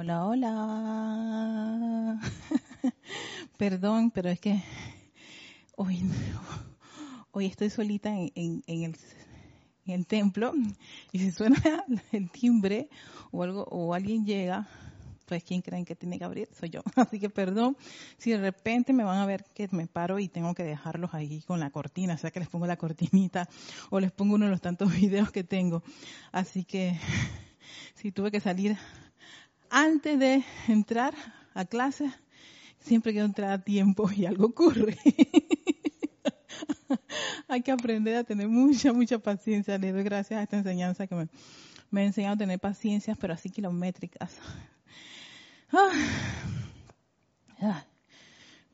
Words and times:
Hola, 0.00 0.26
hola. 0.26 2.20
Perdón, 3.58 4.12
pero 4.12 4.28
es 4.28 4.38
que 4.38 4.62
hoy, 5.74 6.08
hoy 7.32 7.46
estoy 7.46 7.68
solita 7.68 8.10
en, 8.16 8.62
el, 8.68 8.96
el 9.86 10.06
templo 10.06 10.52
y 11.10 11.18
si 11.18 11.32
suena 11.32 11.84
el 12.12 12.30
timbre 12.30 12.88
o 13.32 13.42
algo 13.42 13.64
o 13.64 13.92
alguien 13.92 14.24
llega, 14.24 14.68
pues 15.26 15.42
¿quién 15.42 15.62
creen 15.62 15.84
que 15.84 15.96
tiene 15.96 16.16
que 16.16 16.24
abrir? 16.24 16.48
Soy 16.52 16.70
yo. 16.70 16.80
Así 16.94 17.18
que 17.18 17.28
perdón 17.28 17.76
si 18.18 18.30
de 18.30 18.38
repente 18.38 18.92
me 18.92 19.02
van 19.02 19.18
a 19.18 19.26
ver 19.26 19.44
que 19.52 19.66
me 19.72 19.88
paro 19.88 20.20
y 20.20 20.28
tengo 20.28 20.54
que 20.54 20.62
dejarlos 20.62 21.12
ahí 21.12 21.42
con 21.42 21.58
la 21.58 21.70
cortina, 21.70 22.14
o 22.14 22.18
sea 22.18 22.30
que 22.30 22.38
les 22.38 22.48
pongo 22.48 22.68
la 22.68 22.76
cortinita 22.76 23.48
o 23.90 23.98
les 23.98 24.12
pongo 24.12 24.36
uno 24.36 24.44
de 24.44 24.52
los 24.52 24.60
tantos 24.60 24.94
videos 24.94 25.32
que 25.32 25.42
tengo. 25.42 25.82
Así 26.30 26.62
que 26.62 26.96
si 27.96 28.12
tuve 28.12 28.30
que 28.30 28.38
salir 28.38 28.78
antes 29.70 30.18
de 30.18 30.44
entrar 30.68 31.14
a 31.54 31.64
clase, 31.64 32.10
siempre 32.80 33.12
quiero 33.12 33.26
entrar 33.26 33.50
a 33.50 33.62
tiempo 33.62 34.10
y 34.10 34.26
algo 34.26 34.46
ocurre. 34.46 34.96
Hay 37.48 37.62
que 37.62 37.70
aprender 37.70 38.16
a 38.16 38.24
tener 38.24 38.48
mucha, 38.48 38.92
mucha 38.92 39.18
paciencia. 39.18 39.78
Le 39.78 39.92
doy 39.92 40.02
gracias 40.02 40.38
a 40.38 40.42
esta 40.42 40.58
enseñanza 40.58 41.06
que 41.06 41.14
me, 41.14 41.28
me 41.90 42.02
ha 42.02 42.04
enseñado 42.04 42.34
a 42.34 42.38
tener 42.38 42.58
paciencia, 42.58 43.14
pero 43.14 43.34
así 43.34 43.50
kilométricas. 43.50 44.36
Ah. 45.72 45.90
Ah. 47.60 47.84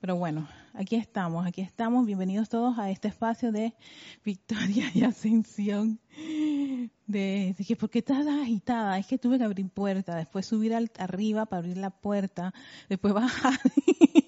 Pero 0.01 0.17
bueno, 0.17 0.49
aquí 0.75 0.97
estamos, 0.97 1.47
aquí 1.47 1.61
estamos. 1.61 2.05
Bienvenidos 2.05 2.49
todos 2.49 2.79
a 2.79 2.91
este 2.91 3.09
espacio 3.09 3.53
de 3.53 3.75
victoria 4.25 4.91
y 4.93 5.05
ascensión. 5.05 6.01
De, 7.07 7.55
que, 7.67 7.77
¿por 7.77 7.91
qué 7.91 8.01
estás 8.01 8.27
agitada? 8.27 8.99
Es 8.99 9.07
que 9.07 9.19
tuve 9.19 9.39
que 9.39 9.45
abrir 9.45 9.69
puerta, 9.69 10.17
después 10.17 10.47
subir 10.47 10.75
al, 10.75 10.91
arriba 10.99 11.47
para 11.47 11.61
abrir 11.61 11.77
la 11.77 11.91
puerta, 11.91 12.53
después 12.89 13.15
bajar. 13.15 13.59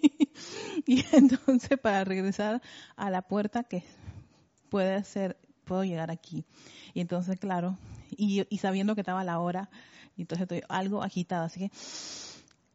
y 0.87 1.05
entonces 1.13 1.79
para 1.81 2.05
regresar 2.05 2.63
a 2.97 3.11
la 3.11 3.23
puerta 3.23 3.65
que 3.65 3.83
puede 4.69 5.03
ser, 5.05 5.37
puedo 5.65 5.85
llegar 5.85 6.11
aquí. 6.11 6.45
Y 6.95 7.01
entonces, 7.01 7.39
claro, 7.39 7.77
y, 8.11 8.47
y 8.49 8.59
sabiendo 8.59 8.95
que 8.95 9.01
estaba 9.01 9.25
la 9.25 9.41
hora, 9.41 9.69
entonces 10.17 10.43
estoy 10.43 10.63
algo 10.69 11.03
agitada. 11.03 11.47
Así 11.47 11.61
que 11.61 11.71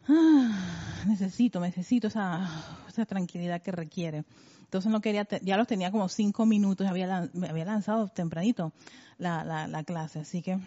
Ah, 0.08 1.04
necesito, 1.08 1.60
necesito 1.60 2.08
esa, 2.08 2.50
esa 2.88 3.06
tranquilidad 3.06 3.62
que 3.62 3.72
requiere. 3.72 4.24
Entonces 4.62 4.92
no 4.92 5.02
quería, 5.02 5.28
ya 5.42 5.58
los 5.58 5.68
tenía 5.68 5.92
como 5.92 6.08
cinco 6.10 6.46
minutos, 6.46 6.88
había, 6.88 7.30
me 7.34 7.50
había 7.50 7.66
lanzado 7.66 8.08
tempranito 8.08 8.72
la, 9.18 9.44
la, 9.44 9.68
la 9.68 9.84
clase, 9.84 10.20
así 10.20 10.42
que, 10.42 10.60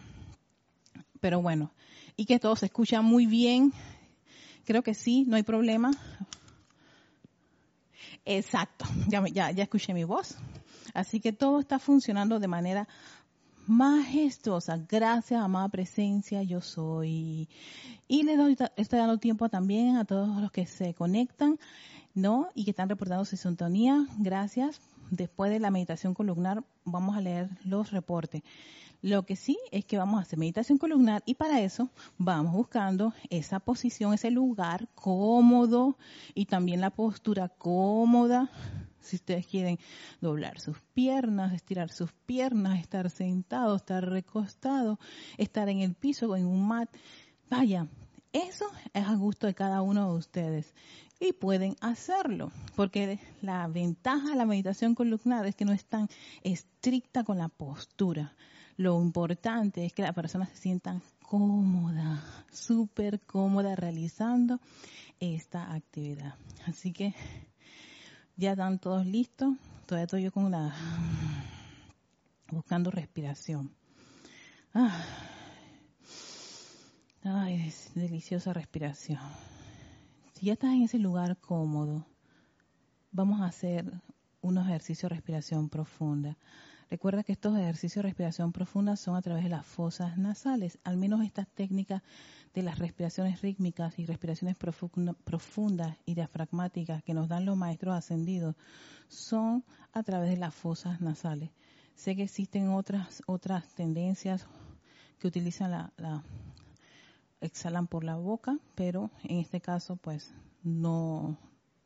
pero 1.21 1.41
bueno, 1.41 1.73
y 2.17 2.27
que 2.27 2.39
todo 2.39 2.55
se 2.55 2.67
escucha 2.67 3.01
muy 3.01 3.27
bien, 3.27 3.73
creo 4.65 4.83
que 4.83 4.95
sí, 4.95 5.25
no 5.27 5.37
hay 5.37 5.43
problema. 5.43 5.91
Exacto, 8.27 8.85
ya, 9.09 9.25
ya, 9.29 9.51
ya 9.51 9.63
escuché 9.65 9.95
mi 9.95 10.05
voz. 10.05 10.37
Así 10.93 11.21
que 11.21 11.33
todo 11.33 11.61
está 11.61 11.79
funcionando 11.79 12.39
de 12.39 12.49
manera 12.49 12.89
majestuosa. 13.67 14.79
Gracias, 14.89 15.41
amada 15.41 15.69
presencia, 15.69 16.43
yo 16.43 16.61
soy. 16.61 17.49
Y 18.09 18.23
le 18.23 18.37
doy, 18.37 18.57
estoy 18.77 18.99
dando 18.99 19.19
tiempo 19.19 19.49
también 19.49 19.97
a 19.97 20.05
todos 20.05 20.41
los 20.41 20.51
que 20.51 20.67
se 20.67 20.95
conectan, 20.95 21.59
¿no? 22.15 22.49
Y 22.55 22.65
que 22.65 22.71
están 22.71 22.89
reportando 22.89 23.25
su 23.25 23.37
sintonía. 23.37 24.07
Gracias. 24.19 24.81
Después 25.11 25.51
de 25.51 25.61
la 25.61 25.71
meditación 25.71 26.15
columnar, 26.15 26.65
vamos 26.85 27.17
a 27.17 27.21
leer 27.21 27.49
los 27.65 27.91
reportes. 27.91 28.43
Lo 29.03 29.27
que 29.27 29.37
sí 29.37 29.59
es 29.71 29.85
que 29.85 29.99
vamos 29.99 30.19
a 30.19 30.23
hacer 30.23 30.39
meditación 30.39 30.79
columnar 30.79 31.23
y 31.27 31.35
para 31.35 31.61
eso 31.61 31.91
vamos 32.17 32.55
buscando 32.55 33.13
esa 33.29 33.61
posición, 33.61 34.15
ese 34.15 34.31
lugar 34.31 34.89
cómodo 34.95 35.99
y 36.35 36.47
también 36.47 36.81
la 36.81 36.89
postura 36.89 37.51
cómoda 37.51 38.51
si 39.05 39.17
ustedes 39.17 39.47
quieren 39.47 39.79
doblar 40.21 40.61
sus 40.61 40.81
piernas, 40.95 41.53
estirar 41.53 41.91
sus 41.91 42.13
piernas, 42.27 42.81
estar 42.81 43.11
sentado, 43.11 43.77
estar 43.77 44.09
recostado, 44.09 44.99
estar 45.39 45.69
en 45.69 45.81
el 45.81 45.95
piso 45.95 46.31
o 46.31 46.37
en 46.37 46.47
un 46.47 46.67
mat, 46.67 46.89
vaya, 47.49 47.87
eso 48.33 48.67
es 48.93 49.07
a 49.07 49.15
gusto 49.15 49.47
de 49.47 49.55
cada 49.55 49.83
uno 49.83 50.11
de 50.11 50.19
ustedes 50.19 50.75
y 51.21 51.33
pueden 51.33 51.77
hacerlo, 51.81 52.51
porque 52.75 53.19
la 53.41 53.67
ventaja 53.69 54.31
de 54.31 54.37
la 54.37 54.47
meditación 54.47 54.95
columnar 54.95 55.47
es 55.47 55.55
que 55.55 55.65
no 55.65 55.73
es 55.73 55.85
tan 55.85 56.09
estricta 56.43 57.25
con 57.25 57.39
la 57.39 57.49
postura. 57.49 58.35
Lo 58.77 59.01
importante 59.01 59.85
es 59.85 59.93
que 59.93 60.03
la 60.03 60.13
persona 60.13 60.47
se 60.47 60.57
sienta 60.57 61.01
cómoda, 61.23 62.23
súper 62.53 63.21
cómoda 63.21 63.77
realizando 63.77 64.61
esta 65.21 65.73
actividad. 65.73 66.35
Así 66.67 66.93
que 66.93 67.15
ya 68.37 68.53
están 68.53 68.79
todos 68.79 69.07
listos. 69.07 69.55
Todavía 69.87 70.05
estoy 70.05 70.23
yo 70.23 70.33
con 70.33 70.51
la 70.51 70.75
buscando 72.51 72.91
respiración. 72.91 73.75
Ah. 74.73 75.05
Ay, 77.23 77.69
es 77.69 77.93
deliciosa 77.95 78.53
respiración. 78.53 79.21
Si 80.35 80.47
ya 80.47 80.55
estás 80.55 80.73
en 80.73 80.83
ese 80.83 80.99
lugar 80.99 81.39
cómodo, 81.39 82.07
vamos 83.13 83.41
a 83.41 83.47
hacer 83.47 83.91
unos 84.41 84.67
ejercicios 84.67 85.09
de 85.09 85.17
respiración 85.17 85.69
profunda. 85.69 86.37
Recuerda 86.91 87.25
que 87.25 87.33
estos 87.33 87.57
ejercicios 87.59 88.03
de 88.03 88.09
respiración 88.09 88.53
profunda 88.53 88.97
son 88.97 89.17
a 89.17 89.23
través 89.23 89.45
de 89.45 89.51
las 89.51 89.67
fosas 89.67 90.19
nasales. 90.19 90.79
Al 90.85 90.97
menos 90.97 91.25
estas 91.25 91.49
técnicas 91.49 92.03
de 92.55 92.63
las 92.63 92.79
respiraciones 92.79 93.43
rítmicas 93.43 93.99
y 93.99 94.07
respiraciones 94.07 94.57
profundas 94.57 95.97
y 96.07 96.15
diafragmáticas 96.15 97.03
que 97.03 97.15
nos 97.15 97.29
dan 97.29 97.45
los 97.47 97.57
maestros 97.57 97.95
ascendidos 97.95 98.55
son 99.09 99.65
a 99.93 100.03
través 100.03 100.31
de 100.31 100.37
las 100.37 100.55
fosas 100.55 101.01
nasales. 101.01 101.51
Sé 101.95 102.17
que 102.17 102.25
existen 102.25 102.69
otras 102.71 103.23
otras 103.27 103.67
tendencias 103.75 104.47
que 105.19 105.29
utilizan 105.29 105.71
la, 105.71 105.93
la 105.97 106.23
exhalan 107.41 107.87
por 107.87 108.05
la 108.05 108.17
boca, 108.17 108.59
pero 108.75 109.11
en 109.25 109.39
este 109.39 109.61
caso 109.61 109.97
pues 109.97 110.33
no 110.63 111.37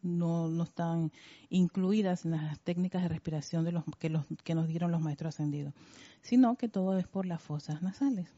no, 0.03 0.48
no 0.48 0.64
están 0.64 1.12
incluidas 1.50 2.25
en 2.25 2.32
las 2.32 2.59
técnicas 2.60 3.03
de 3.03 3.09
respiración 3.09 3.64
de 3.64 3.72
los 3.72 3.84
que, 3.98 4.10
los 4.10 4.25
que 4.44 4.54
nos 4.54 4.69
dieron 4.69 4.91
los 4.91 5.00
maestros 5.00 5.34
ascendidos, 5.34 5.75
sino 6.22 6.56
que 6.56 6.69
todo 6.69 6.98
es 6.98 7.06
por 7.06 7.26
las 7.26 7.42
fosas 7.42 7.82
nasales. 7.82 8.28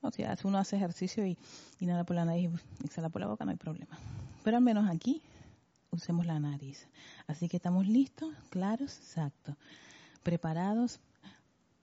O 0.00 0.10
sea, 0.10 0.36
si 0.36 0.46
uno 0.46 0.58
hace 0.58 0.76
ejercicio 0.76 1.26
y 1.26 1.36
nada 1.80 2.04
por 2.04 2.16
la 2.16 2.24
nariz 2.24 2.50
y 2.82 2.86
exhala 2.86 3.08
por 3.08 3.22
la 3.22 3.26
boca, 3.26 3.44
no 3.44 3.52
hay 3.52 3.56
problema. 3.56 3.98
Pero 4.42 4.58
al 4.58 4.62
menos 4.62 4.88
aquí 4.90 5.22
usemos 5.90 6.26
la 6.26 6.38
nariz. 6.38 6.86
Así 7.26 7.48
que 7.48 7.56
estamos 7.56 7.86
listos, 7.88 8.34
claros, 8.50 8.98
exacto. 8.98 9.56
Preparados. 10.22 11.00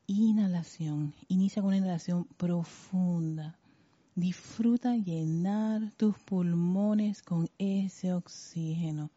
Inhalación. 0.06 1.14
Inicia 1.30 1.62
con 1.62 1.70
una 1.70 1.78
inhalación 1.78 2.26
profunda. 2.38 3.58
Disfruta 4.16 4.98
llenar 4.98 5.92
tus 5.96 6.18
pulmones 6.20 7.22
con 7.22 7.50
ese 7.58 8.14
oxígeno. 8.14 9.10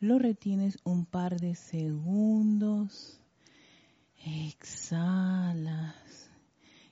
Lo 0.00 0.18
retienes 0.18 0.78
un 0.84 1.06
par 1.06 1.40
de 1.40 1.54
segundos. 1.54 3.20
Exhalas 4.26 5.94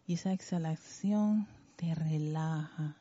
y 0.07 0.15
esa 0.15 0.33
exhalación 0.33 1.47
te 1.77 1.95
relaja. 1.95 2.97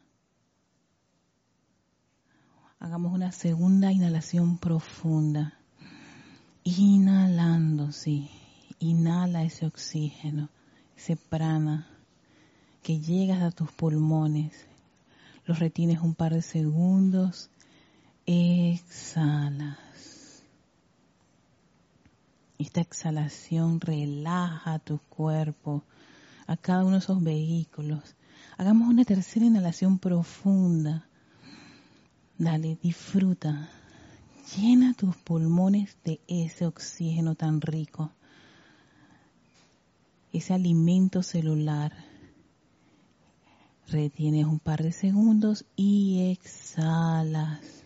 Hagamos 2.79 3.13
una 3.13 3.31
segunda 3.31 3.91
inhalación 3.91 4.57
profunda. 4.57 5.53
Inhalando, 6.63 7.91
sí. 7.91 8.29
Inhala 8.79 9.43
ese 9.43 9.65
oxígeno, 9.65 10.49
ese 10.97 11.15
prana 11.15 11.90
que 12.83 12.99
llegas 12.99 13.41
a 13.41 13.51
tus 13.51 13.71
pulmones. 13.71 14.53
Los 15.45 15.59
retienes 15.59 15.99
un 15.99 16.15
par 16.15 16.33
de 16.33 16.41
segundos. 16.41 17.49
Exhalas. 18.25 20.01
Esta 22.57 22.81
exhalación 22.81 23.81
relaja 23.81 24.77
tu 24.79 24.99
cuerpo, 25.09 25.83
a 26.45 26.57
cada 26.57 26.83
uno 26.83 26.91
de 26.91 26.99
esos 26.99 27.23
vehículos. 27.23 28.15
Hagamos 28.57 28.87
una 28.87 29.03
tercera 29.03 29.45
inhalación 29.45 29.97
profunda. 29.97 31.07
Dale, 32.37 32.77
disfruta. 32.81 33.69
Llena 34.55 34.93
tus 34.93 35.15
pulmones 35.15 35.97
de 36.03 36.19
ese 36.27 36.65
oxígeno 36.65 37.35
tan 37.35 37.61
rico, 37.61 38.11
ese 40.33 40.53
alimento 40.53 41.23
celular. 41.23 42.10
Retienes 43.91 44.45
un 44.45 44.59
par 44.59 44.81
de 44.81 44.93
segundos 44.93 45.65
y 45.75 46.31
exhalas. 46.31 47.83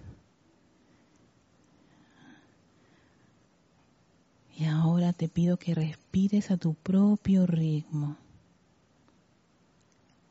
Y 4.55 4.65
ahora 4.65 5.13
te 5.13 5.27
pido 5.27 5.57
que 5.57 5.73
respires 5.73 6.51
a 6.51 6.57
tu 6.57 6.75
propio 6.75 7.47
ritmo 7.47 8.17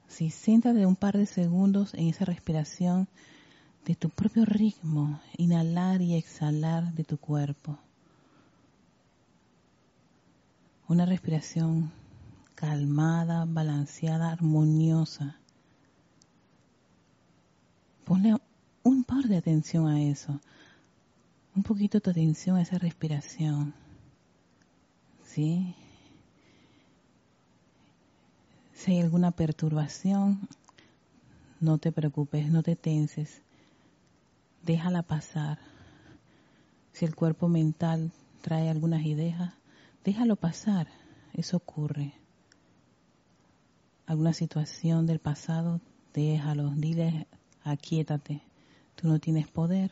Si 0.07 0.33
de 0.63 0.87
un 0.87 0.95
par 0.95 1.19
de 1.19 1.27
segundos 1.27 1.93
en 1.95 2.07
esa 2.07 2.25
respiración 2.25 3.09
de 3.85 3.97
tu 3.97 4.11
propio 4.11 4.45
ritmo, 4.45 5.21
inhalar 5.37 6.03
y 6.03 6.15
exhalar 6.15 6.95
de 6.95 7.03
tu 7.03 7.19
cuerpo. 7.19 7.81
Una 10.87 11.05
respiración 11.05 11.91
calmada, 12.55 13.45
balanceada, 13.45 14.31
armoniosa. 14.31 15.41
Ponle 18.05 18.37
un 18.83 19.05
par 19.05 19.25
de 19.25 19.37
atención 19.37 19.89
a 19.89 20.03
eso. 20.03 20.41
Un 21.57 21.63
poquito 21.63 22.01
de 22.01 22.11
atención 22.11 22.57
a 22.57 22.63
esa 22.63 22.79
respiración. 22.79 23.75
¿Sí? 25.25 25.75
Si 28.75 28.93
hay 28.93 29.01
alguna 29.01 29.31
perturbación, 29.31 30.49
no 31.61 31.79
te 31.79 31.93
preocupes, 31.93 32.51
no 32.51 32.63
te 32.63 32.77
tenses. 32.77 33.41
Déjala 34.63 35.03
pasar. 35.03 35.59
Si 36.93 37.07
el 37.07 37.15
cuerpo 37.15 37.49
mental 37.49 38.13
trae 38.43 38.69
algunas 38.69 39.05
ideas, 39.07 39.55
déjalo 40.05 40.37
pasar. 40.37 40.89
Eso 41.33 41.57
ocurre. 41.57 42.13
Alguna 44.07 44.35
situación 44.35 45.07
del 45.07 45.21
pasado, 45.21 45.81
déjalo. 46.13 46.71
Dile, 46.71 47.27
aquíétate. 47.65 48.43
Tú 48.95 49.09
no 49.09 49.19
tienes 49.19 49.49
poder. 49.49 49.91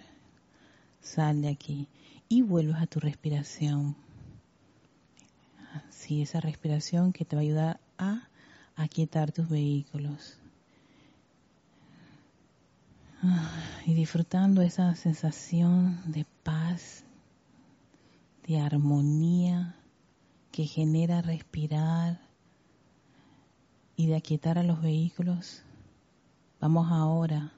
Sal 1.00 1.42
de 1.42 1.48
aquí 1.48 1.88
y 2.28 2.42
vuelves 2.42 2.76
a 2.76 2.86
tu 2.86 3.00
respiración. 3.00 3.96
Sí, 5.90 6.22
esa 6.22 6.40
respiración 6.40 7.12
que 7.12 7.24
te 7.24 7.36
va 7.36 7.40
a 7.40 7.42
ayudar 7.42 7.80
a 7.98 8.28
aquietar 8.76 9.32
tus 9.32 9.48
vehículos. 9.48 10.38
Y 13.86 13.94
disfrutando 13.94 14.62
esa 14.62 14.94
sensación 14.94 16.00
de 16.06 16.24
paz, 16.42 17.04
de 18.46 18.58
armonía 18.58 19.76
que 20.50 20.64
genera 20.64 21.22
respirar 21.22 22.20
y 23.94 24.06
de 24.06 24.16
aquietar 24.16 24.58
a 24.58 24.62
los 24.62 24.80
vehículos, 24.80 25.62
vamos 26.60 26.90
ahora 26.90 27.52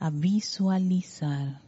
a 0.00 0.10
visualizar, 0.10 1.60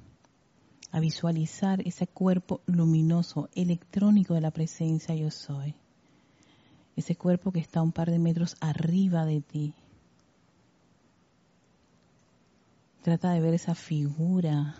a 0.90 0.99
visualizar 0.99 1.81
ese 1.87 2.08
cuerpo 2.08 2.61
luminoso, 2.67 3.49
electrónico 3.55 4.34
de 4.34 4.40
la 4.40 4.50
presencia 4.50 5.14
yo 5.14 5.31
soy 5.31 5.76
ese 6.96 7.17
cuerpo 7.17 7.52
que 7.52 7.61
está 7.61 7.82
un 7.82 7.93
par 7.93 8.11
de 8.11 8.19
metros 8.19 8.56
arriba 8.61 9.25
de 9.25 9.40
ti. 9.40 9.75
Trata 13.02 13.32
de 13.32 13.40
ver 13.40 13.55
esa 13.55 13.75
figura 13.75 14.76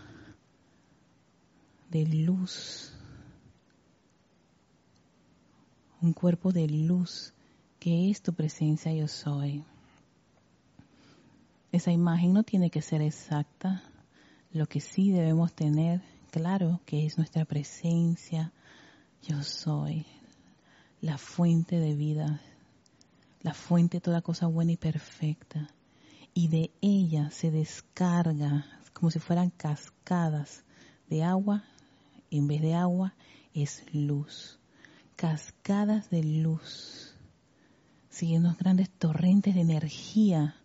de 1.91 2.07
luz, 2.07 2.95
un 6.01 6.13
cuerpo 6.13 6.53
de 6.53 6.69
luz 6.69 7.33
que 7.81 8.11
es 8.11 8.23
tu 8.23 8.33
presencia 8.33 8.93
yo 8.93 9.09
soy. 9.09 9.65
Esa 11.73 11.91
imagen 11.91 12.35
no 12.35 12.43
tiene 12.43 12.69
que 12.69 12.83
ser 12.83 13.01
exacta, 13.01 13.83
lo 14.53 14.67
que 14.67 14.81
sí 14.81 15.11
debemos 15.11 15.55
tener 15.55 16.03
claro 16.31 16.81
que 16.85 17.07
es 17.07 17.17
nuestra 17.17 17.47
presencia 17.47 18.53
yo 19.23 19.43
soy, 19.43 20.05
la 21.01 21.17
fuente 21.17 21.79
de 21.79 21.95
vida, 21.95 22.43
la 23.41 23.55
fuente 23.55 23.97
de 23.97 24.01
toda 24.03 24.21
cosa 24.21 24.49
buena 24.49 24.73
y 24.73 24.77
perfecta. 24.77 25.71
Y 26.35 26.49
de 26.49 26.71
ella 26.83 27.31
se 27.31 27.51
descarga 27.51 28.67
como 28.93 29.11
si 29.11 29.19
fueran 29.19 29.51
cascadas 29.51 30.65
de 31.09 31.23
agua. 31.23 31.65
En 32.31 32.49
vez 32.49 32.61
de 32.61 32.75
agua 32.75 33.15
es 33.55 33.85
luz. 33.95 34.59
Cascadas 35.17 36.11
de 36.11 36.25
luz. 36.25 37.15
Siguiendo 38.11 38.55
grandes 38.59 38.91
torrentes 38.91 39.55
de 39.55 39.61
energía 39.61 40.57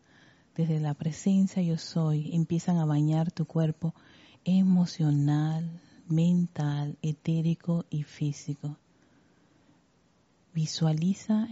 desde 0.58 0.80
la 0.80 0.96
presencia 0.96 1.62
yo 1.62 1.78
soy 1.78 2.34
empiezan 2.34 2.78
a 2.78 2.86
bañar 2.86 3.32
tu 3.32 3.46
cuerpo 3.46 3.94
emocional, 4.44 5.70
mental, 6.10 6.98
etérico 7.04 7.86
y 7.92 8.02
físico. 8.02 8.76
Visualiza 10.56 11.48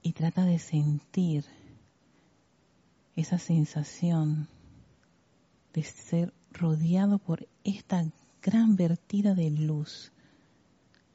y 0.00 0.12
trata 0.12 0.44
de 0.44 0.60
sentir 0.60 1.44
esa 3.16 3.38
sensación 3.38 4.46
de 5.74 5.82
ser 5.82 6.32
rodeado 6.52 7.18
por 7.18 7.48
esta 7.64 8.04
gran 8.40 8.76
vertida 8.76 9.34
de 9.34 9.50
luz, 9.50 10.12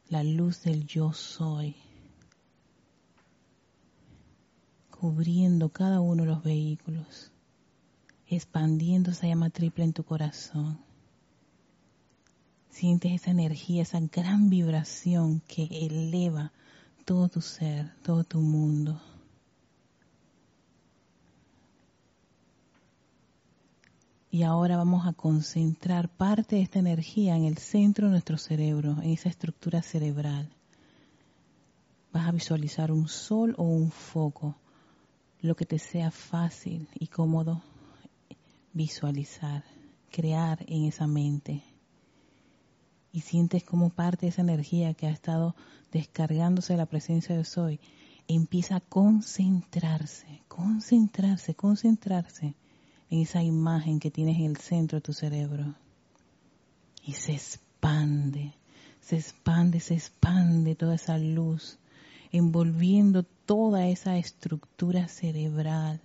la 0.10 0.22
luz 0.22 0.64
del 0.64 0.86
yo 0.86 1.14
soy, 1.14 1.78
cubriendo 5.02 5.70
cada 5.70 6.00
uno 6.00 6.22
de 6.22 6.30
los 6.30 6.44
vehículos, 6.44 7.32
expandiendo 8.28 9.10
esa 9.10 9.26
llama 9.26 9.50
triple 9.50 9.84
en 9.84 9.94
tu 9.94 10.04
corazón. 10.04 10.78
Sientes 12.70 13.12
esa 13.14 13.32
energía, 13.32 13.82
esa 13.82 14.00
gran 14.00 14.52
vibración 14.52 15.42
que 15.48 15.64
eleva 15.64 16.52
todo 17.04 17.30
tu 17.30 17.42
ser, 17.42 17.92
todo 18.04 18.24
tu 18.24 18.42
mundo. 18.42 19.02
Y 24.30 24.44
ahora 24.44 24.78
vamos 24.78 25.08
a 25.08 25.14
concentrar 25.14 26.10
parte 26.10 26.58
de 26.58 26.62
esta 26.62 26.78
energía 26.78 27.36
en 27.36 27.46
el 27.46 27.58
centro 27.58 28.06
de 28.06 28.12
nuestro 28.12 28.38
cerebro, 28.38 29.02
en 29.02 29.10
esa 29.14 29.30
estructura 29.30 29.82
cerebral. 29.82 30.48
Vas 32.14 32.28
a 32.28 32.32
visualizar 32.32 32.92
un 32.92 33.08
sol 33.08 33.56
o 33.58 33.64
un 33.64 33.90
foco, 33.90 34.56
lo 35.42 35.56
que 35.56 35.66
te 35.66 35.80
sea 35.80 36.12
fácil 36.12 36.88
y 37.00 37.08
cómodo 37.08 37.62
visualizar, 38.74 39.64
crear 40.12 40.64
en 40.68 40.86
esa 40.86 41.08
mente 41.08 41.64
y 43.12 43.22
sientes 43.22 43.64
como 43.64 43.90
parte 43.90 44.26
de 44.26 44.30
esa 44.30 44.42
energía 44.42 44.94
que 44.94 45.08
ha 45.08 45.12
estado 45.12 45.56
descargándose 45.92 46.74
de 46.74 46.78
la 46.78 46.86
presencia 46.86 47.36
de 47.36 47.44
Soy, 47.44 47.80
empieza 48.28 48.78
a 48.78 48.80
concentrarse, 48.82 50.44
concentrarse, 50.48 51.54
concentrarse 51.54 52.56
en 53.10 53.20
esa 53.20 53.44
imagen 53.44 54.00
que 54.00 54.12
tienes 54.12 54.38
en 54.38 54.46
el 54.46 54.58
centro 54.58 54.98
de 54.98 55.02
tu 55.02 55.14
cerebro. 55.14 55.76
Y 57.04 57.14
se 57.14 57.34
expande, 57.34 58.54
se 59.02 59.18
expande, 59.18 59.80
se 59.80 59.96
expande 59.96 60.76
toda 60.76 60.96
esa 60.96 61.18
luz, 61.18 61.78
envolviendo 62.32 63.24
toda 63.24 63.88
esa 63.88 64.18
estructura 64.18 65.08
cerebral, 65.08 66.02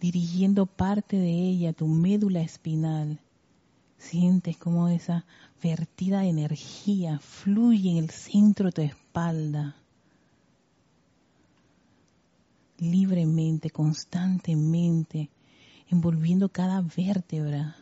dirigiendo 0.00 0.66
parte 0.66 1.16
de 1.16 1.30
ella 1.30 1.72
tu 1.72 1.86
médula 1.86 2.40
espinal 2.40 3.20
Sientes 4.02 4.56
como 4.56 4.88
esa 4.88 5.24
vertida 5.62 6.20
de 6.20 6.28
energía 6.28 7.20
fluye 7.20 7.92
en 7.92 7.98
el 7.98 8.10
centro 8.10 8.66
de 8.66 8.72
tu 8.72 8.82
espalda, 8.82 9.76
libremente, 12.78 13.70
constantemente, 13.70 15.30
envolviendo 15.88 16.48
cada 16.48 16.80
vértebra. 16.80 17.76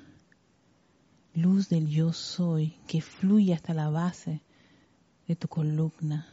Luz 1.34 1.70
del 1.70 1.88
yo 1.88 2.12
soy 2.12 2.76
que 2.86 3.00
fluye 3.00 3.54
hasta 3.54 3.72
la 3.72 3.88
base 3.88 4.42
de 5.26 5.36
tu 5.36 5.48
columna. 5.48 6.28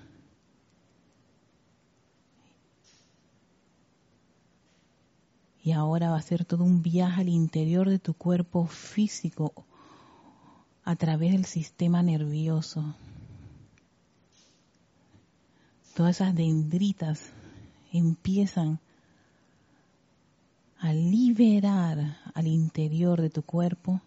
Y 5.68 5.74
ahora 5.74 6.12
va 6.12 6.16
a 6.16 6.22
ser 6.22 6.46
todo 6.46 6.64
un 6.64 6.82
viaje 6.82 7.20
al 7.20 7.28
interior 7.28 7.90
de 7.90 8.00
tu 8.00 8.14
cuerpo 8.14 8.68
físico 8.68 9.52
a 10.86 10.96
través 10.96 11.34
del 11.34 11.44
sistema 11.44 12.02
nervioso. 12.02 12.96
Todas 15.94 16.22
esas 16.22 16.34
dendritas 16.34 17.20
empiezan 17.92 18.80
a 20.80 20.94
liberar 20.94 22.18
al 22.34 22.48
interior 22.48 23.22
de 23.22 23.30
tu 23.30 23.44
cuerpo 23.44 24.00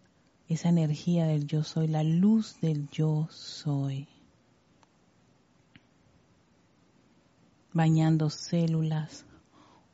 esa 0.49 0.71
energía 0.71 1.27
del 1.27 1.47
yo 1.47 1.63
soy, 1.63 1.89
la 1.89 2.03
luz 2.03 2.59
del 2.63 2.89
yo 2.89 3.29
soy. 3.31 4.09
Bañando 7.75 8.31
células, 8.31 9.27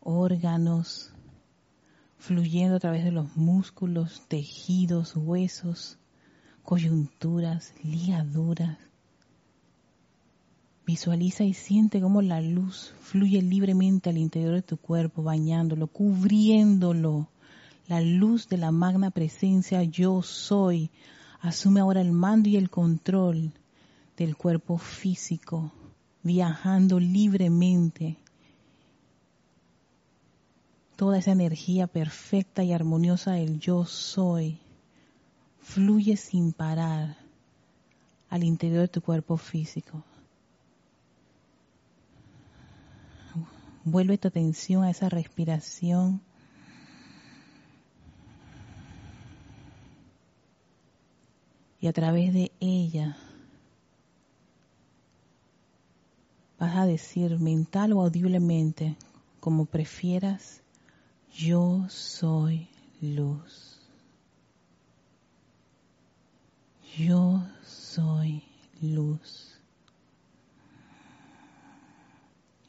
órganos, 0.01 1.13
fluyendo 2.27 2.77
a 2.77 2.81
través 2.81 3.05
de 3.05 3.13
los 3.13 3.37
músculos, 3.37 4.23
tejidos, 4.29 5.15
huesos, 5.17 5.99
coyunturas, 6.63 7.73
ligaduras, 7.83 8.79
Visualiza 10.87 11.43
y 11.43 11.53
siente 11.53 12.01
cómo 12.01 12.23
la 12.23 12.41
luz 12.41 12.95
fluye 13.01 13.43
libremente 13.43 14.09
al 14.09 14.19
interior 14.19 14.55
de 14.55 14.63
tu 14.63 14.77
cuerpo, 14.77 15.25
bañándolo, 15.25 15.89
cubriéndolo. 15.89 17.29
La 17.89 18.01
luz 18.01 18.49
de 18.49 18.57
la 18.57 18.71
magna 18.71 19.11
presencia 19.11 19.83
yo 19.83 20.23
soy 20.23 20.93
asume 21.41 21.81
ahora 21.81 22.01
el 22.01 22.13
mando 22.13 22.49
y 22.49 22.57
el 22.57 22.71
control 22.71 23.53
del 24.17 24.37
cuerpo 24.37 24.79
físico, 24.79 25.73
viajando 26.23 27.01
libremente. 27.01 28.19
Toda 30.97 31.19
esa 31.19 31.33
energía 31.33 31.87
perfecta 31.87 32.65
y 32.65 32.73
armoniosa 32.73 33.33
del 33.33 33.61
yo 33.61 33.85
soy 33.85 34.59
fluye 35.61 36.17
sin 36.17 36.53
parar 36.53 37.17
al 38.31 38.45
interior 38.45 38.83
de 38.83 38.89
tu 38.89 39.03
cuerpo 39.03 39.37
físico. 39.37 40.03
Vuelve 43.85 44.17
tu 44.17 44.29
atención 44.29 44.85
a 44.85 44.91
esa 44.91 45.09
respiración. 45.09 46.21
Y 51.81 51.89
a 51.89 51.93
través 51.93 52.33
de 52.33 52.51
ella 52.59 53.17
vas 56.59 56.75
a 56.75 56.87
decir 56.87 57.39
mental 57.39 57.93
o 57.93 58.01
audiblemente, 58.01 58.97
como 59.41 59.67
prefieras, 59.67 60.63
yo 61.37 61.85
soy 61.89 62.67
luz. 63.01 63.79
Yo 66.97 67.43
soy 67.63 68.43
luz. 68.81 69.61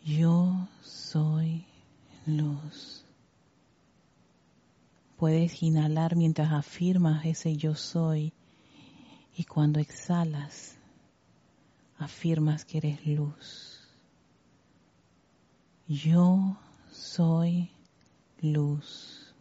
Yo 0.03 0.67
soy 0.81 1.65
luz. 2.25 3.05
Puedes 5.15 5.63
inhalar 5.63 6.15
mientras 6.17 6.51
afirmas 6.51 7.25
ese 7.25 7.55
yo 7.55 7.73
soy 7.73 8.33
y 9.35 9.45
cuando 9.45 9.79
exhalas 9.79 10.77
afirmas 11.97 12.65
que 12.65 12.79
eres 12.79 13.05
luz. 13.07 13.79
Yo 15.87 16.57
soy 16.91 17.71
luz. 18.41 19.33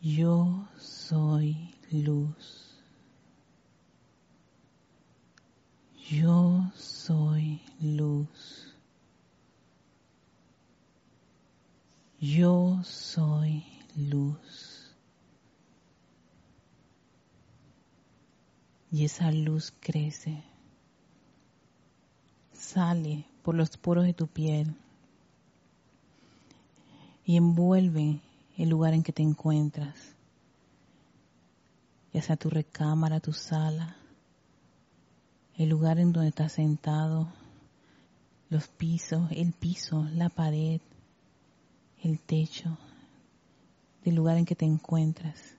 Yo 0.00 0.68
soy 0.78 1.74
luz. 1.90 2.82
Yo 6.10 6.70
soy 6.74 7.62
luz. 7.80 8.74
Yo 12.20 12.80
soy 12.84 13.64
luz. 13.96 14.94
Y 18.90 19.04
esa 19.04 19.32
luz 19.32 19.72
crece, 19.80 20.44
sale 22.52 23.26
por 23.42 23.54
los 23.56 23.76
poros 23.76 24.04
de 24.04 24.14
tu 24.14 24.28
piel 24.28 24.76
y 27.24 27.36
envuelve 27.36 28.20
el 28.56 28.68
lugar 28.68 28.94
en 28.94 29.02
que 29.02 29.12
te 29.12 29.22
encuentras, 29.22 29.96
ya 32.12 32.22
sea 32.22 32.36
tu 32.36 32.50
recámara, 32.50 33.20
tu 33.20 33.32
sala, 33.32 33.96
el 35.56 35.68
lugar 35.68 35.98
en 35.98 36.12
donde 36.12 36.28
estás 36.28 36.52
sentado, 36.52 37.28
los 38.50 38.68
pisos, 38.68 39.30
el 39.30 39.52
piso, 39.52 40.04
la 40.14 40.28
pared, 40.28 40.80
el 42.02 42.20
techo, 42.20 42.76
del 44.04 44.14
lugar 44.14 44.36
en 44.36 44.44
que 44.44 44.54
te 44.54 44.66
encuentras. 44.66 45.56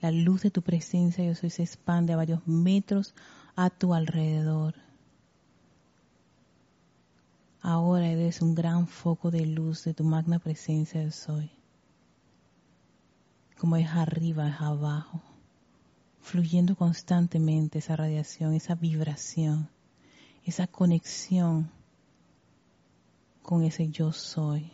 La 0.00 0.10
luz 0.10 0.42
de 0.42 0.50
tu 0.50 0.62
presencia, 0.62 1.24
yo 1.24 1.34
soy, 1.34 1.50
se 1.50 1.62
expande 1.62 2.12
a 2.12 2.16
varios 2.16 2.46
metros 2.46 3.14
a 3.56 3.68
tu 3.68 3.92
alrededor. 3.92 4.74
Ahora 7.62 8.08
eres 8.08 8.40
un 8.40 8.54
gran 8.54 8.86
foco 8.86 9.30
de 9.30 9.44
luz 9.44 9.84
de 9.84 9.92
tu 9.92 10.04
magna 10.04 10.38
presencia, 10.38 11.02
yo 11.02 11.10
soy. 11.10 11.50
Como 13.58 13.76
es 13.76 13.88
arriba, 13.90 14.48
es 14.48 14.60
abajo 14.60 15.20
fluyendo 16.20 16.76
constantemente 16.76 17.78
esa 17.78 17.96
radiación, 17.96 18.54
esa 18.54 18.74
vibración, 18.74 19.68
esa 20.44 20.66
conexión 20.66 21.70
con 23.42 23.64
ese 23.64 23.88
yo 23.88 24.12
soy. 24.12 24.70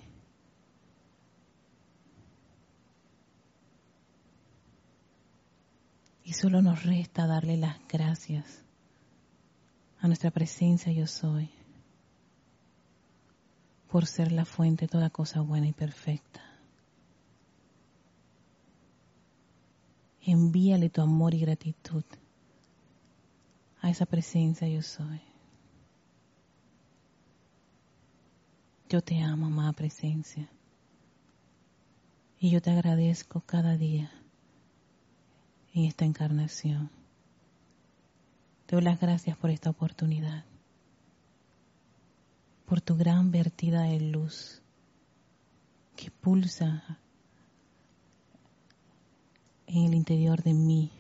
Y 6.25 6.33
solo 6.33 6.61
nos 6.61 6.85
resta 6.85 7.27
darle 7.27 7.57
las 7.57 7.79
gracias 7.89 8.65
a 10.01 10.09
nuestra 10.09 10.31
presencia 10.31 10.93
yo 10.93 11.07
soy 11.07 11.56
por 13.91 14.07
ser 14.07 14.33
la 14.33 14.45
fuente 14.45 14.87
de 14.87 14.89
toda 14.89 15.11
cosa 15.11 15.41
buena 15.41 15.69
y 15.69 15.73
perfecta. 15.73 16.47
envíale 20.27 20.91
tu 20.91 21.01
amor 21.01 21.35
y 21.35 21.41
gratitud 21.41 22.05
a 23.81 23.91
esa 23.91 24.07
presencia 24.07 24.67
yo 24.67 24.83
soy. 24.83 25.21
Yo 28.89 29.01
te 29.03 29.21
amo, 29.21 29.47
amada 29.47 29.73
presencia. 29.73 30.49
Y 32.39 32.51
yo 32.51 32.61
te 32.61 32.71
agradezco 32.71 33.41
cada 33.41 33.77
día 33.77 34.11
en 35.75 35.85
esta 35.85 36.05
encarnación. 36.05 36.91
Te 38.67 38.77
doy 38.77 38.85
las 38.85 39.01
gracias 39.01 39.37
por 39.37 39.51
esta 39.51 39.71
oportunidad, 39.71 40.45
por 42.67 42.81
tu 42.81 42.97
gran 42.97 43.31
vertida 43.31 43.83
de 43.83 44.01
luz 44.01 44.61
que 45.95 46.11
pulsa 46.11 46.99
en 49.67 49.85
el 49.87 49.95
interior 49.95 50.43
de 50.43 50.53
mí 50.53 50.91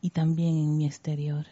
y 0.00 0.10
también 0.10 0.56
en 0.56 0.76
mi 0.76 0.86
exterior. 0.86 1.46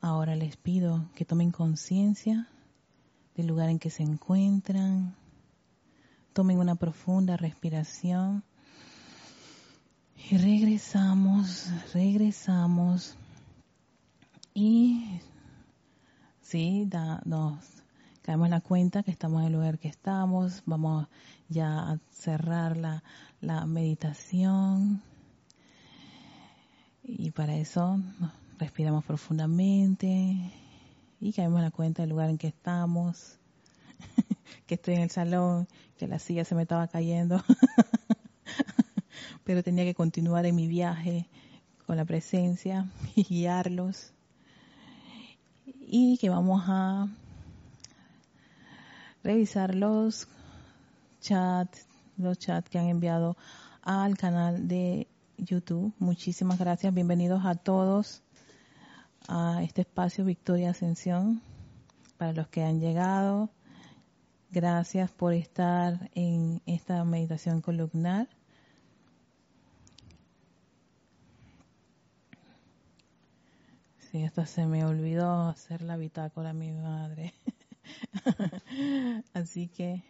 Ahora 0.00 0.36
les 0.36 0.56
pido 0.56 1.10
que 1.16 1.24
tomen 1.24 1.50
conciencia 1.50 2.48
del 3.36 3.46
lugar 3.46 3.68
en 3.68 3.78
que 3.78 3.90
se 3.90 4.02
encuentran, 4.02 5.14
tomen 6.32 6.58
una 6.58 6.74
profunda 6.74 7.36
respiración 7.36 8.42
y 10.30 10.38
regresamos, 10.38 11.70
regresamos. 11.92 13.16
Y 14.54 15.20
sí, 16.40 16.88
nos 17.26 17.62
caemos 18.22 18.48
la 18.48 18.60
cuenta 18.60 19.02
que 19.02 19.10
estamos 19.10 19.42
en 19.42 19.48
el 19.48 19.52
lugar 19.52 19.78
que 19.78 19.88
estamos. 19.88 20.62
Vamos 20.64 21.06
ya 21.48 21.90
a 21.90 21.98
cerrar 22.10 22.76
la, 22.76 23.04
la 23.40 23.66
meditación. 23.66 25.02
Y 27.04 27.30
para 27.30 27.54
eso 27.54 28.00
respiramos 28.58 29.04
profundamente 29.04 30.52
y 31.20 31.32
caemos 31.32 31.58
en 31.58 31.64
la 31.64 31.70
cuenta 31.70 32.02
del 32.02 32.10
lugar 32.10 32.30
en 32.30 32.38
que 32.38 32.48
estamos, 32.48 33.38
que 34.66 34.74
estoy 34.74 34.94
en 34.94 35.02
el 35.02 35.10
salón, 35.10 35.68
que 35.96 36.06
la 36.06 36.18
silla 36.18 36.44
se 36.44 36.54
me 36.54 36.62
estaba 36.62 36.88
cayendo. 36.88 37.42
pero 39.46 39.62
tenía 39.62 39.84
que 39.84 39.94
continuar 39.94 40.44
en 40.44 40.56
mi 40.56 40.66
viaje 40.66 41.28
con 41.86 41.96
la 41.96 42.04
presencia 42.04 42.86
y 43.14 43.22
guiarlos. 43.22 44.12
Y 45.88 46.18
que 46.18 46.28
vamos 46.28 46.64
a 46.66 47.08
revisar 49.22 49.74
los 49.74 50.26
chats, 51.20 51.86
los 52.16 52.38
chats 52.38 52.68
que 52.68 52.78
han 52.80 52.88
enviado 52.88 53.36
al 53.82 54.16
canal 54.18 54.66
de 54.66 55.06
YouTube. 55.38 55.94
Muchísimas 56.00 56.58
gracias, 56.58 56.92
bienvenidos 56.92 57.44
a 57.44 57.54
todos 57.54 58.24
a 59.28 59.62
este 59.62 59.82
espacio 59.82 60.24
Victoria 60.24 60.70
Ascensión. 60.70 61.42
Para 62.16 62.32
los 62.32 62.48
que 62.48 62.62
han 62.62 62.80
llegado, 62.80 63.50
gracias 64.50 65.10
por 65.10 65.34
estar 65.34 66.10
en 66.14 66.62
esta 66.66 67.04
meditación 67.04 67.60
columnar. 67.60 68.28
Sí, 74.10 74.24
hasta 74.24 74.46
se 74.46 74.66
me 74.66 74.84
olvidó 74.84 75.48
hacer 75.48 75.82
la 75.82 75.96
bitácora 75.96 76.52
mi 76.52 76.72
madre. 76.72 77.34
Así 79.34 79.68
que 79.68 80.02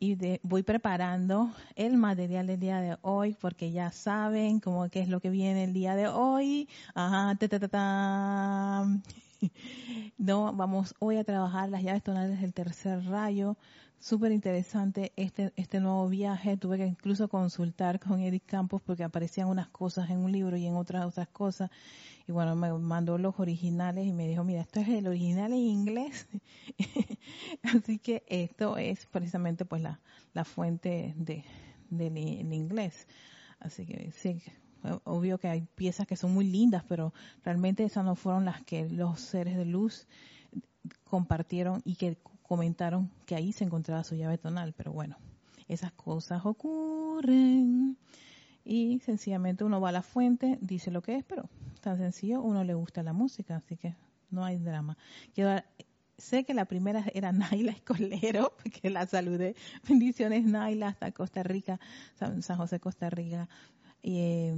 y 0.00 0.16
voy 0.42 0.62
preparando 0.62 1.50
el 1.74 1.96
material 1.96 2.46
del 2.46 2.60
día 2.60 2.80
de 2.80 2.96
hoy 3.02 3.36
porque 3.40 3.72
ya 3.72 3.90
saben 3.90 4.60
cómo 4.60 4.88
que 4.88 5.00
es 5.00 5.08
lo 5.08 5.20
que 5.20 5.30
viene 5.30 5.64
el 5.64 5.72
día 5.72 5.96
de 5.96 6.08
hoy. 6.08 6.68
Ajá, 6.94 7.34
ta, 7.36 7.48
ta, 7.48 7.68
ta, 7.68 8.86
No, 10.18 10.52
vamos 10.52 10.94
hoy 10.98 11.16
a 11.16 11.24
trabajar 11.24 11.68
las 11.68 11.82
llaves 11.82 12.02
tonales 12.02 12.40
del 12.40 12.52
tercer 12.52 13.04
rayo. 13.04 13.56
Súper 14.00 14.32
interesante 14.32 15.12
este, 15.16 15.52
este 15.56 15.80
nuevo 15.80 16.08
viaje. 16.08 16.56
Tuve 16.56 16.78
que 16.78 16.86
incluso 16.86 17.28
consultar 17.28 18.00
con 18.00 18.20
Eric 18.20 18.44
Campos 18.46 18.82
porque 18.82 19.04
aparecían 19.04 19.48
unas 19.48 19.68
cosas 19.68 20.10
en 20.10 20.18
un 20.18 20.32
libro 20.32 20.56
y 20.56 20.66
en 20.66 20.74
otras 20.74 21.04
otras 21.04 21.28
cosas. 21.28 21.70
Y 22.26 22.32
bueno, 22.32 22.54
me 22.56 22.72
mandó 22.72 23.16
los 23.16 23.38
originales 23.38 24.06
y 24.06 24.12
me 24.12 24.28
dijo, 24.28 24.44
mira, 24.44 24.60
esto 24.60 24.80
es 24.80 24.88
el 24.88 25.06
original 25.06 25.52
en 25.52 25.58
inglés. 25.58 26.26
Así 27.62 27.98
que 27.98 28.24
esto 28.28 28.76
es 28.76 29.06
precisamente 29.06 29.64
pues 29.64 29.82
la, 29.82 30.00
la 30.34 30.44
fuente 30.44 31.14
de, 31.16 31.44
del 31.90 32.52
inglés. 32.52 33.06
Así 33.60 33.86
que 33.86 34.12
sí, 34.12 34.42
obvio 35.04 35.38
que 35.38 35.48
hay 35.48 35.66
piezas 35.74 36.06
que 36.06 36.16
son 36.16 36.32
muy 36.32 36.46
lindas, 36.46 36.84
pero 36.88 37.12
realmente 37.44 37.84
esas 37.84 38.04
no 38.04 38.14
fueron 38.14 38.44
las 38.44 38.62
que 38.62 38.88
los 38.88 39.20
seres 39.20 39.56
de 39.56 39.64
luz 39.64 40.06
compartieron 41.04 41.82
y 41.84 41.96
que 41.96 42.18
comentaron 42.42 43.10
que 43.26 43.34
ahí 43.34 43.52
se 43.52 43.64
encontraba 43.64 44.04
su 44.04 44.14
llave 44.14 44.38
tonal, 44.38 44.72
pero 44.76 44.92
bueno, 44.92 45.16
esas 45.68 45.92
cosas 45.92 46.44
ocurren 46.44 47.98
y 48.64 49.00
sencillamente 49.00 49.64
uno 49.64 49.80
va 49.80 49.88
a 49.88 49.92
la 49.92 50.02
fuente, 50.02 50.58
dice 50.60 50.90
lo 50.90 51.02
que 51.02 51.16
es, 51.16 51.24
pero 51.24 51.48
tan 51.80 51.96
sencillo, 51.96 52.42
uno 52.42 52.64
le 52.64 52.74
gusta 52.74 53.02
la 53.02 53.12
música, 53.12 53.56
así 53.56 53.76
que 53.76 53.94
no 54.30 54.44
hay 54.44 54.58
drama. 54.58 54.96
sé 56.18 56.44
que 56.44 56.52
la 56.52 56.66
primera 56.66 57.04
era 57.14 57.32
Naila 57.32 57.72
Escolero, 57.72 58.52
porque 58.62 58.90
la 58.90 59.06
saludé. 59.06 59.54
Bendiciones 59.88 60.44
Naila 60.44 60.88
hasta 60.88 61.12
Costa 61.12 61.42
Rica, 61.42 61.80
San, 62.14 62.42
José, 62.42 62.80
Costa 62.80 63.08
Rica. 63.08 63.48
Eh, 64.02 64.54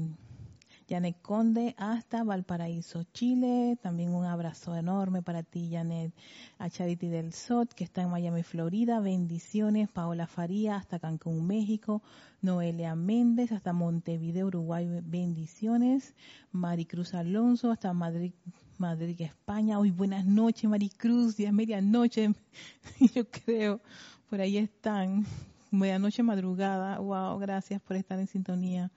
Janet 0.91 1.23
Conde 1.23 1.77
hasta 1.79 2.25
Valparaíso, 2.25 3.05
Chile. 3.13 3.79
También 3.81 4.13
un 4.13 4.25
abrazo 4.25 4.75
enorme 4.75 5.23
para 5.23 5.45
ti, 5.45 5.69
Janet. 5.71 6.13
A 6.59 6.69
Charity 6.69 7.07
del 7.07 7.33
Sot, 7.33 7.73
que 7.75 7.85
está 7.85 8.03
en 8.03 8.11
Miami, 8.11 8.43
Florida. 8.43 8.99
Bendiciones. 8.99 9.89
Paola 9.89 10.27
Faría 10.27 10.75
hasta 10.75 10.99
Cancún, 10.99 11.47
México. 11.47 12.03
Noelia 12.43 12.97
Méndez 12.97 13.53
hasta 13.53 13.73
Montevideo, 13.73 14.49
Uruguay. 14.49 14.89
Bendiciones. 15.05 16.17
Maricruz 16.51 17.15
Alonso 17.15 17.71
hasta 17.71 17.93
Madrid, 17.93 18.33
Madrid, 18.77 19.15
España. 19.21 19.79
Hoy 19.79 19.93
buenas 19.93 20.27
noches, 20.27 20.69
Maricruz. 20.69 21.37
Ya 21.37 21.47
es 21.47 21.55
medianoche, 21.55 22.35
yo 23.15 23.31
creo. 23.31 23.81
Por 24.29 24.41
ahí 24.41 24.57
están. 24.57 25.25
Medianoche 25.71 26.25
madrugada. 26.25 26.99
Wow, 26.99 27.39
gracias 27.39 27.81
por 27.81 27.95
estar 27.95 28.19
en 28.19 28.27
sintonía. 28.27 28.91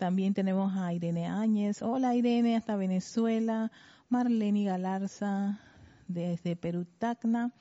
También 0.00 0.32
tenemos 0.32 0.74
a 0.78 0.94
Irene 0.94 1.26
Áñez. 1.26 1.82
Hola 1.82 2.14
Irene, 2.14 2.56
hasta 2.56 2.74
Venezuela. 2.74 3.70
Marlene 4.08 4.64
Galarza 4.64 5.60
desde 6.08 6.56
Perú, 6.56 6.86
Tacna. 6.98 7.52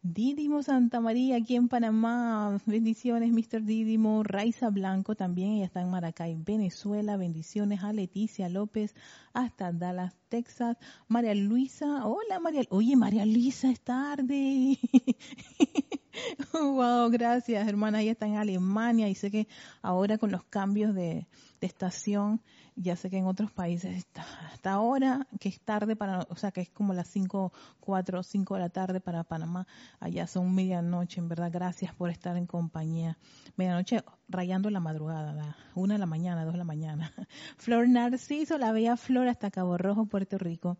Didimo 0.00 0.62
Santa 0.62 1.02
María 1.02 1.36
aquí 1.36 1.54
en 1.54 1.68
Panamá. 1.68 2.58
Bendiciones, 2.64 3.30
Mr. 3.30 3.62
Didimo. 3.62 4.22
Raiza 4.22 4.70
Blanco 4.70 5.16
también, 5.16 5.50
ella 5.50 5.66
está 5.66 5.82
en 5.82 5.90
Maracay, 5.90 6.34
Venezuela. 6.34 7.18
Bendiciones 7.18 7.82
a 7.84 7.92
Leticia 7.92 8.48
López 8.48 8.94
hasta 9.34 9.70
Dallas, 9.70 10.14
Texas. 10.30 10.78
María 11.08 11.34
Luisa. 11.34 12.06
Hola, 12.06 12.40
María. 12.40 12.62
Oye, 12.70 12.96
María 12.96 13.26
Luisa, 13.26 13.70
es 13.70 13.82
tarde. 13.82 14.78
wow, 16.52 17.10
gracias, 17.10 17.66
hermana. 17.66 18.00
Ella 18.02 18.12
está 18.12 18.26
en 18.26 18.36
Alemania 18.36 19.08
y 19.08 19.14
sé 19.14 19.30
que 19.30 19.48
ahora 19.80 20.18
con 20.18 20.30
los 20.30 20.44
cambios 20.44 20.94
de, 20.94 21.26
estación, 21.60 22.42
ya 22.74 22.96
sé 22.96 23.08
que 23.08 23.18
en 23.18 23.26
otros 23.26 23.52
países 23.52 23.96
está 23.96 24.26
hasta 24.52 24.72
ahora, 24.72 25.28
que 25.38 25.48
es 25.48 25.60
tarde 25.60 25.94
para, 25.94 26.26
o 26.28 26.34
sea, 26.34 26.50
que 26.50 26.60
es 26.60 26.70
como 26.70 26.92
las 26.92 27.06
5, 27.06 27.52
4, 27.78 28.22
5 28.24 28.54
de 28.54 28.60
la 28.60 28.68
tarde 28.68 29.00
para 29.00 29.22
Panamá. 29.22 29.66
Allá 30.00 30.26
son 30.26 30.52
medianoche, 30.54 31.20
en 31.20 31.28
verdad. 31.28 31.50
Gracias 31.52 31.94
por 31.94 32.10
estar 32.10 32.36
en 32.36 32.46
compañía. 32.46 33.16
Medianoche 33.56 34.02
rayando 34.28 34.70
la 34.70 34.80
madrugada, 34.80 35.32
la 35.32 35.56
una 35.74 35.94
de 35.94 36.00
la 36.00 36.06
mañana, 36.06 36.44
dos 36.44 36.54
de 36.54 36.58
la 36.58 36.64
mañana. 36.64 37.12
Flor 37.58 37.88
Narciso, 37.88 38.58
la 38.58 38.72
bella 38.72 38.96
flor 38.96 39.28
hasta 39.28 39.50
Cabo 39.50 39.78
Rojo, 39.78 40.06
Puerto 40.06 40.36
Rico. 40.38 40.78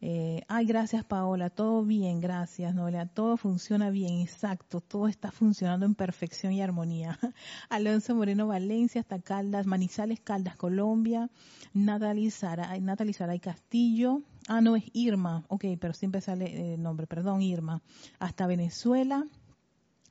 Eh, 0.00 0.42
ay, 0.46 0.64
gracias 0.64 1.04
Paola, 1.04 1.50
todo 1.50 1.84
bien, 1.84 2.20
gracias 2.20 2.72
Noelia, 2.72 3.06
todo 3.06 3.36
funciona 3.36 3.90
bien, 3.90 4.20
exacto, 4.20 4.80
todo 4.80 5.08
está 5.08 5.32
funcionando 5.32 5.86
en 5.86 5.96
perfección 5.96 6.52
y 6.52 6.62
armonía. 6.62 7.18
Alonso 7.68 8.14
Moreno 8.14 8.46
Valencia, 8.46 9.00
hasta 9.00 9.18
Caldas, 9.18 9.66
Manizales, 9.66 10.20
Caldas, 10.20 10.54
Colombia, 10.56 11.30
Natalie 11.74 12.30
Saray, 12.30 13.40
Castillo, 13.40 14.22
ah, 14.46 14.60
no, 14.60 14.76
es 14.76 14.84
Irma, 14.92 15.44
ok, 15.48 15.64
pero 15.80 15.92
siempre 15.94 16.20
sale 16.20 16.74
el 16.74 16.82
nombre, 16.82 17.08
perdón, 17.08 17.42
Irma, 17.42 17.82
hasta 18.20 18.46
Venezuela, 18.46 19.26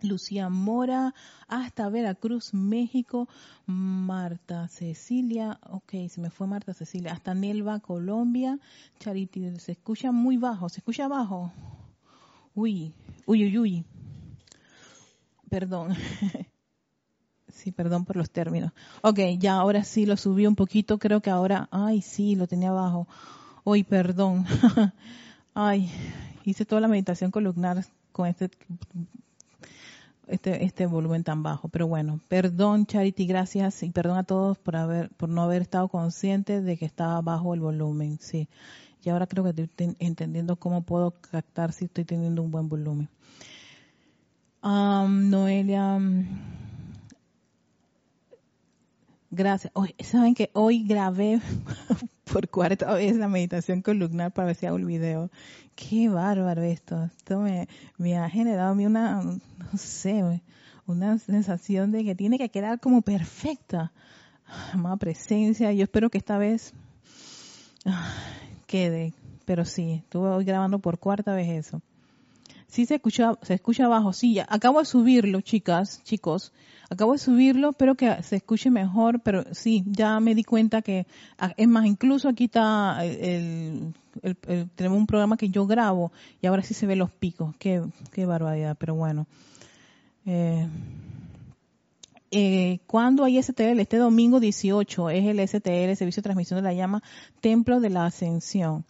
Lucía 0.01 0.49
Mora, 0.49 1.13
hasta 1.47 1.89
Veracruz, 1.89 2.53
México, 2.53 3.27
Marta 3.65 4.67
Cecilia, 4.67 5.59
ok, 5.69 6.07
se 6.09 6.21
me 6.21 6.29
fue 6.29 6.47
Marta 6.47 6.73
Cecilia, 6.73 7.13
hasta 7.13 7.33
Nelva, 7.33 7.79
Colombia, 7.79 8.59
Charity, 8.99 9.59
se 9.59 9.73
escucha 9.73 10.11
muy 10.11 10.37
bajo, 10.37 10.69
se 10.69 10.79
escucha 10.79 11.07
bajo, 11.07 11.51
uy, 12.53 12.93
uy, 13.25 13.45
uy, 13.45 13.57
uy, 13.57 13.85
perdón, 15.49 15.95
sí, 17.47 17.71
perdón 17.71 18.05
por 18.05 18.17
los 18.17 18.29
términos, 18.29 18.71
ok, 19.01 19.19
ya 19.39 19.55
ahora 19.55 19.83
sí 19.83 20.05
lo 20.05 20.17
subí 20.17 20.45
un 20.45 20.55
poquito, 20.55 20.99
creo 20.99 21.21
que 21.21 21.31
ahora, 21.31 21.67
ay, 21.71 22.01
sí, 22.01 22.35
lo 22.35 22.47
tenía 22.47 22.69
abajo, 22.69 23.07
uy, 23.63 23.83
perdón, 23.83 24.45
ay, 25.55 25.89
hice 26.45 26.65
toda 26.65 26.81
la 26.81 26.87
meditación 26.87 27.31
columnar 27.31 27.83
con 28.11 28.27
este 28.27 28.49
este, 30.27 30.63
este 30.63 30.85
volumen 30.85 31.23
tan 31.23 31.43
bajo. 31.43 31.69
Pero 31.69 31.87
bueno, 31.87 32.19
perdón 32.27 32.85
Charity, 32.85 33.25
gracias 33.25 33.83
y 33.83 33.89
perdón 33.91 34.17
a 34.17 34.23
todos 34.23 34.57
por 34.57 34.75
haber, 34.75 35.09
por 35.09 35.29
no 35.29 35.41
haber 35.41 35.61
estado 35.61 35.87
conscientes 35.87 36.63
de 36.63 36.77
que 36.77 36.85
estaba 36.85 37.21
bajo 37.21 37.53
el 37.53 37.61
volumen, 37.61 38.17
sí. 38.19 38.47
Y 39.03 39.09
ahora 39.09 39.27
creo 39.27 39.43
que 39.43 39.61
estoy 39.61 39.95
entendiendo 39.99 40.57
cómo 40.57 40.81
puedo 40.81 41.11
captar 41.11 41.71
si 41.71 41.85
estoy 41.85 42.03
teniendo 42.03 42.41
un 42.41 42.51
buen 42.51 42.67
volumen. 42.67 43.09
Noelia, 44.61 45.99
gracias. 49.31 49.73
Saben 49.99 50.35
que 50.35 50.49
hoy 50.53 50.83
grabé 50.83 51.39
por 52.31 52.49
cuarta 52.49 52.93
vez 52.93 53.15
la 53.15 53.27
meditación 53.27 53.81
columnar 53.81 54.31
para 54.31 54.47
ver 54.47 54.55
si 54.55 54.65
hago 54.65 54.77
el 54.77 54.85
video. 54.85 55.29
Qué 55.75 56.09
bárbaro 56.09 56.63
esto. 56.63 57.03
Esto 57.17 57.39
me, 57.39 57.67
me 57.97 58.17
ha 58.17 58.29
generado 58.29 58.71
a 58.71 58.75
mí 58.75 58.85
una, 58.85 59.21
no 59.21 59.77
sé, 59.77 60.41
una 60.85 61.19
sensación 61.19 61.91
de 61.91 62.03
que 62.03 62.15
tiene 62.15 62.37
que 62.37 62.49
quedar 62.49 62.79
como 62.79 63.01
perfecta. 63.01 63.91
Más 64.75 64.97
presencia. 64.97 65.71
Yo 65.73 65.83
espero 65.83 66.09
que 66.09 66.17
esta 66.17 66.37
vez 66.37 66.73
ah, 67.85 68.13
quede. 68.65 69.13
Pero 69.45 69.65
sí, 69.65 70.01
estuve 70.03 70.29
hoy 70.29 70.45
grabando 70.45 70.79
por 70.79 70.99
cuarta 70.99 71.33
vez 71.33 71.49
eso. 71.49 71.81
Sí 72.67 72.85
se 72.85 72.95
escucha, 72.95 73.33
se 73.41 73.53
escucha 73.53 73.85
abajo. 73.85 74.11
Sí, 74.11 74.39
acabo 74.39 74.79
de 74.79 74.85
subirlo, 74.85 75.41
chicas, 75.41 76.03
chicos. 76.03 76.51
Acabo 76.89 77.11
de 77.11 77.17
subirlo, 77.17 77.71
espero 77.71 77.95
que 77.95 78.23
se 78.23 78.37
escuche 78.37 78.69
mejor, 78.69 79.19
pero 79.19 79.43
sí, 79.51 79.83
ya 79.87 80.19
me 80.21 80.33
di 80.35 80.43
cuenta 80.43 80.81
que, 80.81 81.05
es 81.57 81.67
más, 81.67 81.85
incluso 81.85 82.29
aquí 82.29 82.45
está 82.45 83.03
el, 83.03 83.93
tenemos 84.75 84.97
un 84.97 85.05
programa 85.05 85.37
que 85.37 85.49
yo 85.49 85.67
grabo 85.67 86.11
y 86.41 86.47
ahora 86.47 86.63
sí 86.63 86.73
se 86.73 86.85
ve 86.85 86.95
los 86.95 87.11
picos. 87.11 87.55
Qué, 87.57 87.83
qué 88.11 88.25
barbaridad, 88.25 88.77
pero 88.79 88.95
bueno. 88.95 89.27
Eh, 90.25 90.67
eh, 92.31 92.79
¿Cuándo 92.87 93.23
hay 93.23 93.41
STL? 93.41 93.79
Este 93.79 93.97
domingo 93.97 94.39
18 94.39 95.09
es 95.09 95.25
el 95.25 95.47
STL, 95.47 95.95
Servicio 95.95 96.21
de 96.21 96.23
Transmisión 96.23 96.57
de 96.57 96.63
la 96.63 96.73
Llama, 96.73 97.03
Templo 97.41 97.79
de 97.79 97.89
la 97.89 98.05
Ascensión. 98.05 98.85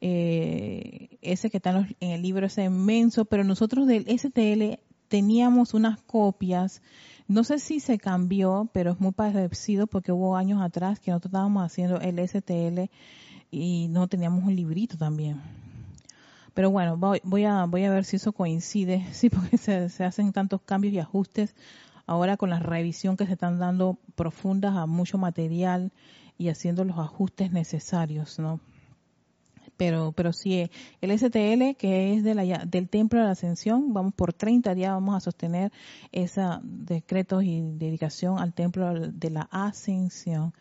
Eh, 0.00 1.18
ese 1.20 1.50
que 1.50 1.58
está 1.58 1.70
en, 1.70 2.10
el 2.12 2.22
libro 2.22 2.46
es 2.46 2.56
inmenso, 2.58 3.24
pero 3.24 3.44
nosotros 3.44 3.86
del 3.86 4.06
STL 4.06 4.80
teníamos 5.08 5.74
unas 5.74 6.00
copias 6.02 6.82
no 7.28 7.44
sé 7.44 7.58
si 7.58 7.78
se 7.80 7.98
cambió, 7.98 8.70
pero 8.72 8.92
es 8.92 9.00
muy 9.00 9.12
parecido 9.12 9.86
porque 9.86 10.12
hubo 10.12 10.36
años 10.36 10.62
atrás 10.62 10.98
que 10.98 11.10
nosotros 11.10 11.30
estábamos 11.30 11.62
haciendo 11.62 12.00
el 12.00 12.18
STL 12.26 12.90
y 13.50 13.88
no 13.88 14.08
teníamos 14.08 14.44
un 14.44 14.56
librito 14.56 14.96
también. 14.96 15.40
Pero 16.54 16.70
bueno, 16.70 16.96
voy, 16.96 17.44
a, 17.44 17.64
voy 17.66 17.84
a 17.84 17.90
ver 17.90 18.04
si 18.04 18.16
eso 18.16 18.32
coincide, 18.32 19.06
sí, 19.12 19.28
porque 19.28 19.58
se, 19.58 19.90
se 19.90 20.04
hacen 20.04 20.32
tantos 20.32 20.62
cambios 20.62 20.94
y 20.94 20.98
ajustes 20.98 21.54
ahora 22.06 22.38
con 22.38 22.48
la 22.48 22.58
revisión 22.58 23.18
que 23.18 23.26
se 23.26 23.34
están 23.34 23.58
dando 23.58 23.98
profundas 24.14 24.74
a 24.74 24.86
mucho 24.86 25.18
material 25.18 25.92
y 26.38 26.48
haciendo 26.48 26.82
los 26.84 26.98
ajustes 26.98 27.52
necesarios, 27.52 28.38
¿no? 28.38 28.60
Pero 29.78 30.12
pero 30.12 30.34
sí 30.34 30.68
el 31.00 31.18
STL 31.18 31.76
que 31.78 32.12
es 32.12 32.24
de 32.24 32.34
la, 32.34 32.44
del 32.66 32.90
Templo 32.90 33.20
de 33.20 33.24
la 33.24 33.30
Ascensión, 33.30 33.94
vamos 33.94 34.12
por 34.12 34.34
30 34.34 34.74
días 34.74 34.92
vamos 34.92 35.16
a 35.16 35.20
sostener 35.20 35.72
esos 36.12 36.58
decretos 36.62 37.44
y 37.44 37.62
dedicación 37.62 38.38
al 38.38 38.52
Templo 38.52 38.92
de 39.08 39.30
la 39.30 39.48
Ascensión. 39.50 40.52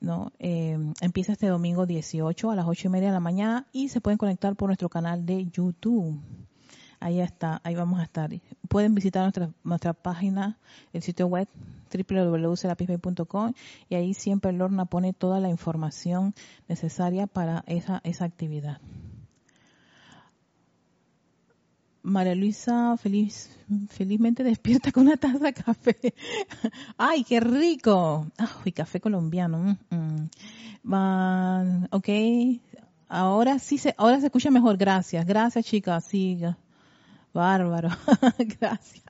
¿no? 0.00 0.32
Eh, 0.38 0.76
empieza 1.00 1.32
este 1.32 1.46
domingo 1.46 1.86
18 1.86 2.50
a 2.50 2.56
las 2.56 2.66
8 2.66 2.88
y 2.88 2.90
media 2.90 3.08
de 3.08 3.14
la 3.14 3.20
mañana 3.20 3.66
y 3.72 3.88
se 3.88 4.02
pueden 4.02 4.18
conectar 4.18 4.54
por 4.54 4.68
nuestro 4.68 4.90
canal 4.90 5.24
de 5.24 5.46
YouTube. 5.46 6.20
Ahí 7.00 7.20
está, 7.20 7.60
ahí 7.64 7.74
vamos 7.74 8.00
a 8.00 8.02
estar. 8.02 8.30
Pueden 8.68 8.94
visitar 8.94 9.22
nuestra, 9.22 9.50
nuestra 9.62 9.94
página, 9.94 10.58
el 10.92 11.02
sitio 11.02 11.26
web 11.26 11.48
www.serapisbay.com 11.98 13.52
y 13.88 13.94
ahí 13.94 14.14
siempre 14.14 14.52
Lorna 14.52 14.86
pone 14.86 15.12
toda 15.12 15.40
la 15.40 15.48
información 15.48 16.34
necesaria 16.68 17.26
para 17.26 17.64
esa, 17.66 18.00
esa 18.04 18.24
actividad. 18.24 18.80
María 22.04 22.34
Luisa 22.34 22.98
feliz, 22.98 23.50
felizmente 23.88 24.44
despierta 24.44 24.92
con 24.92 25.04
una 25.04 25.16
taza 25.16 25.38
de 25.38 25.54
café. 25.54 25.96
¡Ay, 26.98 27.24
qué 27.24 27.40
rico! 27.40 28.26
¡Ay, 28.36 28.72
café 28.72 29.00
colombiano! 29.00 29.78
Mm, 29.88 30.28
mm. 30.86 31.86
ok, 31.90 32.08
ahora 33.08 33.58
sí 33.58 33.78
se, 33.78 33.94
ahora 33.96 34.20
se 34.20 34.26
escucha 34.26 34.50
mejor. 34.50 34.76
Gracias, 34.76 35.24
gracias 35.24 35.64
chicas. 35.64 36.04
Siga. 36.04 36.58
Bárbaro. 37.34 37.88
Gracias. 38.60 39.04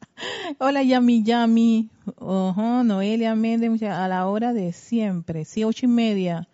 Hola, 0.59 0.83
Yami 0.83 1.23
Yami. 1.23 1.91
Ojo, 2.17 2.83
Noelia 2.83 3.35
Méndez, 3.35 3.83
a 3.83 4.09
la 4.09 4.27
hora 4.27 4.55
de 4.55 4.73
siempre. 4.73 5.45
Sí, 5.45 5.63
ocho 5.63 5.85
y 5.85 5.91
media. 5.91 6.49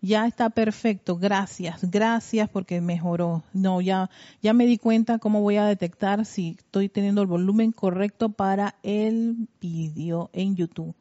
Ya 0.00 0.26
está 0.26 0.50
perfecto. 0.50 1.16
Gracias. 1.16 1.88
Gracias 1.88 2.48
porque 2.48 2.80
mejoró. 2.80 3.44
No, 3.52 3.80
ya, 3.80 4.10
ya 4.42 4.52
me 4.52 4.66
di 4.66 4.78
cuenta 4.78 5.20
cómo 5.20 5.40
voy 5.40 5.56
a 5.56 5.64
detectar 5.64 6.26
si 6.26 6.56
estoy 6.58 6.88
teniendo 6.88 7.22
el 7.22 7.28
volumen 7.28 7.70
correcto 7.70 8.30
para 8.30 8.74
el 8.82 9.48
vídeo 9.60 10.28
en 10.32 10.56
YouTube. 10.56 10.92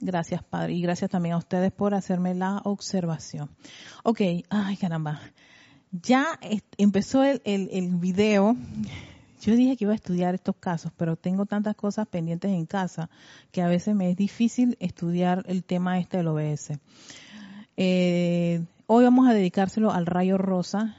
Gracias, 0.00 0.42
Padre. 0.42 0.72
Y 0.72 0.82
gracias 0.82 1.10
también 1.12 1.36
a 1.36 1.38
ustedes 1.38 1.70
por 1.70 1.94
hacerme 1.94 2.34
la 2.34 2.60
observación. 2.64 3.50
Ok. 4.02 4.20
Ay, 4.50 4.76
caramba. 4.76 5.20
Ya 5.92 6.40
empezó 6.76 7.22
el, 7.22 7.40
el, 7.44 7.68
el 7.70 7.94
video 7.96 8.56
yo 9.40 9.54
dije 9.54 9.76
que 9.76 9.84
iba 9.84 9.92
a 9.92 9.96
estudiar 9.96 10.34
estos 10.34 10.56
casos, 10.56 10.92
pero 10.96 11.16
tengo 11.16 11.46
tantas 11.46 11.76
cosas 11.76 12.06
pendientes 12.08 12.50
en 12.50 12.66
casa 12.66 13.08
que 13.52 13.62
a 13.62 13.68
veces 13.68 13.94
me 13.94 14.10
es 14.10 14.16
difícil 14.16 14.76
estudiar 14.80 15.44
el 15.46 15.64
tema 15.64 15.98
este 15.98 16.18
del 16.18 16.28
OBS. 16.28 16.78
Eh, 17.76 18.64
hoy 18.86 19.04
vamos 19.04 19.28
a 19.28 19.34
dedicárselo 19.34 19.92
al 19.92 20.06
rayo 20.06 20.38
rosa. 20.38 20.96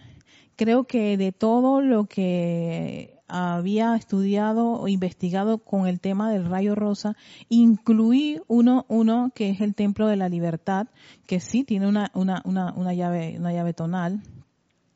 Creo 0.56 0.86
que 0.86 1.18
de 1.18 1.32
todo 1.32 1.82
lo 1.82 2.06
que 2.06 3.20
había 3.28 3.96
estudiado 3.96 4.72
o 4.72 4.88
investigado 4.88 5.60
con 5.60 5.88
el 5.88 6.00
tema 6.00 6.32
del 6.32 6.46
rayo 6.50 6.76
rosa, 6.76 7.16
incluí 7.48 8.42
uno, 8.48 8.86
uno 8.90 9.32
que 9.36 9.50
es 9.50 9.62
el 9.62 9.76
templo 9.76 10.08
de 10.08 10.16
la 10.16 10.30
libertad, 10.30 10.88
que 11.28 11.40
sí 11.40 11.64
tiene 11.64 11.88
una, 11.88 12.12
una, 12.14 12.42
una, 12.46 12.74
una 12.74 12.94
llave, 12.94 13.36
una 13.38 13.54
llave 13.54 13.74
tonal. 13.74 14.22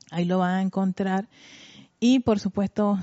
Ahí 0.10 0.26
lo 0.26 0.40
van 0.40 0.56
a 0.56 0.62
encontrar. 0.62 1.28
Y 2.06 2.20
por 2.20 2.38
supuesto, 2.38 3.00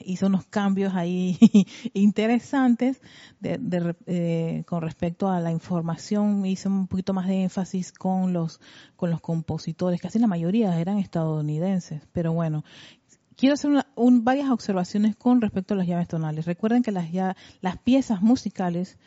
hizo 0.00 0.26
unos 0.26 0.44
cambios 0.46 0.92
ahí 0.96 1.38
interesantes 1.94 3.00
eh, 3.44 4.64
con 4.66 4.82
respecto 4.82 5.28
a 5.28 5.38
la 5.38 5.52
información. 5.52 6.44
Hizo 6.44 6.68
un 6.68 6.88
poquito 6.88 7.14
más 7.14 7.28
de 7.28 7.44
énfasis 7.44 7.92
con 7.92 8.32
los, 8.32 8.60
con 8.96 9.12
los 9.12 9.20
compositores. 9.20 10.00
Casi 10.00 10.18
la 10.18 10.26
mayoría 10.26 10.80
eran 10.80 10.98
estadounidenses. 10.98 12.02
Pero 12.12 12.32
bueno, 12.32 12.64
quiero 13.36 13.54
hacer 13.54 13.70
varias 13.94 14.50
observaciones 14.50 15.14
con 15.14 15.40
respecto 15.40 15.74
a 15.74 15.76
las 15.76 15.86
llaves 15.86 16.08
tonales. 16.08 16.44
Recuerden 16.44 16.82
que 16.82 16.90
las, 16.90 17.10
las 17.60 17.78
piezas 17.78 18.20
musicales 18.20 18.98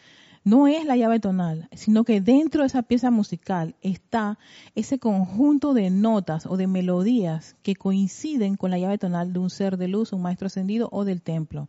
no 0.48 0.70
es 0.70 0.86
la 0.86 0.96
llave 0.96 1.20
tonal, 1.20 1.68
sino 1.74 2.06
que 2.06 2.22
dentro 2.22 2.62
de 2.62 2.68
esa 2.68 2.82
pieza 2.82 3.12
musical 3.12 3.76
está 3.82 4.40
ese 4.76 4.98
conjunto 4.98 5.74
de 5.74 5.90
notas 5.90 6.46
o 6.46 6.56
de 6.56 6.68
melodías 6.68 7.58
que 7.64 7.76
coinciden 7.76 8.56
con 8.56 8.72
la 8.72 8.80
llave 8.80 8.98
tonal 8.98 9.34
de 9.34 9.40
un 9.40 9.50
ser 9.50 9.76
de 9.76 9.90
luz, 9.90 10.14
un 10.14 10.22
maestro 10.22 10.48
ascendido 10.48 10.88
o 10.94 11.04
del 11.04 11.22
templo. 11.22 11.68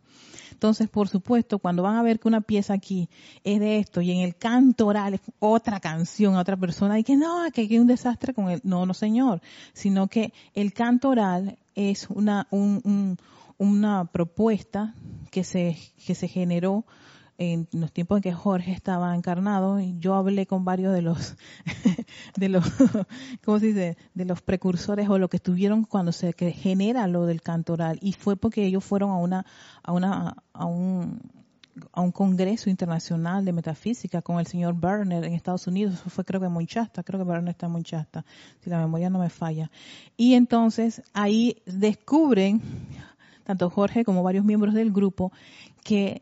Entonces, 0.53 0.87
por 0.87 1.09
supuesto, 1.09 1.59
cuando 1.59 1.83
van 1.83 1.97
a 1.97 2.03
ver 2.03 2.21
que 2.21 2.29
una 2.29 2.39
pieza 2.39 2.73
aquí 2.73 3.09
es 3.43 3.59
de 3.59 3.79
esto 3.79 3.99
y 3.99 4.11
en 4.11 4.19
el 4.19 4.37
canto 4.37 4.87
oral 4.87 5.15
es 5.15 5.21
otra 5.39 5.81
canción 5.81 6.35
a 6.35 6.39
otra 6.39 6.55
persona 6.55 6.97
y 6.97 7.03
que 7.03 7.17
no, 7.17 7.51
que 7.53 7.61
hay 7.61 7.79
un 7.79 7.87
desastre 7.87 8.33
con 8.33 8.49
él. 8.49 8.61
No, 8.63 8.85
no, 8.85 8.93
señor, 8.93 9.41
sino 9.73 10.07
que 10.07 10.31
el 10.53 10.71
canto 10.71 11.09
oral 11.09 11.57
es 11.75 12.09
una, 12.09 12.47
una 13.57 14.05
propuesta 14.05 14.95
que 15.31 15.43
se, 15.43 15.77
que 16.05 16.15
se 16.15 16.29
generó 16.29 16.85
en 17.39 17.69
los 17.71 17.93
tiempos 17.93 18.17
en 18.17 18.21
que 18.21 18.33
Jorge 18.33 18.73
estaba 18.73 19.15
encarnado, 19.15 19.79
yo 19.79 20.15
hablé 20.15 20.45
con 20.45 20.65
varios 20.65 20.93
de 20.93 21.01
los, 21.01 21.37
de 22.35 22.49
los, 22.49 22.65
¿cómo 23.45 23.59
se 23.59 23.67
dice? 23.67 23.97
De 24.13 24.25
los 24.25 24.41
precursores 24.41 25.07
o 25.07 25.17
lo 25.17 25.29
que 25.29 25.37
estuvieron 25.37 25.85
cuando 25.85 26.11
se 26.11 26.33
genera 26.33 27.07
lo 27.07 27.25
del 27.25 27.41
cantoral 27.41 27.97
y 28.01 28.11
fue 28.11 28.35
porque 28.35 28.65
ellos 28.65 28.83
fueron 28.83 29.11
a 29.11 29.15
una, 29.15 29.45
a 29.83 29.93
una, 29.93 30.43
a 30.51 30.65
un, 30.65 31.21
a 31.93 32.01
un 32.01 32.11
congreso 32.11 32.69
internacional 32.69 33.45
de 33.45 33.53
metafísica 33.53 34.21
con 34.21 34.39
el 34.39 34.45
señor 34.45 34.75
Berner 34.77 35.23
en 35.23 35.33
Estados 35.33 35.65
Unidos, 35.65 35.93
eso 35.93 36.09
fue 36.09 36.25
creo 36.25 36.41
que 36.41 36.49
muy 36.49 36.67
chasta, 36.67 37.03
creo 37.03 37.21
que 37.21 37.31
Berner 37.31 37.51
está 37.51 37.69
muy 37.69 37.83
chasta, 37.83 38.25
si 38.61 38.69
la 38.69 38.79
memoria 38.79 39.09
no 39.09 39.19
me 39.19 39.29
falla. 39.29 39.71
Y 40.17 40.33
entonces 40.33 41.01
ahí 41.13 41.61
descubren, 41.65 42.61
tanto 43.45 43.69
Jorge 43.69 44.03
como 44.03 44.23
varios 44.23 44.43
miembros 44.43 44.73
del 44.73 44.91
grupo, 44.91 45.31
que 45.85 46.21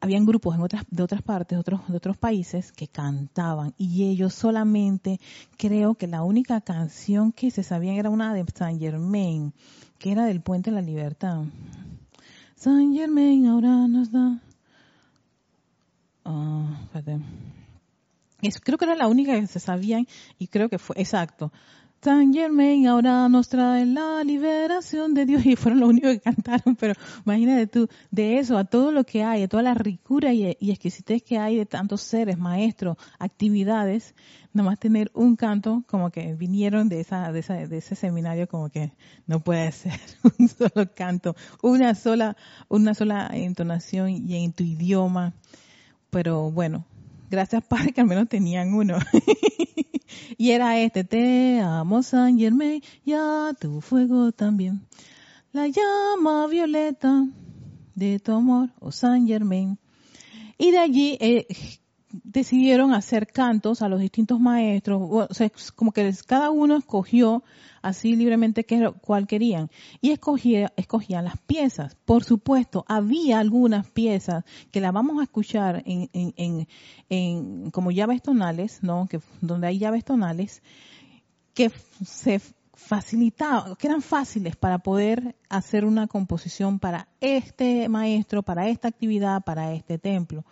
habían 0.00 0.24
grupos 0.24 0.54
en 0.54 0.62
otras, 0.62 0.84
de 0.90 1.02
otras 1.02 1.22
partes, 1.22 1.58
otros, 1.58 1.86
de 1.88 1.96
otros 1.96 2.16
países, 2.16 2.72
que 2.72 2.88
cantaban 2.88 3.74
y 3.76 4.04
ellos 4.04 4.34
solamente, 4.34 5.20
creo 5.56 5.94
que 5.94 6.06
la 6.06 6.22
única 6.22 6.60
canción 6.60 7.32
que 7.32 7.50
se 7.50 7.62
sabían 7.62 7.96
era 7.96 8.10
una 8.10 8.32
de 8.34 8.44
Saint 8.54 8.80
Germain, 8.80 9.52
que 9.98 10.12
era 10.12 10.24
del 10.24 10.40
Puente 10.40 10.70
de 10.70 10.76
la 10.76 10.82
Libertad. 10.82 11.44
Saint 12.56 12.96
Germain 12.96 13.46
ahora 13.46 13.86
nos 13.88 14.10
da... 14.10 14.40
Oh, 16.24 16.68
creo 18.62 18.78
que 18.78 18.84
era 18.84 18.94
la 18.94 19.08
única 19.08 19.38
que 19.38 19.46
se 19.46 19.60
sabían 19.60 20.06
y 20.38 20.46
creo 20.46 20.68
que 20.68 20.78
fue, 20.78 20.96
exacto. 20.98 21.52
San 22.02 22.32
Germain 22.32 22.86
ahora 22.86 23.28
nos 23.28 23.50
trae 23.50 23.84
la 23.84 24.24
liberación 24.24 25.12
de 25.12 25.26
Dios. 25.26 25.44
Y 25.50 25.56
fueron 25.56 25.80
los 25.80 25.90
únicos 25.90 26.12
que 26.12 26.20
cantaron, 26.20 26.74
pero 26.74 26.94
imagínate 27.26 27.66
tú, 27.66 27.88
de 28.10 28.38
eso 28.38 28.56
a 28.56 28.64
todo 28.64 28.90
lo 28.90 29.04
que 29.04 29.22
hay, 29.22 29.42
a 29.42 29.48
toda 29.48 29.62
la 29.62 29.74
ricura 29.74 30.32
y, 30.32 30.56
exquisitez 30.60 31.22
que 31.22 31.36
hay 31.36 31.56
de 31.56 31.66
tantos 31.66 32.00
seres, 32.00 32.38
maestros, 32.38 32.96
actividades, 33.18 34.14
nomás 34.54 34.78
tener 34.78 35.10
un 35.12 35.36
canto 35.36 35.84
como 35.86 36.10
que 36.10 36.34
vinieron 36.34 36.88
de 36.88 37.00
esa, 37.00 37.32
de 37.32 37.40
esa, 37.40 37.54
de 37.54 37.76
ese 37.76 37.94
seminario 37.94 38.48
como 38.48 38.70
que 38.70 38.92
no 39.26 39.40
puede 39.40 39.70
ser 39.72 40.00
un 40.38 40.48
solo 40.48 40.90
canto, 40.94 41.36
una 41.62 41.94
sola, 41.94 42.34
una 42.68 42.94
sola 42.94 43.28
entonación 43.34 44.08
y 44.08 44.42
en 44.42 44.54
tu 44.54 44.64
idioma, 44.64 45.34
pero 46.08 46.50
bueno, 46.50 46.86
gracias 47.30 47.64
Padre 47.64 47.92
que 47.92 48.00
al 48.00 48.06
menos 48.06 48.28
tenían 48.28 48.74
uno. 48.74 48.98
y 50.36 50.50
era 50.50 50.78
este, 50.78 51.04
te 51.04 51.60
amo 51.60 52.02
San 52.02 52.38
Germain, 52.38 52.82
ya 53.04 53.52
tu 53.58 53.80
fuego 53.80 54.32
también. 54.32 54.86
La 55.52 55.66
llama 55.68 56.46
violeta 56.48 57.26
de 57.94 58.18
tu 58.18 58.32
amor, 58.32 58.70
oh 58.80 58.92
San 58.92 59.26
Germain. 59.26 59.78
Y 60.58 60.72
de 60.72 60.78
allí 60.78 61.16
eh, 61.20 61.46
decidieron 62.12 62.92
hacer 62.92 63.26
cantos 63.26 63.82
a 63.82 63.88
los 63.88 64.00
distintos 64.00 64.40
maestros, 64.40 65.00
o 65.02 65.32
sea, 65.32 65.50
como 65.76 65.92
que 65.92 66.12
cada 66.26 66.50
uno 66.50 66.76
escogió 66.76 67.44
así 67.82 68.16
libremente 68.16 68.64
qué, 68.64 68.92
cuál 69.00 69.26
querían 69.26 69.70
y 70.00 70.10
escogía, 70.10 70.72
escogían 70.76 71.24
las 71.24 71.38
piezas. 71.38 71.96
Por 72.04 72.24
supuesto, 72.24 72.84
había 72.88 73.38
algunas 73.38 73.88
piezas 73.88 74.44
que 74.70 74.80
las 74.80 74.92
vamos 74.92 75.20
a 75.20 75.22
escuchar 75.22 75.82
en, 75.86 76.10
en, 76.12 76.66
en, 77.08 77.70
como 77.70 77.90
llaves 77.90 78.22
tonales, 78.22 78.82
¿no? 78.82 79.06
Que, 79.08 79.20
donde 79.40 79.68
hay 79.68 79.78
llaves 79.78 80.04
tonales 80.04 80.62
que 81.54 81.70
se 82.04 82.40
facilitaban, 82.74 83.76
que 83.76 83.86
eran 83.86 84.02
fáciles 84.02 84.56
para 84.56 84.78
poder 84.78 85.36
hacer 85.48 85.84
una 85.84 86.06
composición 86.06 86.78
para 86.78 87.08
este 87.20 87.88
maestro, 87.88 88.42
para 88.42 88.68
esta 88.68 88.88
actividad, 88.88 89.42
para 89.42 89.74
este 89.74 89.98
templo 89.98 90.44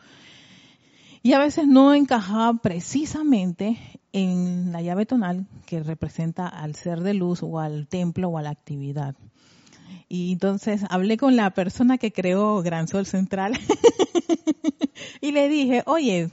y 1.23 1.33
a 1.33 1.39
veces 1.39 1.67
no 1.67 1.95
encajaba 1.95 2.55
precisamente 2.61 3.79
en 4.13 4.73
la 4.73 4.83
llave 4.83 5.07
tonal 5.07 5.47
que 5.67 5.83
representa 5.83 6.49
al 6.49 6.75
ser 6.75 7.01
de 7.01 7.15
luz 7.15 7.43
o 7.43 7.59
al 7.59 7.87
templo 7.89 8.29
o 8.29 8.39
a 8.39 8.43
la 8.43 8.51
actividad. 8.51 9.15
Y 10.09 10.33
entonces 10.33 10.83
hablé 10.89 11.17
con 11.17 11.37
la 11.37 11.51
persona 11.51 11.99
que 11.99 12.13
creó 12.13 12.63
Gran 12.63 12.89
Sol 12.89 13.07
Central 13.07 13.59
y 15.21 15.33
le 15.33 15.49
dije, 15.49 15.83
oye, 15.87 16.31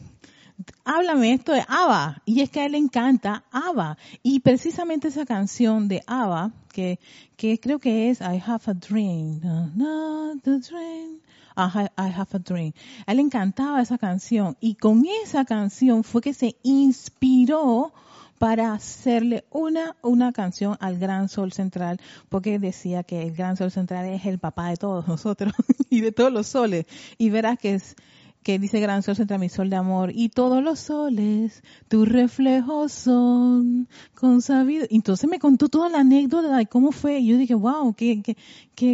háblame 0.85 1.33
esto 1.33 1.51
de 1.51 1.65
ABBA. 1.67 2.21
Y 2.25 2.41
es 2.41 2.49
que 2.49 2.61
a 2.61 2.65
él 2.65 2.73
le 2.73 2.77
encanta 2.77 3.43
ABBA. 3.51 3.97
Y 4.23 4.39
precisamente 4.39 5.09
esa 5.09 5.25
canción 5.25 5.87
de 5.87 6.03
ABBA, 6.07 6.53
que, 6.71 6.99
que 7.35 7.59
creo 7.59 7.79
que 7.79 8.09
es 8.09 8.21
I 8.21 8.41
Have 8.45 8.63
a 8.67 8.73
Dream. 8.73 9.41
Not 9.75 10.41
the 10.43 10.59
dream. 10.59 11.19
I 11.55 11.87
have 11.97 12.29
a 12.33 12.39
Dream. 12.39 12.73
Él 13.07 13.19
encantaba 13.19 13.81
esa 13.81 13.97
canción. 13.97 14.57
Y 14.59 14.75
con 14.75 15.05
esa 15.23 15.45
canción 15.45 16.03
fue 16.03 16.21
que 16.21 16.33
se 16.33 16.57
inspiró 16.63 17.93
para 18.37 18.73
hacerle 18.73 19.45
una, 19.49 19.95
una 20.01 20.33
canción 20.33 20.75
al 20.79 20.99
Gran 20.99 21.29
Sol 21.29 21.53
Central, 21.53 21.99
porque 22.29 22.59
decía 22.59 23.03
que 23.03 23.21
el 23.23 23.33
Gran 23.33 23.55
Sol 23.55 23.71
Central 23.71 24.05
es 24.07 24.25
el 24.25 24.39
papá 24.39 24.69
de 24.69 24.77
todos 24.77 25.07
nosotros 25.07 25.53
y 25.89 26.01
de 26.01 26.11
todos 26.11 26.31
los 26.31 26.47
soles. 26.47 26.85
Y 27.17 27.29
verás 27.29 27.57
que 27.57 27.75
es, 27.75 27.95
que 28.43 28.59
dice 28.59 28.79
Gran 28.79 29.03
Sol 29.03 29.15
Central, 29.15 29.39
mi 29.39 29.49
sol 29.49 29.69
de 29.69 29.77
amor, 29.77 30.11
y 30.13 30.29
todos 30.29 30.61
los 30.61 30.79
soles, 30.79 31.63
tus 31.87 32.07
reflejos 32.07 32.91
son 32.91 33.87
consabidos. 34.13 34.87
Entonces 34.91 35.29
me 35.29 35.39
contó 35.39 35.69
toda 35.69 35.89
la 35.89 35.99
anécdota 35.99 36.55
de 36.57 36.65
cómo 36.67 36.91
fue, 36.91 37.19
y 37.19 37.27
yo 37.27 37.37
dije, 37.37 37.55
wow, 37.55 37.93
qué, 37.95 38.21
qué, 38.21 38.35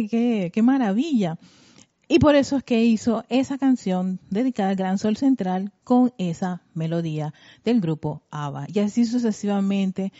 qué, 0.08 0.50
qué 0.54 0.62
maravilla. 0.62 1.38
Y 2.12 2.18
por 2.18 2.36
eso 2.36 2.58
es 2.58 2.62
que 2.62 2.84
hizo 2.84 3.24
esa 3.30 3.56
canción 3.56 4.20
dedicada 4.28 4.68
al 4.68 4.76
Gran 4.76 4.98
Sol 4.98 5.16
Central 5.16 5.72
con 5.82 6.12
esa 6.18 6.60
melodía 6.74 7.32
del 7.64 7.80
grupo 7.80 8.22
ABBA. 8.30 8.66
Y 8.70 8.80
así 8.80 9.06
sucesivamente 9.06 10.12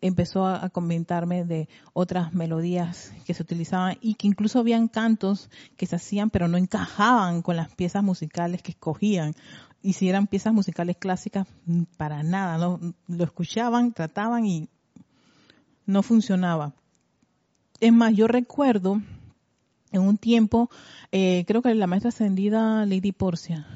empezó 0.00 0.46
a 0.46 0.68
comentarme 0.70 1.44
de 1.44 1.68
otras 1.92 2.34
melodías 2.34 3.12
que 3.26 3.34
se 3.34 3.42
utilizaban 3.42 3.98
y 4.00 4.14
que 4.14 4.28
incluso 4.28 4.60
habían 4.60 4.86
cantos 4.86 5.50
que 5.76 5.86
se 5.86 5.96
hacían 5.96 6.30
pero 6.30 6.46
no 6.46 6.56
encajaban 6.56 7.42
con 7.42 7.56
las 7.56 7.74
piezas 7.74 8.04
musicales 8.04 8.62
que 8.62 8.70
escogían. 8.70 9.34
Y 9.82 9.94
si 9.94 10.08
eran 10.08 10.28
piezas 10.28 10.52
musicales 10.52 10.98
clásicas, 10.98 11.48
para 11.96 12.22
nada, 12.22 12.58
no 12.58 12.94
lo 13.08 13.24
escuchaban, 13.24 13.92
trataban 13.92 14.46
y 14.46 14.68
no 15.84 16.04
funcionaba. 16.04 16.74
Es 17.80 17.92
más, 17.92 18.14
yo 18.14 18.28
recuerdo 18.28 19.00
en 19.92 20.02
un 20.02 20.18
tiempo, 20.18 20.70
eh, 21.12 21.44
creo 21.46 21.62
que 21.62 21.74
la 21.74 21.86
maestra 21.86 22.10
ascendida 22.10 22.86
Lady 22.86 23.12
Porcia 23.12 23.66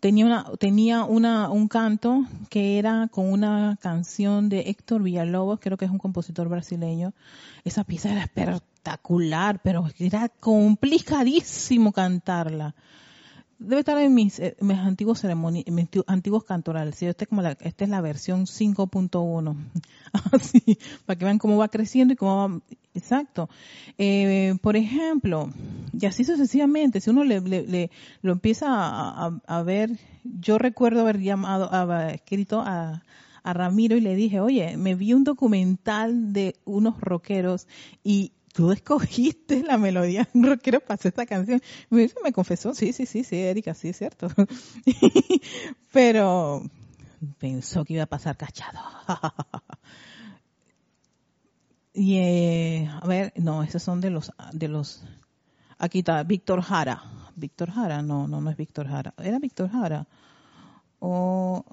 tenía 0.00 0.44
tenía 0.58 1.04
una 1.04 1.50
un 1.50 1.68
canto 1.68 2.24
que 2.48 2.78
era 2.78 3.08
con 3.10 3.30
una 3.30 3.78
canción 3.80 4.48
de 4.48 4.60
Héctor 4.70 5.02
Villalobos, 5.02 5.60
creo 5.60 5.76
que 5.76 5.84
es 5.84 5.90
un 5.90 5.98
compositor 5.98 6.48
brasileño. 6.48 7.12
Esa 7.64 7.84
pieza 7.84 8.10
era 8.10 8.22
espectacular, 8.22 9.60
pero 9.62 9.86
era 9.98 10.28
complicadísimo 10.28 11.92
cantarla 11.92 12.74
debe 13.60 13.80
estar 13.80 13.98
en 13.98 14.14
mis, 14.14 14.40
eh, 14.40 14.56
antiguos 14.60 15.20
ceremonias, 15.20 15.66
mis 15.68 15.88
antiguos 16.06 16.44
cantorales. 16.44 17.00
Este 17.02 17.24
es 17.24 17.28
como 17.28 17.42
la, 17.42 17.52
esta 17.60 17.84
es 17.84 17.90
la 17.90 18.00
versión 18.00 18.46
5.1. 18.46 19.56
Así, 20.32 20.78
para 21.06 21.18
que 21.18 21.24
vean 21.26 21.38
cómo 21.38 21.58
va 21.58 21.68
creciendo 21.68 22.14
y 22.14 22.16
cómo 22.16 22.36
va, 22.36 22.60
exacto. 22.94 23.48
Eh, 23.98 24.54
por 24.62 24.76
ejemplo, 24.76 25.52
y 25.92 26.06
así 26.06 26.24
sucesivamente, 26.24 27.00
si 27.00 27.10
uno 27.10 27.22
le, 27.22 27.40
le, 27.40 27.90
lo 28.22 28.32
empieza 28.32 28.66
a, 28.70 29.40
a, 29.46 29.62
ver, 29.62 29.90
yo 30.24 30.58
recuerdo 30.58 31.02
haber 31.02 31.20
llamado, 31.20 31.72
haber 31.72 32.14
escrito 32.14 32.60
a, 32.60 33.04
a 33.42 33.52
Ramiro 33.52 33.96
y 33.96 34.00
le 34.00 34.14
dije, 34.14 34.40
oye, 34.40 34.76
me 34.76 34.94
vi 34.94 35.12
un 35.12 35.24
documental 35.24 36.32
de 36.32 36.56
unos 36.64 37.00
rockeros 37.00 37.68
y 38.02 38.32
tú 38.52 38.72
escogiste 38.72 39.62
la 39.62 39.78
melodía 39.78 40.28
rockero 40.34 40.80
para 40.80 40.94
hacer 40.94 41.10
esta 41.10 41.26
canción. 41.26 41.60
Me, 41.88 42.10
me 42.22 42.32
confesó, 42.32 42.74
sí, 42.74 42.92
sí, 42.92 43.06
sí, 43.06 43.24
sí, 43.24 43.36
Erika, 43.36 43.74
sí, 43.74 43.88
es 43.88 43.98
cierto. 43.98 44.28
Pero 45.92 46.62
pensó 47.38 47.84
que 47.84 47.94
iba 47.94 48.04
a 48.04 48.06
pasar 48.06 48.36
cachado. 48.36 48.78
y 51.94 52.18
eh, 52.18 52.90
a 52.90 53.06
ver, 53.06 53.32
no, 53.36 53.62
esos 53.62 53.82
son 53.82 54.00
de 54.00 54.10
los, 54.10 54.32
de 54.52 54.68
los, 54.68 55.04
aquí 55.78 56.00
está, 56.00 56.22
Víctor 56.22 56.62
Jara. 56.62 57.02
Víctor 57.36 57.70
Jara, 57.70 58.02
no, 58.02 58.28
no, 58.28 58.40
no 58.40 58.50
es 58.50 58.56
Víctor 58.56 58.88
Jara. 58.88 59.14
Era 59.18 59.38
Víctor 59.38 59.70
Jara. 59.70 60.06
O... 60.98 61.64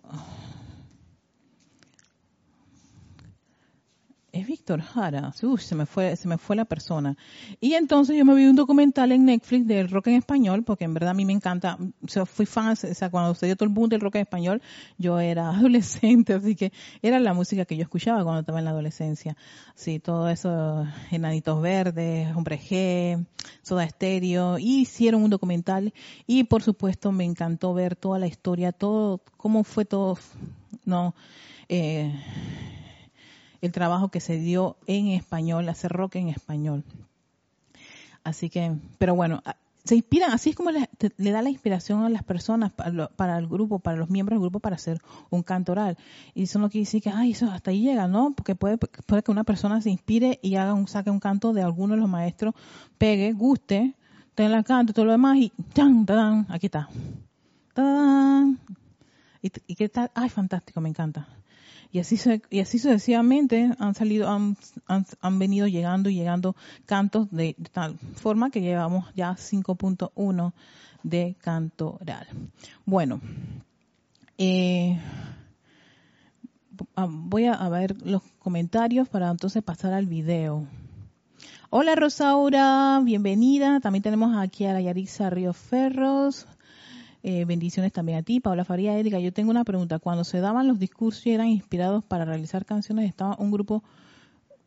es 4.37 4.47
Víctor 4.47 4.81
Jara. 4.81 5.33
Se 5.33 5.75
me 5.75 5.85
fue, 5.85 6.15
se 6.15 6.27
me 6.27 6.37
fue 6.37 6.55
la 6.55 6.65
persona. 6.65 7.17
Y 7.59 7.73
entonces 7.73 8.15
yo 8.17 8.25
me 8.25 8.35
vi 8.35 8.45
un 8.45 8.55
documental 8.55 9.11
en 9.11 9.25
Netflix 9.25 9.67
del 9.67 9.89
rock 9.89 10.07
en 10.07 10.15
español, 10.15 10.63
porque 10.63 10.85
en 10.85 10.93
verdad 10.93 11.11
a 11.11 11.13
mí 11.13 11.25
me 11.25 11.33
encanta, 11.33 11.77
o 12.03 12.07
sea, 12.07 12.25
fui 12.25 12.45
fan, 12.45 12.69
o 12.69 12.75
sea, 12.75 13.09
cuando 13.09 13.33
se 13.35 13.45
dio 13.45 13.55
todo 13.55 13.67
el 13.67 13.73
boom 13.73 13.89
del 13.89 14.01
rock 14.01 14.15
en 14.15 14.21
español, 14.21 14.61
yo 14.97 15.19
era 15.19 15.49
adolescente, 15.57 16.33
así 16.33 16.55
que 16.55 16.71
era 17.01 17.19
la 17.19 17.33
música 17.33 17.65
que 17.65 17.75
yo 17.75 17.83
escuchaba 17.83 18.23
cuando 18.23 18.41
estaba 18.41 18.59
en 18.59 18.65
la 18.65 18.71
adolescencia. 18.71 19.35
Sí, 19.75 19.99
todo 19.99 20.29
eso, 20.29 20.85
Enanitos 21.11 21.61
Verdes, 21.61 22.35
Hombre 22.35 22.59
G, 22.59 23.25
Soda 23.61 23.83
Estéreo, 23.83 24.59
y 24.59 24.81
hicieron 24.81 25.23
un 25.23 25.29
documental, 25.29 25.93
y 26.25 26.43
por 26.43 26.63
supuesto 26.63 27.11
me 27.11 27.25
encantó 27.25 27.73
ver 27.73 27.95
toda 27.95 28.19
la 28.19 28.27
historia, 28.27 28.71
todo, 28.71 29.21
cómo 29.37 29.63
fue 29.63 29.85
todo, 29.85 30.17
no, 30.85 31.15
eh, 31.69 32.13
el 33.67 33.71
trabajo 33.71 34.09
que 34.09 34.19
se 34.19 34.39
dio 34.39 34.77
en 34.87 35.07
español, 35.09 35.69
hacer 35.69 35.91
rock 35.91 36.15
en 36.15 36.29
español. 36.29 36.83
Así 38.23 38.49
que, 38.49 38.75
pero 38.97 39.15
bueno, 39.15 39.41
se 39.87 39.95
inspiran, 39.95 40.31
así 40.31 40.49
es 40.49 40.55
como 40.55 40.71
le, 40.71 40.89
da 41.17 41.41
la 41.41 41.49
inspiración 41.49 42.03
a 42.03 42.09
las 42.09 42.23
personas, 42.23 42.71
para, 42.73 43.37
el 43.37 43.47
grupo, 43.47 43.79
para 43.79 43.97
los 43.97 44.09
miembros 44.09 44.35
del 44.35 44.41
grupo, 44.41 44.59
para 44.59 44.75
hacer 44.75 44.99
un 45.29 45.43
canto 45.43 45.71
oral. 45.71 45.97
Y 46.33 46.43
eso 46.43 46.59
no 46.59 46.69
quiere 46.69 46.85
decir 46.85 47.01
que, 47.01 47.09
ay, 47.09 47.31
eso 47.31 47.49
hasta 47.49 47.71
ahí 47.71 47.81
llega, 47.81 48.07
¿no? 48.07 48.33
Porque 48.33 48.53
puede, 48.55 48.77
puede 48.77 49.23
que 49.23 49.31
una 49.31 49.45
persona 49.45 49.81
se 49.81 49.89
inspire 49.89 50.39
y 50.41 50.55
haga 50.55 50.73
un, 50.73 50.87
saque 50.87 51.09
un 51.09 51.19
canto 51.19 51.53
de 51.53 51.61
alguno 51.61 51.95
de 51.95 52.01
los 52.01 52.09
maestros, 52.09 52.53
pegue, 52.97 53.31
guste, 53.31 53.95
tenga 54.35 54.57
el 54.57 54.65
canto, 54.65 54.93
todo 54.93 55.05
lo 55.05 55.11
demás 55.11 55.37
y 55.37 55.51
¡tan, 55.73 56.05
tan! 56.05 56.45
Aquí 56.49 56.65
está. 56.65 56.89
¡Tan! 57.73 58.59
¿Y, 59.41 59.51
¿Y 59.67 59.75
qué 59.75 59.87
tal? 59.87 60.11
Ay, 60.13 60.29
fantástico, 60.29 60.81
me 60.81 60.89
encanta. 60.89 61.27
Y 61.91 61.99
así, 61.99 62.19
y 62.49 62.59
así 62.59 62.79
sucesivamente 62.79 63.71
han 63.79 63.95
salido, 63.95 64.29
han, 64.29 64.57
han, 64.87 65.39
venido 65.39 65.67
llegando 65.67 66.09
y 66.09 66.15
llegando 66.15 66.55
cantos 66.85 67.29
de, 67.31 67.55
tal 67.71 67.97
forma 68.15 68.49
que 68.49 68.61
llevamos 68.61 69.05
ya 69.15 69.31
5.1 69.31 70.53
de 71.03 71.35
canto 71.39 71.97
oral. 72.01 72.27
Bueno, 72.85 73.21
eh, 74.37 74.99
ah, 76.95 77.07
voy 77.09 77.45
a, 77.45 77.69
ver 77.69 77.95
los 78.05 78.21
comentarios 78.39 79.07
para 79.07 79.29
entonces 79.29 79.63
pasar 79.63 79.93
al 79.93 80.05
video. 80.05 80.67
Hola 81.69 81.95
Rosaura, 81.95 82.99
bienvenida. 83.03 83.79
También 83.79 84.03
tenemos 84.03 84.37
aquí 84.37 84.65
a 84.65 84.73
la 84.73 84.81
Yarisa 84.81 85.29
Río 85.29 85.53
Ferros. 85.53 86.47
Eh, 87.29 87.43
bendiciones 87.43 87.91
también 87.91 88.19
a 88.19 88.23
ti, 88.23 88.39
Paula 88.39 88.63
Faría, 88.63 88.97
Erika. 88.97 89.19
Yo 89.19 89.33
tengo 89.33 89.51
una 89.51 89.65
pregunta. 89.65 89.99
Cuando 89.99 90.23
se 90.23 90.39
daban 90.39 90.65
los 90.65 90.79
discursos 90.79 91.27
y 91.27 91.31
eran 91.31 91.47
inspirados 91.47 92.01
para 92.05 92.23
realizar 92.23 92.63
canciones, 92.63 93.05
estaba 93.05 93.35
un 93.37 93.51
grupo, 93.51 93.83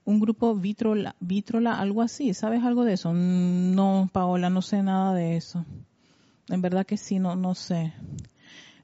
un 0.04 0.20
grupo 0.20 0.54
Vitrola, 0.54 1.16
Vitrola, 1.20 1.80
algo 1.80 2.02
así. 2.02 2.34
¿Sabes 2.34 2.62
algo 2.62 2.84
de 2.84 2.92
eso? 2.92 3.14
No, 3.14 4.10
Paola, 4.12 4.50
no 4.50 4.60
sé 4.60 4.82
nada 4.82 5.14
de 5.14 5.38
eso. 5.38 5.64
En 6.50 6.60
verdad 6.60 6.84
que 6.84 6.98
sí, 6.98 7.18
no, 7.18 7.34
no 7.34 7.54
sé. 7.54 7.94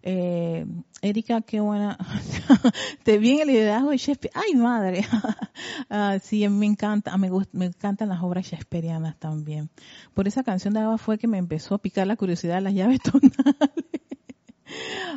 Eh, 0.08 0.64
Erika, 1.02 1.40
qué 1.40 1.58
buena. 1.58 1.98
Te 3.02 3.18
vi 3.18 3.40
el 3.40 3.48
liderazgo 3.48 3.90
de 3.90 3.96
Shakespeare. 3.96 4.32
¡Ay, 4.36 4.54
madre! 4.54 5.04
ah, 5.90 6.18
sí, 6.22 6.48
me 6.48 6.66
encanta, 6.66 7.16
me, 7.16 7.28
me 7.50 7.64
encantan 7.66 8.10
las 8.10 8.22
obras 8.22 8.46
shakespearianas 8.46 9.18
también. 9.18 9.68
Por 10.14 10.28
esa 10.28 10.44
canción 10.44 10.74
de 10.74 10.80
Ava 10.80 10.96
fue 10.96 11.18
que 11.18 11.26
me 11.26 11.38
empezó 11.38 11.74
a 11.74 11.78
picar 11.78 12.06
la 12.06 12.14
curiosidad 12.14 12.54
de 12.54 12.60
las 12.60 12.74
llaves 12.74 13.00
tonales. 13.02 13.34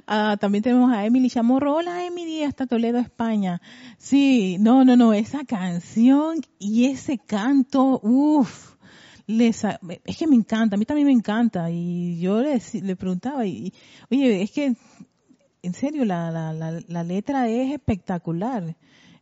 Ah, 0.08 0.38
también 0.41 0.63
tenemos 0.63 0.91
a 0.91 1.06
Emily 1.06 1.30
Chamorro. 1.30 1.75
Hola 1.75 2.08
Emily, 2.08 2.41
hasta 2.41 2.65
Toledo, 2.65 2.97
España. 2.97 3.62
Sí, 3.99 4.58
no, 4.60 4.86
no, 4.86 4.95
no, 4.95 5.13
esa 5.13 5.45
canción 5.45 6.41
y 6.58 6.86
ese 6.86 7.19
canto, 7.19 7.99
uff 8.02 8.79
es 9.30 10.18
que 10.18 10.28
me 10.28 10.36
encanta, 10.36 10.76
a 10.76 10.80
mí 10.80 10.86
también 10.86 11.08
me 11.08 11.13
encanta. 11.13 11.70
Y 11.70 12.20
yo 12.20 12.42
le, 12.42 12.60
le 12.82 12.96
preguntaba, 12.96 13.46
y, 13.46 13.74
oye, 14.10 14.42
es 14.42 14.52
que, 14.52 14.76
en 15.62 15.74
serio, 15.74 16.04
la, 16.06 16.32
la, 16.32 16.52
la, 16.52 17.04
letra 17.04 17.48
es 17.48 17.72
espectacular. 17.72 18.76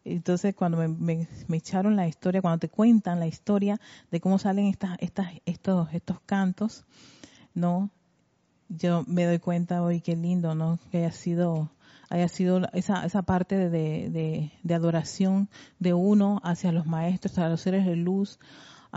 Entonces, 0.06 0.56
cuando 0.56 0.78
me, 0.78 0.88
me, 0.88 1.58
echaron 1.58 1.98
la 1.98 2.08
historia, 2.08 2.42
cuando 2.42 2.60
te 2.60 2.70
cuentan 2.70 3.20
la 3.20 3.28
historia 3.28 3.82
de 4.10 4.22
cómo 4.22 4.40
salen 4.40 4.68
estas, 4.68 4.98
estas, 5.00 5.28
estos, 5.46 5.94
estos 5.94 6.22
cantos, 6.22 6.86
¿no? 7.54 7.90
Yo 8.70 9.04
me 9.08 9.26
doy 9.26 9.40
cuenta 9.40 9.82
hoy 9.82 10.00
qué 10.00 10.16
lindo, 10.16 10.56
¿no? 10.56 10.80
Que 10.90 11.00
haya 11.00 11.12
sido 11.12 11.70
haya 12.10 12.30
sido 12.30 12.62
esa, 12.72 13.06
esa 13.06 13.22
parte 13.24 13.58
de, 13.58 14.10
de, 14.10 14.54
de 14.64 14.74
adoración 14.74 15.50
de 15.78 15.94
uno 15.94 16.40
hacia 16.42 16.72
los 16.72 16.86
maestros, 16.86 17.38
a 17.38 17.50
los 17.50 17.60
seres 17.60 17.86
de 17.86 17.98
luz, 17.98 18.40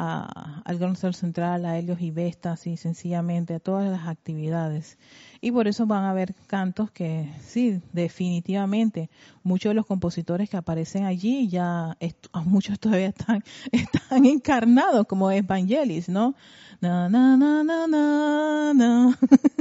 a, 0.00 0.62
al 0.64 0.78
Gran 0.78 0.96
Central, 0.96 1.66
a 1.66 1.78
Helios 1.78 2.00
y 2.00 2.10
Vestas, 2.10 2.66
y 2.66 2.78
sencillamente 2.78 3.54
a 3.54 3.60
todas 3.60 3.90
las 3.90 4.08
actividades. 4.08 4.98
Y 5.42 5.52
por 5.52 5.68
eso 5.68 5.86
van 5.86 6.04
a 6.04 6.10
haber 6.10 6.34
cantos 6.46 6.90
que, 6.90 7.30
sí, 7.42 7.82
definitivamente, 7.92 9.10
muchos 9.42 9.70
de 9.70 9.74
los 9.74 9.84
compositores 9.84 10.48
que 10.48 10.56
aparecen 10.56 11.04
allí 11.04 11.48
ya, 11.48 11.98
muchos 12.46 12.80
todavía 12.80 13.08
están, 13.08 13.44
están 13.72 14.24
encarnados, 14.24 15.06
como 15.06 15.30
es 15.30 15.46
Vangelis, 15.46 16.08
¿no? 16.08 16.34
Na, 16.80 17.10
na, 17.10 17.36
na, 17.36 17.62
na, 17.62 17.86
na, 17.86 18.72
na. 18.72 19.18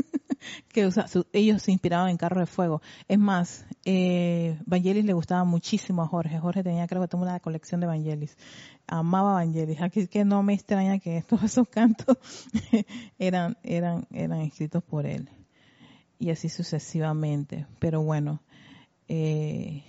que 0.71 0.89
ellos 1.33 1.61
se 1.61 1.71
inspiraban 1.71 2.09
en 2.09 2.17
Carro 2.17 2.39
de 2.39 2.45
Fuego. 2.45 2.81
Es 3.07 3.19
más, 3.19 3.65
eh, 3.83 4.57
Vangelis 4.65 5.03
le 5.03 5.11
gustaba 5.11 5.43
muchísimo 5.43 6.01
a 6.01 6.07
Jorge. 6.07 6.39
Jorge 6.39 6.63
tenía, 6.63 6.87
creo 6.87 7.01
que 7.01 7.07
tuvo 7.09 7.23
una 7.23 7.39
colección 7.39 7.81
de 7.81 7.87
Vangelis. 7.87 8.37
Amaba 8.87 9.33
Vangelis. 9.33 9.81
Aquí 9.81 10.07
que 10.07 10.23
no 10.23 10.43
me 10.43 10.53
extraña 10.53 10.99
que 10.99 11.21
todos 11.27 11.43
esos 11.43 11.67
cantos 11.67 12.17
eran, 13.19 13.57
eran, 13.63 14.07
eran 14.11 14.39
escritos 14.41 14.83
por 14.83 15.05
él. 15.05 15.29
Y 16.19 16.29
así 16.29 16.47
sucesivamente. 16.47 17.65
Pero 17.79 18.01
bueno, 18.01 18.41
eh, 19.09 19.83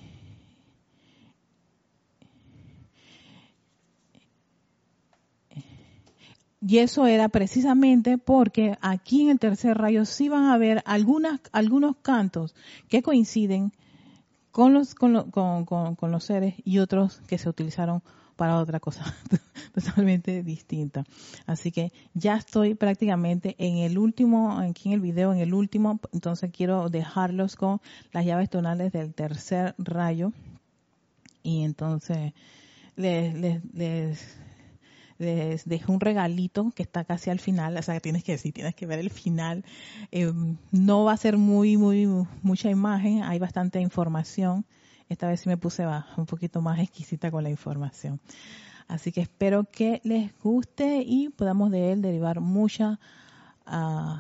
Y 6.61 6.79
eso 6.79 7.07
era 7.07 7.29
precisamente 7.31 8.19
porque 8.19 8.77
aquí 8.83 9.23
en 9.23 9.31
el 9.31 9.39
tercer 9.39 9.79
rayo 9.79 10.05
sí 10.05 10.29
van 10.29 10.45
a 10.45 10.55
haber 10.55 10.83
algunas, 10.85 11.41
algunos 11.53 11.97
cantos 12.03 12.55
que 12.89 13.03
coinciden 13.03 13.73
con 14.51 14.75
los, 14.75 14.95
con, 14.95 15.31
con, 15.31 16.11
los 16.11 16.25
seres 16.25 16.55
y 16.65 16.79
otros 16.79 17.23
que 17.29 17.39
se 17.39 17.49
utilizaron 17.49 18.03
para 18.37 18.59
otra 18.59 18.79
cosa 18.79 19.05
totalmente 19.75 20.43
distinta. 20.43 21.05
Así 21.47 21.73
que 21.73 21.93
ya 22.13 22.37
estoy 22.37 22.75
prácticamente 22.75 23.55
en 23.59 23.79
el 23.79 23.97
último, 23.97 24.59
aquí 24.59 24.89
en 24.89 24.95
el 24.95 25.01
video, 25.01 25.33
en 25.33 25.39
el 25.39 25.55
último, 25.55 26.01
entonces 26.13 26.51
quiero 26.53 26.91
dejarlos 26.91 27.57
con 27.57 27.81
las 28.13 28.27
llaves 28.27 28.51
tonales 28.51 28.93
del 28.93 29.15
tercer 29.15 29.75
rayo. 29.79 30.33
Y 31.43 31.63
entonces 31.65 32.35
les, 32.97 33.35
les, 33.35 33.65
les 33.73 34.40
les 35.21 35.67
dejo 35.67 35.93
un 35.93 36.01
regalito 36.01 36.73
que 36.75 36.83
está 36.83 37.05
casi 37.05 37.29
al 37.29 37.41
final, 37.41 37.77
o 37.77 37.83
sea, 37.83 38.01
tienes 38.01 38.25
que 38.25 38.33
decir, 38.33 38.55
tienes 38.55 38.75
que 38.75 38.87
ver 38.87 38.99
el 38.99 39.11
final. 39.11 39.65
Eh, 40.11 40.33
no 40.73 41.05
va 41.05 41.13
a 41.13 41.17
ser 41.19 41.37
muy, 41.37 41.77
muy, 41.77 42.07
mucha 42.43 42.71
imagen, 42.71 43.23
hay 43.23 43.39
bastante 43.39 43.81
información. 43.81 44.65
Esta 45.11 45.29
vez 45.29 45.41
sí 45.41 45.49
me 45.49 45.59
puse 45.59 45.87
un 46.17 46.27
poquito 46.27 46.63
más 46.63 46.79
exquisita 46.79 47.31
con 47.31 47.45
la 47.45 47.51
información. 47.51 48.19
Así 48.89 49.13
que 49.13 49.21
espero 49.21 49.65
que 49.65 50.01
les 50.05 50.33
guste 50.41 51.05
y 51.07 51.29
podamos 51.29 51.71
de 51.71 51.93
él 51.93 52.01
derivar 52.01 52.41
mucha 52.41 52.99
uh, 53.67 54.17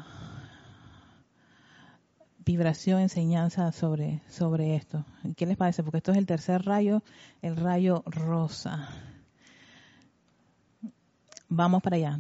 vibración, 2.45 3.01
enseñanza 3.01 3.73
sobre, 3.73 4.21
sobre 4.29 4.77
esto. 4.77 5.07
¿Qué 5.37 5.47
les 5.47 5.57
parece? 5.57 5.83
Porque 5.83 5.99
esto 5.99 6.13
es 6.13 6.19
el 6.19 6.27
tercer 6.27 6.63
rayo, 6.63 7.03
el 7.41 7.57
rayo 7.57 8.03
rosa. 8.07 8.89
Vamos 11.51 11.83
para 11.83 11.97
allá. 11.97 12.19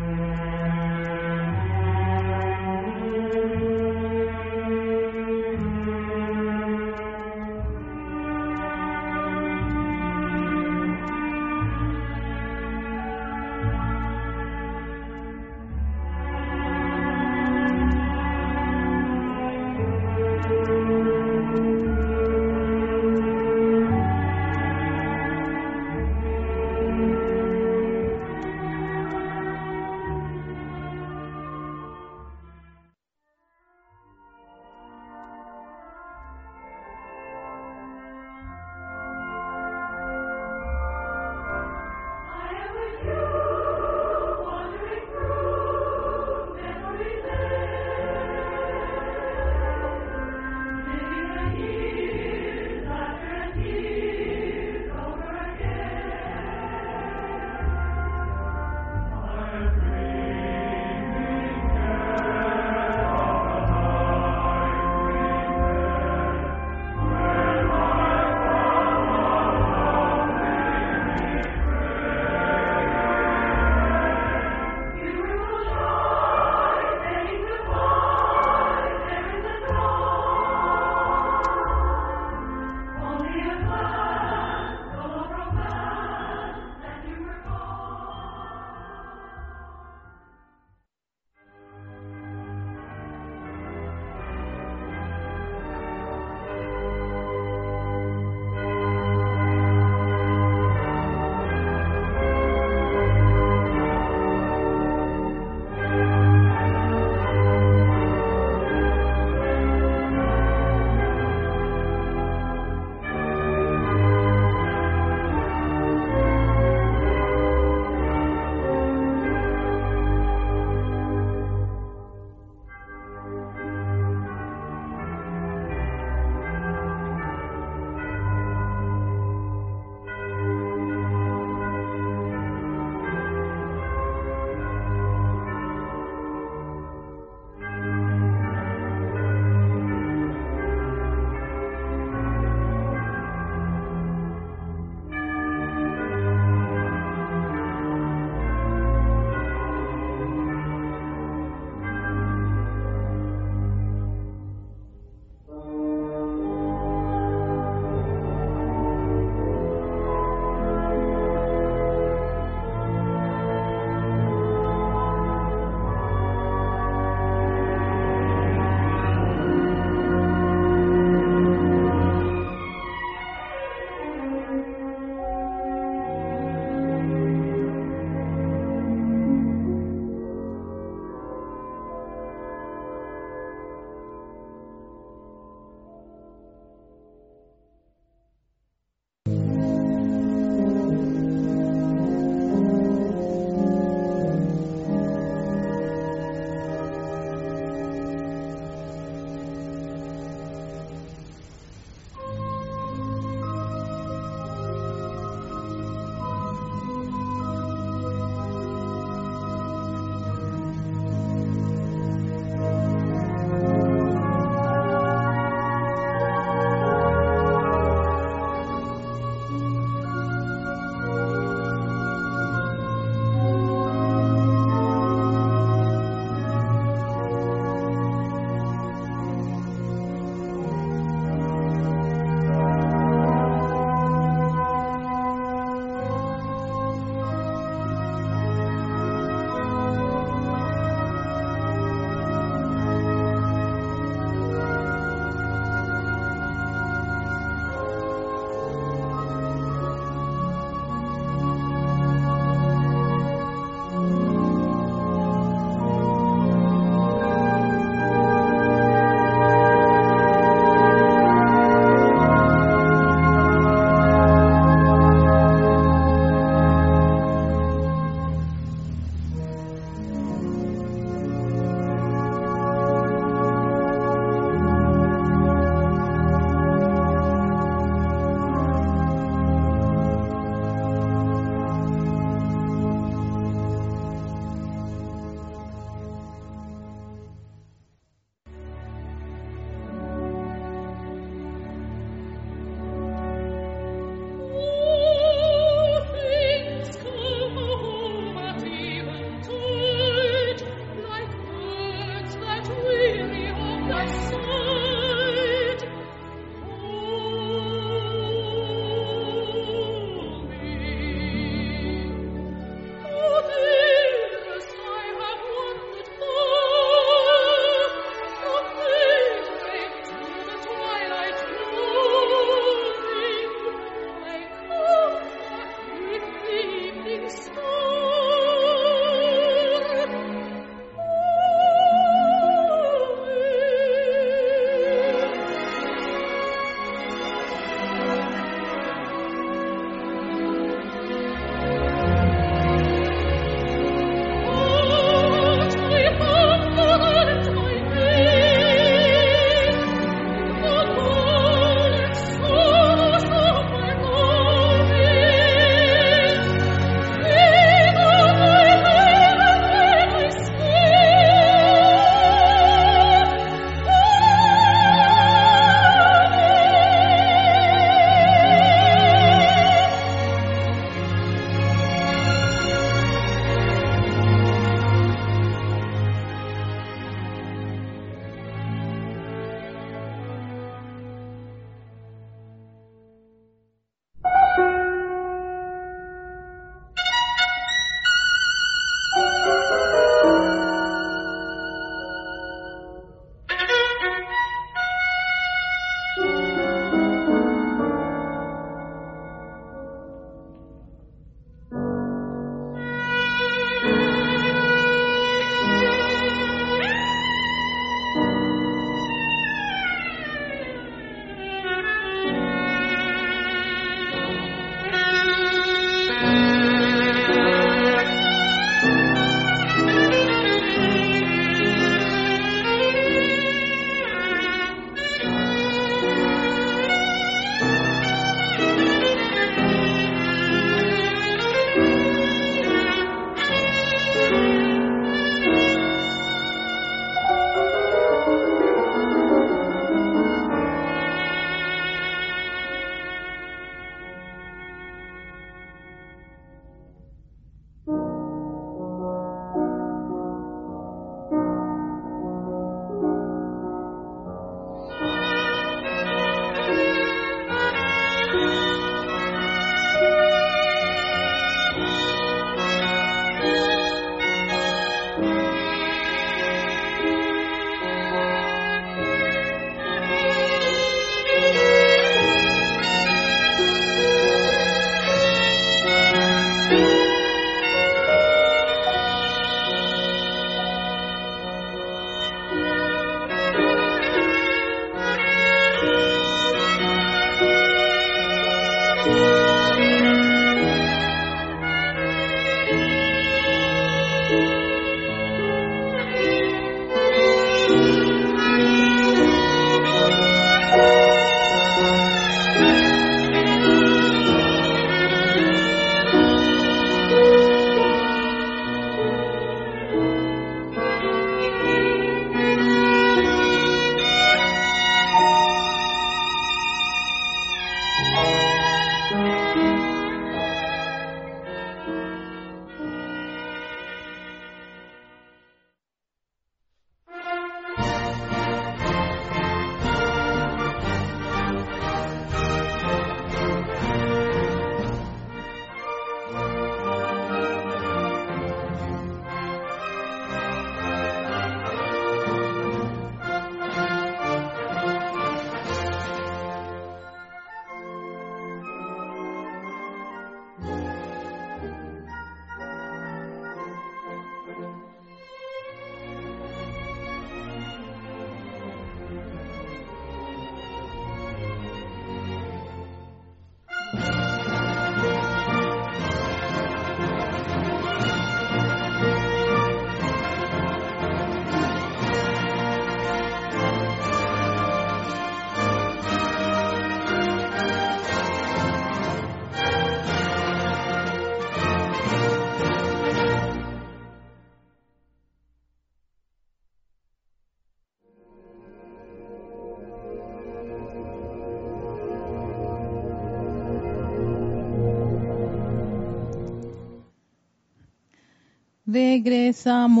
Regresamos. 598.96 600.00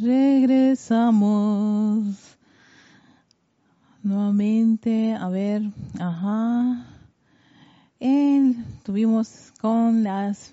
Regresamos. 0.00 1.36
Nuevamente, 4.02 5.14
a 5.14 5.28
ver, 5.28 5.62
ajá. 6.00 6.84
tuvimos 8.82 9.52
con 9.60 10.02
las 10.02 10.52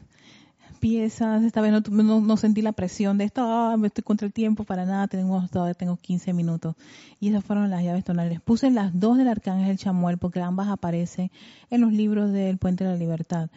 piezas, 0.80 1.44
esta 1.44 1.62
vez 1.62 1.72
no, 1.72 2.22
no, 2.22 2.38
sentí 2.38 2.62
la 2.62 2.72
presión 2.72 3.18
de 3.18 3.26
esto, 3.26 3.42
ah, 3.44 3.76
me 3.78 3.88
estoy 3.88 4.04
contra 4.04 4.26
el 4.26 4.34
tiempo, 4.34 4.64
para 4.64 4.86
nada, 4.86 5.08
tengo, 5.08 5.46
todavía 5.52 5.74
tengo 5.74 5.98
15 5.98 6.34
minutos. 6.34 6.76
Y 7.20 7.30
esas 7.30 7.44
fueron 7.44 7.70
las 7.70 7.84
llaves 7.84 8.04
tonales. 8.04 8.42
Puse 8.42 8.72
las 8.72 8.98
dos 8.98 9.18
del 9.18 9.28
Arcángel 9.28 9.78
Chamuel 9.78 10.18
porque 10.18 10.42
ambas 10.42 10.70
aparecen 10.70 11.32
en 11.70 11.82
los 11.82 11.94
libros 11.94 12.32
del 12.32 12.58
Puente 12.58 12.84
de 12.84 12.92
la 12.92 12.98
Libertad. 12.98 13.50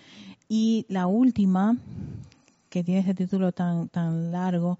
Y 0.48 0.84
la 0.88 1.06
última, 1.06 1.76
que 2.68 2.84
tiene 2.84 3.00
ese 3.00 3.14
título 3.14 3.52
tan, 3.52 3.88
tan 3.88 4.32
largo, 4.32 4.78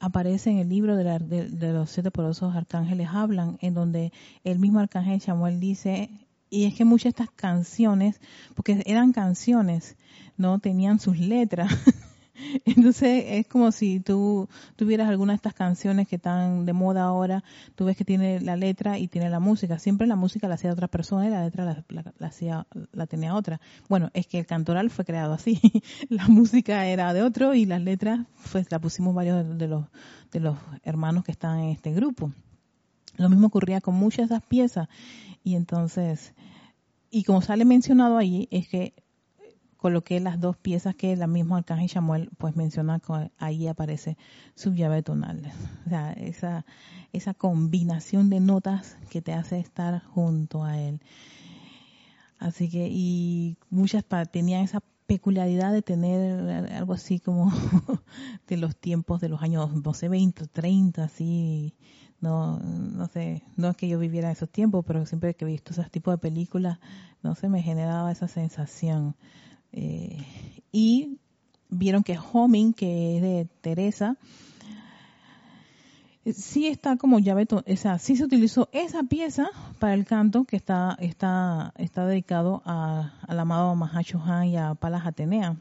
aparece 0.00 0.50
en 0.50 0.58
el 0.58 0.68
libro 0.68 0.96
de, 0.96 1.18
de, 1.18 1.72
los 1.72 1.90
siete 1.90 2.10
poderosos 2.10 2.54
arcángeles 2.54 3.08
hablan, 3.10 3.56
en 3.60 3.74
donde 3.74 4.12
el 4.44 4.58
mismo 4.58 4.80
arcángel 4.80 5.20
Chamuel 5.20 5.60
dice, 5.60 6.10
y 6.54 6.66
es 6.66 6.74
que 6.74 6.84
muchas 6.84 7.04
de 7.04 7.22
estas 7.24 7.30
canciones, 7.30 8.20
porque 8.54 8.82
eran 8.86 9.12
canciones, 9.12 9.96
no 10.36 10.60
tenían 10.60 11.00
sus 11.00 11.18
letras. 11.18 11.72
Entonces 12.64 13.24
es 13.28 13.46
como 13.48 13.72
si 13.72 13.98
tú 13.98 14.48
tuvieras 14.76 15.08
alguna 15.08 15.32
de 15.32 15.36
estas 15.36 15.54
canciones 15.54 16.06
que 16.06 16.16
están 16.16 16.64
de 16.64 16.72
moda 16.72 17.02
ahora, 17.02 17.42
tú 17.74 17.84
ves 17.84 17.96
que 17.96 18.04
tiene 18.04 18.40
la 18.40 18.54
letra 18.54 18.98
y 18.98 19.08
tiene 19.08 19.30
la 19.30 19.40
música. 19.40 19.80
Siempre 19.80 20.06
la 20.06 20.14
música 20.14 20.46
la 20.46 20.54
hacía 20.54 20.72
otra 20.72 20.86
persona 20.86 21.26
y 21.26 21.30
la 21.30 21.44
letra 21.44 21.64
la, 21.64 21.84
la, 22.18 22.26
hacía, 22.26 22.66
la 22.92 23.06
tenía 23.06 23.34
otra. 23.34 23.60
Bueno, 23.88 24.10
es 24.14 24.28
que 24.28 24.38
el 24.38 24.46
cantoral 24.46 24.90
fue 24.90 25.04
creado 25.04 25.32
así. 25.32 25.60
la 26.08 26.28
música 26.28 26.86
era 26.86 27.12
de 27.12 27.22
otro 27.22 27.54
y 27.54 27.66
las 27.66 27.82
letras 27.82 28.20
pues 28.52 28.70
la 28.70 28.78
pusimos 28.78 29.12
varios 29.12 29.58
de 29.58 29.66
los, 29.66 29.86
de 30.30 30.38
los 30.38 30.56
hermanos 30.84 31.24
que 31.24 31.32
están 31.32 31.58
en 31.58 31.70
este 31.70 31.92
grupo. 31.92 32.32
Lo 33.16 33.28
mismo 33.28 33.46
ocurría 33.46 33.80
con 33.80 33.94
muchas 33.94 34.28
de 34.28 34.36
esas 34.36 34.46
piezas 34.46 34.88
y 35.42 35.56
entonces, 35.56 36.34
y 37.10 37.24
como 37.24 37.42
sale 37.42 37.64
mencionado 37.64 38.16
ahí, 38.16 38.48
es 38.50 38.68
que 38.68 38.94
coloqué 39.76 40.18
las 40.18 40.40
dos 40.40 40.56
piezas 40.56 40.94
que 40.94 41.14
la 41.14 41.26
misma 41.26 41.58
Arcángel 41.58 41.90
Samuel 41.90 42.30
pues 42.38 42.56
menciona, 42.56 43.02
ahí 43.36 43.68
aparece 43.68 44.16
su 44.54 44.72
llave 44.72 45.02
tonal. 45.02 45.52
O 45.84 45.90
sea, 45.90 46.12
esa, 46.12 46.64
esa 47.12 47.34
combinación 47.34 48.30
de 48.30 48.40
notas 48.40 48.96
que 49.10 49.20
te 49.20 49.34
hace 49.34 49.58
estar 49.58 50.02
junto 50.04 50.64
a 50.64 50.80
él. 50.80 51.00
Así 52.38 52.70
que, 52.70 52.88
y 52.90 53.58
muchas 53.68 54.04
tenían 54.32 54.62
esa 54.62 54.82
peculiaridad 55.06 55.72
de 55.72 55.82
tener 55.82 56.72
algo 56.72 56.94
así 56.94 57.20
como 57.20 57.52
de 58.48 58.56
los 58.56 58.76
tiempos 58.76 59.20
de 59.20 59.28
los 59.28 59.42
años, 59.42 59.70
no 59.74 59.94
sé, 59.94 60.08
20, 60.08 60.46
30, 60.46 61.04
así, 61.04 61.74
no, 62.20 62.58
no 62.58 63.06
sé, 63.08 63.42
no 63.56 63.68
es 63.68 63.76
que 63.76 63.88
yo 63.88 63.98
viviera 63.98 64.30
esos 64.30 64.48
tiempos, 64.50 64.84
pero 64.86 65.04
siempre 65.06 65.34
que 65.34 65.44
he 65.44 65.48
visto 65.48 65.72
esos 65.72 65.90
tipos 65.90 66.14
de 66.14 66.18
películas, 66.18 66.78
no 67.22 67.34
sé, 67.34 67.48
me 67.48 67.62
generaba 67.62 68.10
esa 68.12 68.28
sensación. 68.28 69.14
Eh, 69.72 70.24
y 70.72 71.18
vieron 71.68 72.02
que 72.02 72.18
Homing, 72.32 72.72
que 72.72 73.16
es 73.16 73.22
de 73.22 73.48
Teresa, 73.60 74.16
sí 76.32 76.66
está 76.66 76.96
como 76.96 77.18
llave, 77.18 77.46
esa, 77.66 77.98
sí 77.98 78.16
se 78.16 78.24
utilizó 78.24 78.68
esa 78.72 79.02
pieza 79.02 79.48
para 79.78 79.94
el 79.94 80.04
canto 80.04 80.44
que 80.44 80.56
está, 80.56 80.96
está, 81.00 81.72
está 81.76 82.06
dedicado 82.06 82.62
a, 82.64 83.12
al 83.26 83.38
amado 83.38 83.74
Mahacho 83.74 84.20
Han 84.22 84.46
y 84.46 84.56
a 84.56 84.74
Palas 84.74 85.06
Atenea. 85.06 85.56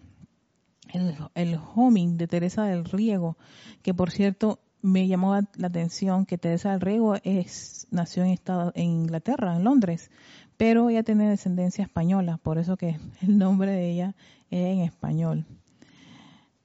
El, 0.92 1.16
el 1.34 1.60
homing 1.76 2.18
de 2.18 2.28
Teresa 2.28 2.66
del 2.66 2.86
Riego, 2.86 3.38
que 3.82 3.94
por 3.94 4.12
cierto 4.12 4.60
me 4.84 5.08
llamó 5.08 5.34
la 5.56 5.68
atención 5.68 6.26
que 6.26 6.38
Teresa 6.38 6.72
del 6.72 6.82
Riego 6.82 7.16
es, 7.24 7.88
nació 7.90 8.24
en, 8.24 8.32
estado, 8.32 8.72
en 8.76 8.90
Inglaterra, 8.90 9.56
en 9.56 9.64
Londres, 9.64 10.12
pero 10.58 10.90
ella 10.90 11.04
tiene 11.04 11.30
descendencia 11.30 11.84
española, 11.84 12.38
por 12.38 12.58
eso 12.58 12.78
que 12.78 13.00
el 13.22 13.38
nombre 13.38 13.72
de 13.72 13.90
ella 13.90 14.16
es 14.52 14.66
en 14.66 14.80
español. 14.82 15.46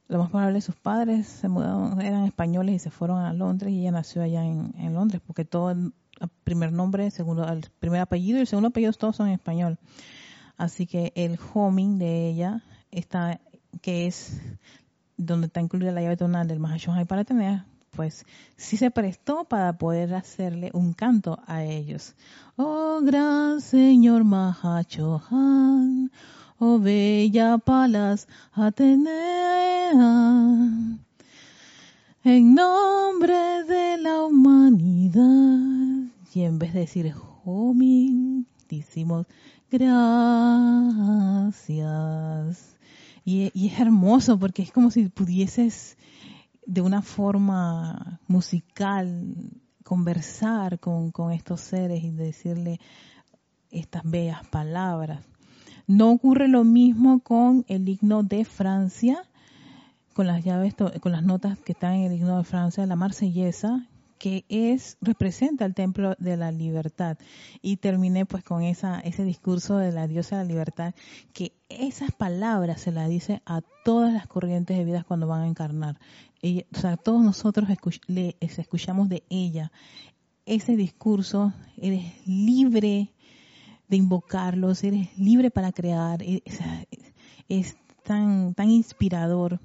Lo 0.09 0.19
más 0.19 0.31
probable, 0.31 0.61
sus 0.61 0.75
padres 0.75 1.27
se 1.27 1.49
mudaron, 1.49 2.01
eran 2.01 2.25
españoles 2.25 2.77
y 2.77 2.79
se 2.79 2.91
fueron 2.91 3.19
a 3.19 3.33
Londres 3.33 3.73
y 3.73 3.81
ella 3.81 3.91
nació 3.91 4.23
allá 4.23 4.45
en, 4.45 4.95
Londres, 4.95 5.21
porque 5.27 5.45
todo 5.45 5.71
el 5.71 5.93
primer 6.45 6.73
nombre, 6.73 7.11
segundo, 7.11 7.47
el 7.47 7.67
primer 7.79 8.01
apellido 8.01 8.39
y 8.39 8.41
el 8.41 8.47
segundo 8.47 8.69
apellido 8.69 8.93
todos 8.95 9.17
son 9.17 9.29
en 9.29 9.35
español. 9.35 9.79
Así 10.57 10.87
que 10.87 11.13
el 11.15 11.39
homing 11.53 11.99
de 11.99 12.29
ella 12.29 12.63
está, 12.91 13.41
que 13.83 14.07
es 14.07 14.41
donde 15.19 15.49
está 15.49 15.61
incluida 15.61 15.93
la 15.93 16.01
llave 16.01 16.17
tonal 16.17 16.49
del 16.49 16.59
Mahashoggi 16.59 17.05
para 17.05 17.25
tener 17.25 17.65
pues 17.99 18.25
sí 18.57 18.77
se 18.77 18.93
prestó 18.93 19.45
para 19.45 19.77
poder 19.77 20.15
hacerle 20.15 20.71
un 20.73 20.93
canto 20.93 21.41
a 21.49 21.65
ellos. 21.65 22.15
Oh 22.55 23.01
gran 23.03 23.61
Señor 23.61 24.23
Mahachohan, 24.23 26.13
oh 26.59 26.79
bella 26.79 27.59
Palas 27.59 28.27
Atenea, 28.53 29.93
en 32.25 32.55
nombre 32.55 33.65
de 33.65 33.99
la 33.99 34.23
humanidad. 34.25 36.09
Y 36.35 36.43
en 36.43 36.59
vez 36.59 36.75
de 36.75 36.81
decir 36.81 37.15
homing, 37.45 38.45
decimos 38.69 39.27
gracias. 39.71 39.89
Y, 43.25 43.51
y, 43.55 43.69
es 43.69 43.79
hermoso 43.81 44.39
porque 44.39 44.63
es 44.63 44.73
como 44.73 44.91
si 44.91 45.09
pudieses 45.09 45.97
de 46.65 46.81
una 46.81 47.03
forma 47.03 48.21
musical 48.27 49.35
conversar 49.85 50.79
con, 50.81 51.13
con 51.13 51.33
estos 51.33 51.61
seres 51.61 52.05
y 52.05 52.11
decirle 52.11 52.81
estas 53.71 54.03
bellas 54.05 54.47
palabras. 54.49 55.25
No 55.89 56.11
ocurre 56.11 56.49
lo 56.49 56.65
mismo 56.65 57.21
con 57.21 57.65
el 57.67 57.89
himno 57.89 58.23
de 58.23 58.45
Francia, 58.45 59.25
con 60.13 60.27
las 60.27 60.45
llaves, 60.45 60.75
con 61.01 61.13
las 61.13 61.23
notas 61.23 61.59
que 61.61 61.73
están 61.73 61.95
en 61.95 62.13
el 62.13 62.19
himno 62.19 62.37
de 62.37 62.45
Francia, 62.45 62.85
la 62.85 62.95
marsellesa, 62.95 63.89
que 64.19 64.45
es 64.51 64.99
representa 65.01 65.65
el 65.65 65.73
templo 65.73 66.15
de 66.19 66.37
la 66.37 66.53
libertad. 66.53 67.17
Y 67.63 67.79
terminé 67.79 68.27
pues 68.27 68.45
con 68.45 68.63
esa 68.63 69.01
ese 69.01 69.25
discurso 69.25 69.79
de 69.79 69.91
la 69.91 70.07
diosa 70.07 70.37
de 70.37 70.45
la 70.45 70.49
libertad 70.51 70.95
que 71.33 71.53
esas 71.71 72.13
palabras 72.13 72.83
se 72.83 72.93
las 72.93 73.09
dice 73.09 73.41
a 73.47 73.63
todas 73.83 74.13
las 74.13 74.27
corrientes 74.27 74.77
de 74.77 74.85
vida 74.85 75.05
cuando 75.09 75.27
van 75.27 75.41
a 75.41 75.49
encarnar. 75.49 75.99
O 76.45 76.79
sea 76.79 76.99
todos 76.99 77.23
nosotros 77.23 77.67
le, 78.09 78.37
escuchamos 78.41 79.09
de 79.09 79.23
ella. 79.31 79.73
Ese 80.45 80.77
discurso 80.77 81.55
eres 81.79 82.05
libre 82.27 83.15
de 83.89 83.97
invocarlos 83.97 84.85
eres 84.85 85.17
libre 85.19 85.51
para 85.51 85.73
crear 85.73 86.23
es, 86.23 86.43
es 87.49 87.77
tan 88.05 88.55
tan 88.55 88.71
inspirador 88.71 89.61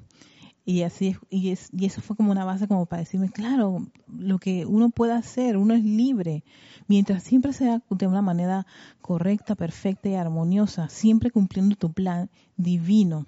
y 0.65 0.84
así 0.84 1.17
y, 1.30 1.49
es, 1.49 1.69
y 1.74 1.86
eso 1.86 2.01
fue 2.01 2.15
como 2.15 2.32
una 2.32 2.45
base 2.45 2.67
como 2.67 2.86
para 2.86 3.01
decirme, 3.01 3.30
claro, 3.30 3.86
lo 4.07 4.39
que 4.39 4.65
uno 4.65 4.89
puede 4.89 5.13
hacer, 5.13 5.57
uno 5.57 5.74
es 5.74 5.84
libre, 5.84 6.43
mientras 6.88 7.24
siempre 7.24 7.51
sea 7.53 7.82
de 7.89 8.07
una 8.07 8.21
manera 8.21 8.65
correcta, 9.01 9.55
perfecta 9.55 10.09
y 10.09 10.15
armoniosa, 10.15 10.88
siempre 10.88 11.32
cumpliendo 11.32 11.76
tu 11.76 11.91
plan 11.91 12.30
divino, 12.55 13.26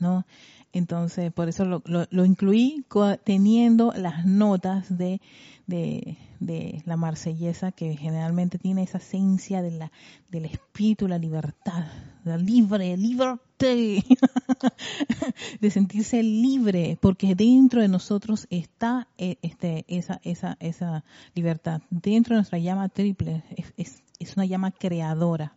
¿no? 0.00 0.24
Entonces, 0.72 1.30
por 1.32 1.48
eso 1.48 1.64
lo, 1.66 1.82
lo, 1.84 2.24
incluí 2.24 2.84
teniendo 3.24 3.92
las 3.94 4.24
notas 4.24 4.96
de, 4.96 5.20
de, 5.66 6.16
de, 6.40 6.82
la 6.86 6.96
marsellesa 6.96 7.72
que 7.72 7.94
generalmente 7.94 8.58
tiene 8.58 8.82
esa 8.82 8.96
esencia 8.96 9.60
de 9.60 9.70
la, 9.72 9.92
del 10.30 10.46
espíritu, 10.46 11.08
la 11.08 11.18
libertad, 11.18 11.84
la 12.24 12.38
libre, 12.38 12.96
liberté, 12.96 14.02
de 15.60 15.70
sentirse 15.70 16.22
libre, 16.22 16.96
porque 17.02 17.34
dentro 17.34 17.82
de 17.82 17.88
nosotros 17.88 18.46
está 18.48 19.08
eh, 19.18 19.36
este, 19.42 19.84
esa, 19.88 20.22
esa, 20.24 20.56
esa 20.58 21.04
libertad. 21.34 21.82
Dentro 21.90 22.34
de 22.34 22.38
nuestra 22.38 22.58
llama 22.58 22.88
triple 22.88 23.42
es, 23.76 24.02
es 24.18 24.36
una 24.36 24.46
llama 24.46 24.70
creadora, 24.70 25.54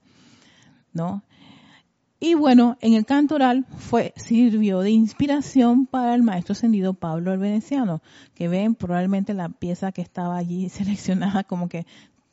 ¿no? 0.92 1.24
Y 2.20 2.34
bueno, 2.34 2.78
en 2.82 2.94
el 2.94 3.06
canto 3.06 3.36
oral 3.36 3.66
fue, 3.78 4.14
sirvió 4.16 4.80
de 4.80 4.92
inspiración 4.92 5.86
para 5.86 6.16
el 6.16 6.24
maestro 6.24 6.54
ascendido 6.54 6.94
Pablo 6.94 7.34
el 7.34 7.40
Veneciano, 7.40 8.02
que 8.34 8.48
ven 8.48 8.74
probablemente 8.74 9.34
la 9.34 9.50
pieza 9.50 9.92
que 9.92 10.02
estaba 10.02 10.38
allí 10.38 10.70
seleccionada 10.70 11.44
como 11.44 11.68
que 11.68 11.86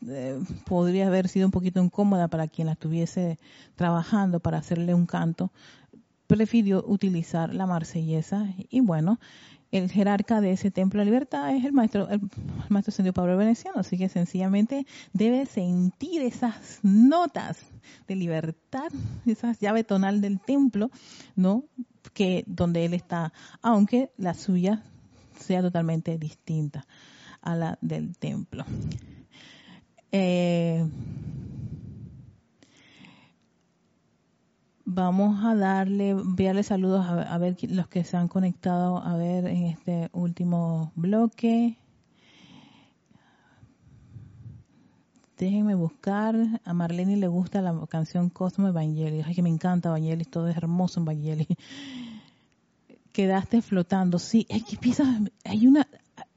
eh, 0.07 0.41
podría 0.67 1.09
haber 1.09 1.29
sido 1.29 1.47
un 1.47 1.53
poquito 1.53 1.83
incómoda 1.83 2.29
para 2.29 2.49
quien 2.49 2.67
la 2.67 2.73
estuviese 2.73 3.39
trabajando 3.77 4.41
para 4.41 4.59
hacerle 4.59 4.95
un 4.95 5.07
canto, 5.07 5.51
prefirió 6.27 6.85
utilizar 6.87 7.53
la 7.53 7.67
marsellesa. 7.67 8.47
Y 8.71 8.81
bueno, 8.81 9.19
el 9.73 9.91
jerarca 9.91 10.41
de 10.41 10.53
ese 10.53 10.71
templo 10.71 11.01
de 11.01 11.07
libertad 11.07 11.55
es 11.57 11.65
el 11.65 11.73
maestro, 11.73 12.09
el, 12.11 12.21
maestro 12.69 12.93
ascendido 12.93 13.15
Pablo 13.15 13.37
Veneciano, 13.39 13.81
así 13.81 13.97
que 13.97 14.09
sencillamente 14.09 14.87
debe 15.15 15.47
sentir 15.47 16.23
esas 16.23 16.79
notas 16.83 17.59
de 18.07 18.15
libertad, 18.15 18.93
esa 19.27 19.53
llave 19.59 19.83
tonal 19.83 20.21
del 20.21 20.41
templo, 20.41 20.91
¿no? 21.35 21.65
Que 22.13 22.45
donde 22.47 22.85
él 22.85 22.93
está, 22.93 23.33
aunque 23.63 24.11
la 24.19 24.35
suya 24.35 24.83
sea 25.39 25.63
totalmente 25.63 26.19
distinta 26.19 26.87
a 27.41 27.57
la 27.57 27.79
del 27.81 28.17
templo. 28.19 28.65
Eh, 30.13 30.87
vamos 34.85 35.45
a 35.45 35.55
darle, 35.55 36.11
enviarle 36.11 36.63
saludos 36.63 37.07
a, 37.07 37.39
ver 37.39 37.57
los 37.69 37.89
que 37.89 38.05
se 38.05 38.17
han 38.17 38.29
conectado 38.29 38.99
a 38.99 39.17
ver 39.17 39.47
en 39.47 39.67
este 39.67 40.11
último 40.13 40.93
bloque. 40.95 41.79
Déjenme 45.39 45.75
buscar. 45.75 46.37
A 46.65 46.73
Marlene 46.73 47.17
le 47.17 47.27
gusta 47.27 47.63
la 47.63 47.87
canción 47.89 48.31
Cosmo 48.31 48.69
Evangelis. 48.69 49.27
Ay, 49.27 49.35
que 49.35 49.43
me 49.43 49.49
encanta 49.49 49.89
Evangelis, 49.89 50.29
todo 50.29 50.49
es 50.49 50.57
hermoso 50.57 51.01
en 51.01 51.05
Evangelis. 51.05 51.49
Quedaste 53.13 53.61
flotando. 53.63 54.19
Sí, 54.19 54.47
hay 54.51 54.63
que 54.63 54.77
piensas, 54.77 55.09
hay 55.45 55.67
una, 55.67 55.87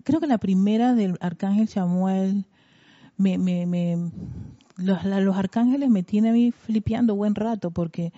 creo 0.03 0.19
que 0.19 0.27
la 0.27 0.37
primera 0.37 0.93
del 0.93 1.17
Arcángel 1.19 1.67
Samuel, 1.67 2.45
me, 3.17 3.37
me, 3.37 4.11
los, 4.77 5.03
los 5.05 5.37
arcángeles 5.37 5.89
me 5.89 6.03
tienen 6.03 6.31
a 6.31 6.33
mí 6.33 6.51
flipeando 6.51 7.15
buen 7.15 7.35
rato 7.35 7.71
porque 7.71 8.11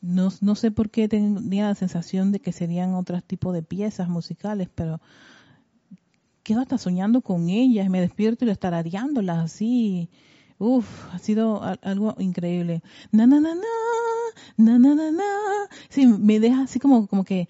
no, 0.00 0.30
no 0.40 0.54
sé 0.54 0.70
por 0.70 0.90
qué 0.90 1.08
tenía 1.08 1.68
la 1.68 1.74
sensación 1.74 2.30
de 2.32 2.40
que 2.40 2.52
serían 2.52 2.94
otros 2.94 3.24
tipos 3.24 3.54
de 3.54 3.62
piezas 3.62 4.08
musicales, 4.08 4.68
pero 4.74 5.00
quedo 6.42 6.60
hasta 6.60 6.78
soñando 6.78 7.22
con 7.22 7.48
ellas, 7.48 7.88
me 7.88 8.00
despierto 8.00 8.44
y 8.44 8.48
las 8.48 8.58
tarareándolas 8.58 9.38
así. 9.38 10.10
Uf, 10.58 10.86
ha 11.12 11.18
sido 11.18 11.62
algo 11.82 12.14
increíble. 12.18 12.82
Na 13.10 13.26
na 13.26 13.40
na 13.40 13.54
na, 13.54 13.62
na 14.56 14.78
na 14.78 14.94
na 14.94 15.10
na. 15.10 15.24
Sí, 15.88 16.06
me 16.06 16.38
deja 16.38 16.62
así 16.62 16.78
como 16.78 17.06
como 17.06 17.24
que 17.24 17.48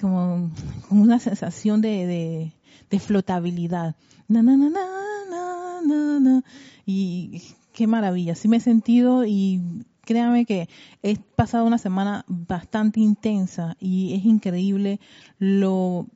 como, 0.00 0.50
como 0.88 1.02
una 1.02 1.18
sensación 1.20 1.80
de, 1.80 2.06
de, 2.06 2.52
de 2.90 2.98
flotabilidad. 2.98 3.94
Na 4.28 4.42
na 4.42 4.56
na 4.56 4.68
na 4.70 4.86
na 5.30 5.80
na 5.86 6.20
na. 6.20 6.44
Y 6.84 7.42
qué 7.72 7.86
maravilla, 7.86 8.34
sí 8.34 8.48
me 8.48 8.58
he 8.58 8.60
sentido 8.60 9.24
y 9.24 9.60
créame 10.02 10.44
que 10.44 10.68
he 11.02 11.16
pasado 11.18 11.64
una 11.64 11.78
semana 11.78 12.24
bastante 12.28 13.00
intensa 13.00 13.76
y 13.80 14.14
es 14.14 14.24
increíble 14.24 15.00
lo 15.38 16.06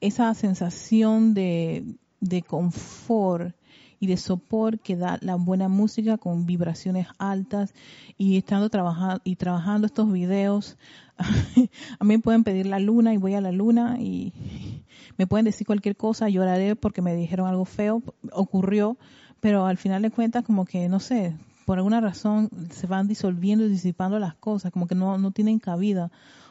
esa 0.00 0.32
sensación 0.34 1.34
de, 1.34 1.84
de 2.20 2.42
confort 2.42 3.54
y 3.98 4.06
de 4.06 4.16
sopor 4.16 4.78
que 4.80 4.96
da 4.96 5.18
la 5.20 5.36
buena 5.36 5.68
música 5.68 6.16
con 6.16 6.46
vibraciones 6.46 7.06
altas 7.18 7.74
y 8.16 8.38
estando 8.38 8.70
trabajando 8.70 9.20
y 9.24 9.36
trabajando 9.36 9.86
estos 9.86 10.10
videos 10.10 10.78
a 11.18 12.04
mí 12.04 12.16
me 12.16 12.18
pueden 12.18 12.44
pedir 12.44 12.64
la 12.64 12.78
luna 12.78 13.12
y 13.12 13.18
voy 13.18 13.34
a 13.34 13.42
la 13.42 13.52
luna 13.52 13.98
y 14.00 14.32
me 15.18 15.26
pueden 15.26 15.44
decir 15.44 15.66
cualquier 15.66 15.96
cosa 15.96 16.30
lloraré 16.30 16.76
porque 16.76 17.02
me 17.02 17.14
dijeron 17.14 17.46
algo 17.46 17.66
feo 17.66 18.02
ocurrió 18.32 18.96
pero 19.40 19.66
al 19.66 19.76
final 19.76 20.02
de 20.02 20.10
cuentas 20.10 20.44
como 20.44 20.64
que 20.64 20.88
no 20.88 21.00
sé 21.00 21.34
por 21.66 21.78
alguna 21.78 22.00
razón 22.00 22.48
se 22.70 22.86
van 22.86 23.08
disolviendo 23.08 23.64
y 23.64 23.68
disipando 23.68 24.18
las 24.18 24.34
cosas 24.34 24.72
como 24.72 24.86
que 24.86 24.94
no 24.94 25.18
no 25.18 25.30
tienen 25.30 25.58
cabida 25.58 26.10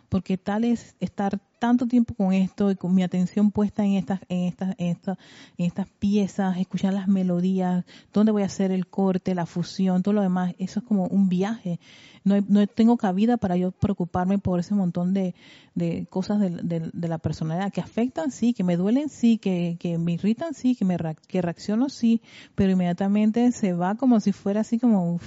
porque 0.10 0.38
tal 0.38 0.64
es 0.64 0.96
estar 1.00 1.40
tanto 1.60 1.86
tiempo 1.86 2.14
con 2.16 2.34
esto 2.34 2.72
y 2.72 2.76
con 2.76 2.96
mi 2.96 3.04
atención 3.04 3.52
puesta 3.52 3.86
en 3.86 3.94
estas, 3.94 4.22
en 4.30 4.46
estas, 4.46 4.76
en 4.78 4.88
estas, 4.88 5.18
en 5.58 5.66
estas 5.66 5.88
piezas, 6.00 6.58
escuchar 6.58 6.94
las 6.94 7.08
melodías, 7.08 7.86
dónde 8.14 8.32
voy 8.32 8.44
a 8.44 8.48
hacer 8.48 8.72
el 8.72 8.88
corte, 8.88 9.36
la 9.36 9.46
fusión, 9.46 10.02
todo 10.02 10.14
lo 10.14 10.22
demás, 10.22 10.56
eso 10.58 10.80
es 10.80 10.86
como 10.86 11.06
un 11.06 11.30
viaje. 11.30 11.80
No, 12.24 12.36
no 12.48 12.66
tengo 12.68 12.98
cabida 12.98 13.38
para 13.38 13.56
yo 13.56 13.72
preocuparme 13.72 14.40
por 14.40 14.60
ese 14.60 14.74
montón 14.74 15.14
de, 15.14 15.36
de 15.76 16.06
cosas 16.10 16.40
de, 16.40 16.50
de, 16.94 17.08
la 17.08 17.18
personalidad 17.18 17.72
que 17.72 17.82
afectan, 17.82 18.32
sí, 18.32 18.54
que 18.54 18.64
me 18.64 18.78
duelen, 18.78 19.10
sí, 19.10 19.38
que, 19.38 19.78
que 19.80 19.98
me 19.98 20.14
irritan, 20.14 20.54
sí, 20.54 20.76
que 20.76 20.86
me 20.86 20.98
que 21.28 21.42
reacciono, 21.42 21.90
sí, 21.90 22.22
pero 22.56 22.72
inmediatamente 22.72 23.52
se 23.52 23.74
va 23.74 23.96
como 23.96 24.20
si 24.20 24.32
fuera 24.32 24.62
así 24.62 24.80
como, 24.80 25.20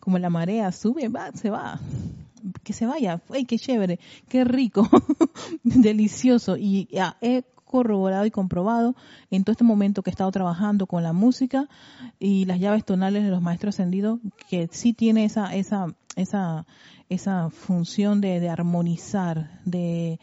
como 0.00 0.18
la 0.18 0.30
marea, 0.30 0.72
sube, 0.72 1.08
va, 1.08 1.32
se 1.32 1.50
va 1.50 1.80
que 2.62 2.72
se 2.72 2.86
vaya, 2.86 3.20
¡ay, 3.30 3.44
qué 3.44 3.58
chévere! 3.58 3.98
¡Qué 4.28 4.44
rico! 4.44 4.88
Delicioso. 5.62 6.56
Y 6.56 6.88
he 7.20 7.44
corroborado 7.74 8.24
y 8.24 8.30
comprobado 8.30 8.94
en 9.32 9.42
todo 9.42 9.50
este 9.52 9.64
momento 9.64 10.02
que 10.02 10.10
he 10.10 10.12
estado 10.12 10.30
trabajando 10.30 10.86
con 10.86 11.02
la 11.02 11.12
música 11.12 11.68
y 12.20 12.44
las 12.44 12.60
llaves 12.60 12.84
tonales 12.84 13.24
de 13.24 13.30
los 13.30 13.42
maestros 13.42 13.74
ascendidos 13.74 14.20
que 14.48 14.68
sí 14.70 14.92
tiene 14.92 15.24
esa 15.24 15.52
esa 15.56 15.92
esa 16.14 16.66
esa 17.08 17.50
función 17.50 18.20
de, 18.20 18.38
de 18.38 18.48
armonizar 18.48 19.60
de 19.64 20.20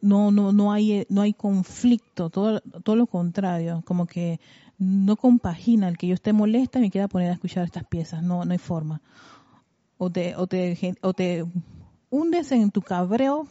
no 0.00 0.32
no 0.32 0.50
no 0.50 0.72
hay 0.72 1.06
no 1.08 1.20
hay 1.20 1.34
conflicto 1.34 2.30
todo 2.30 2.60
todo 2.60 2.96
lo 2.96 3.06
contrario 3.06 3.84
como 3.86 4.06
que 4.06 4.40
no 4.76 5.16
compagina 5.16 5.86
el 5.86 5.96
que 5.96 6.08
yo 6.08 6.14
esté 6.14 6.32
molesta 6.32 6.80
y 6.80 6.82
me 6.82 6.90
quiera 6.90 7.06
poner 7.06 7.30
a 7.30 7.34
escuchar 7.34 7.64
estas 7.64 7.84
piezas 7.84 8.24
no 8.24 8.44
no 8.44 8.50
hay 8.50 8.58
forma 8.58 9.02
o 10.02 10.10
te, 10.10 11.44
hundes 12.10 12.52
en 12.52 12.70
tu 12.72 12.82
cabreo 12.82 13.46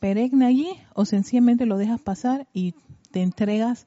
perenne 0.00 0.46
allí 0.46 0.68
o 0.94 1.04
sencillamente 1.04 1.64
lo 1.64 1.78
dejas 1.78 2.00
pasar 2.00 2.48
y 2.52 2.74
te 3.12 3.22
entregas 3.22 3.86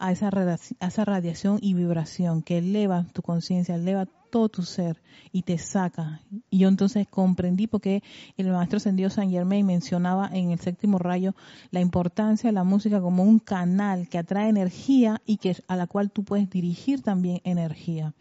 a 0.00 0.10
esa, 0.10 0.28
a 0.28 0.86
esa 0.86 1.04
radiación 1.04 1.58
y 1.62 1.74
vibración 1.74 2.42
que 2.42 2.58
eleva 2.58 3.04
tu 3.12 3.22
conciencia, 3.22 3.76
eleva 3.76 4.06
todo 4.30 4.48
tu 4.48 4.62
ser 4.64 5.00
y 5.30 5.42
te 5.42 5.56
saca. 5.58 6.20
Y 6.50 6.58
yo 6.58 6.68
entonces 6.68 7.06
comprendí 7.08 7.68
porque 7.68 8.02
el 8.36 8.50
maestro 8.50 8.78
ascendido 8.78 9.08
San 9.08 9.30
Germain 9.30 9.64
mencionaba 9.64 10.28
en 10.32 10.50
el 10.50 10.58
séptimo 10.58 10.98
rayo 10.98 11.36
la 11.70 11.80
importancia 11.80 12.48
de 12.48 12.54
la 12.54 12.64
música 12.64 13.00
como 13.00 13.22
un 13.22 13.38
canal 13.38 14.08
que 14.08 14.18
atrae 14.18 14.48
energía 14.48 15.22
y 15.24 15.36
que 15.36 15.56
a 15.68 15.76
la 15.76 15.86
cual 15.86 16.10
tú 16.10 16.24
puedes 16.24 16.50
dirigir 16.50 17.00
también 17.00 17.40
energía, 17.44 18.12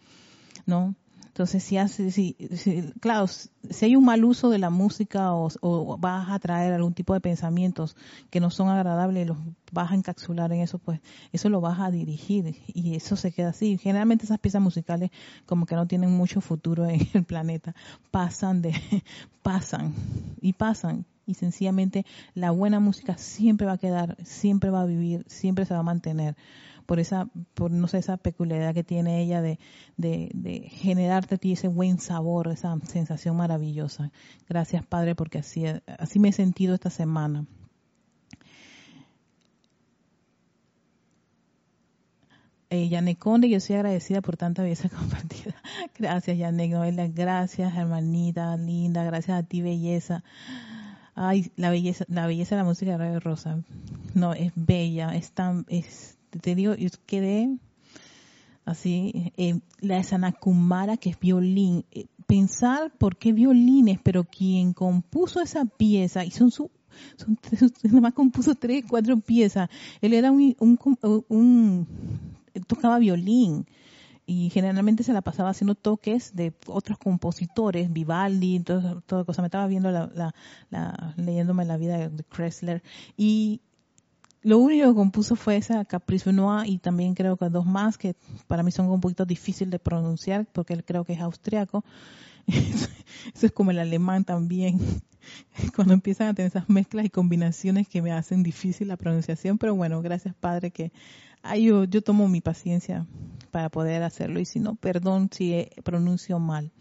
¿no? 0.67 0.93
Entonces, 1.33 1.63
si, 1.63 1.77
hace, 1.77 2.11
si, 2.11 2.35
claro, 2.99 3.25
si 3.27 3.85
hay 3.85 3.95
un 3.95 4.05
mal 4.05 4.23
uso 4.23 4.51
de 4.51 4.59
la 4.59 4.69
música 4.69 5.33
o, 5.33 5.97
vas 5.97 6.29
a 6.29 6.37
traer 6.37 6.73
algún 6.73 6.93
tipo 6.93 7.15
de 7.15 7.21
pensamientos 7.21 7.95
que 8.29 8.39
no 8.39 8.51
son 8.51 8.69
agradables, 8.69 9.25
los 9.25 9.39
vas 9.71 9.91
a 9.91 9.95
encapsular 9.95 10.53
en 10.53 10.59
eso, 10.59 10.77
pues 10.77 11.01
eso 11.31 11.49
lo 11.49 11.59
vas 11.59 11.79
a 11.79 11.89
dirigir 11.89 12.55
y 12.67 12.93
eso 12.93 13.15
se 13.15 13.31
queda 13.31 13.49
así. 13.49 13.79
Generalmente 13.79 14.25
esas 14.25 14.37
piezas 14.37 14.61
musicales 14.61 15.09
como 15.47 15.65
que 15.65 15.73
no 15.73 15.87
tienen 15.87 16.11
mucho 16.11 16.39
futuro 16.39 16.85
en 16.85 16.99
el 17.15 17.23
planeta, 17.23 17.73
pasan 18.11 18.61
de, 18.61 18.71
pasan 19.41 19.95
y 20.39 20.53
pasan 20.53 21.03
y 21.25 21.33
sencillamente 21.33 22.05
la 22.35 22.51
buena 22.51 22.79
música 22.79 23.17
siempre 23.17 23.65
va 23.65 23.73
a 23.73 23.77
quedar, 23.79 24.17
siempre 24.23 24.69
va 24.69 24.81
a 24.81 24.85
vivir, 24.85 25.25
siempre 25.27 25.65
se 25.65 25.73
va 25.73 25.79
a 25.79 25.83
mantener 25.83 26.35
por 26.85 26.99
esa, 26.99 27.27
por 27.53 27.71
no 27.71 27.87
sé, 27.87 27.97
esa 27.97 28.17
peculiaridad 28.17 28.73
que 28.73 28.83
tiene 28.83 29.21
ella 29.21 29.41
de, 29.41 29.59
de, 29.97 30.69
generarte 30.69 31.35
a 31.35 31.37
ti 31.37 31.53
ese 31.53 31.67
buen 31.67 31.99
sabor, 31.99 32.49
esa 32.49 32.77
sensación 32.85 33.35
maravillosa. 33.35 34.11
Gracias 34.47 34.85
Padre 34.85 35.15
porque 35.15 35.39
así, 35.39 35.65
así 35.85 36.19
me 36.19 36.29
he 36.29 36.33
sentido 36.33 36.75
esta 36.75 36.89
semana. 36.89 37.45
Eh, 42.73 42.89
Yanek 42.89 43.19
Conde, 43.19 43.49
yo 43.49 43.59
soy 43.59 43.75
agradecida 43.75 44.21
por 44.21 44.35
tanta 44.35 44.63
belleza 44.63 44.89
compartida. 44.97 45.53
Gracias, 45.95 46.39
Yanek 46.39 46.71
Noela. 46.71 47.07
Gracias, 47.07 47.75
hermanita 47.75 48.57
linda. 48.57 49.03
Gracias 49.03 49.37
a 49.37 49.43
ti, 49.43 49.61
belleza. 49.61 50.23
Ay, 51.13 51.51
la 51.55 51.69
belleza, 51.69 52.05
la 52.07 52.25
belleza 52.25 52.55
de 52.55 52.61
la 52.61 52.67
música 52.67 52.93
de 52.93 52.97
Radio 52.97 53.19
Rosa. 53.19 53.59
No, 54.15 54.33
es 54.33 54.51
bella, 54.55 55.15
es 55.15 55.33
tan, 55.33 55.65
es 55.69 56.17
te 56.41 56.55
digo, 56.55 56.75
yo 56.75 56.89
quedé 57.05 57.57
así, 58.65 59.31
eh, 59.37 59.59
la 59.79 59.97
de 59.97 60.03
Sanakumara, 60.03 60.97
que 60.97 61.09
es 61.09 61.19
violín. 61.19 61.85
Eh, 61.91 62.05
pensar 62.25 62.91
por 62.97 63.17
qué 63.17 63.33
violines, 63.33 63.99
pero 64.01 64.23
quien 64.23 64.73
compuso 64.73 65.41
esa 65.41 65.65
pieza, 65.65 66.25
y 66.25 66.31
son 66.31 66.51
su, 66.51 66.71
son 67.17 67.37
nada 67.83 68.01
más 68.01 68.13
compuso 68.13 68.55
tres, 68.55 68.83
cuatro 68.87 69.19
piezas. 69.19 69.69
Él 70.01 70.13
era 70.13 70.31
un, 70.31 70.55
un, 70.59 71.87
tocaba 72.67 72.99
violín 72.99 73.65
y 74.25 74.49
generalmente 74.51 75.03
se 75.03 75.11
la 75.11 75.21
pasaba 75.21 75.49
haciendo 75.49 75.75
toques 75.75 76.33
de 76.35 76.53
otros 76.67 76.97
compositores, 76.97 77.91
Vivaldi, 77.91 78.61
todo, 78.61 79.01
toda 79.01 79.25
cosa. 79.25 79.41
Me 79.41 79.47
estaba 79.47 79.67
viendo 79.67 79.91
la, 79.91 80.09
la, 80.15 80.33
la, 80.69 81.13
leyéndome 81.17 81.65
la 81.65 81.77
vida 81.77 82.09
de 82.09 82.23
Kressler 82.23 82.83
y 83.17 83.61
lo 84.43 84.57
único 84.57 84.89
que 84.89 84.95
compuso 84.95 85.35
fue 85.35 85.55
esa 85.55 85.85
Caprice 85.85 86.31
Noir 86.33 86.69
y 86.69 86.77
también 86.77 87.15
creo 87.15 87.37
que 87.37 87.49
dos 87.49 87.65
más 87.65 87.97
que 87.97 88.15
para 88.47 88.61
mí 88.61 88.71
son 88.71 88.89
un 88.89 88.99
poquito 88.99 89.25
difícil 89.25 89.69
de 89.69 89.79
pronunciar 89.79 90.45
porque 90.51 90.73
él 90.73 90.83
creo 90.83 91.05
que 91.05 91.13
es 91.13 91.21
austriaco. 91.21 91.83
Eso 92.47 93.45
es 93.45 93.51
como 93.51 93.71
el 93.71 93.79
alemán 93.79 94.25
también. 94.25 94.79
Cuando 95.75 95.93
empiezan 95.93 96.27
a 96.27 96.33
tener 96.33 96.49
esas 96.49 96.69
mezclas 96.69 97.05
y 97.05 97.09
combinaciones 97.09 97.87
que 97.87 98.01
me 98.01 98.11
hacen 98.11 98.43
difícil 98.43 98.89
la 98.89 98.97
pronunciación, 98.97 99.57
pero 99.57 99.75
bueno, 99.75 100.01
gracias 100.01 100.35
Padre 100.35 100.71
que 100.71 100.91
yo, 101.59 101.85
yo 101.85 102.01
tomo 102.01 102.27
mi 102.27 102.41
paciencia 102.41 103.07
para 103.51 103.69
poder 103.69 104.03
hacerlo 104.03 104.39
y 104.39 104.45
si 104.45 104.59
no, 104.59 104.75
perdón 104.75 105.29
si 105.31 105.69
pronuncio 105.83 106.39
mal 106.39 106.71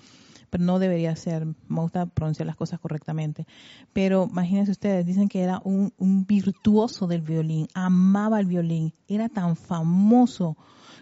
no 0.59 0.79
debería 0.79 1.17
ser. 1.17 1.47
Me 1.69 1.81
gusta 1.81 2.07
pronunciar 2.07 2.47
las 2.47 2.57
cosas 2.57 2.81
correctamente. 2.81 3.47
Pero 3.93 4.29
imagínense 4.31 4.73
ustedes, 4.73 5.07
dicen 5.07 5.29
que 5.29 5.43
era 5.43 5.61
un, 5.65 5.93
virtuoso 6.27 7.07
del 7.07 7.23
violín, 7.23 7.69
amaba 7.75 8.41
el 8.41 8.47
violín, 8.47 8.95
era 9.09 9.29
tan 9.29 9.57
famoso 9.57 10.57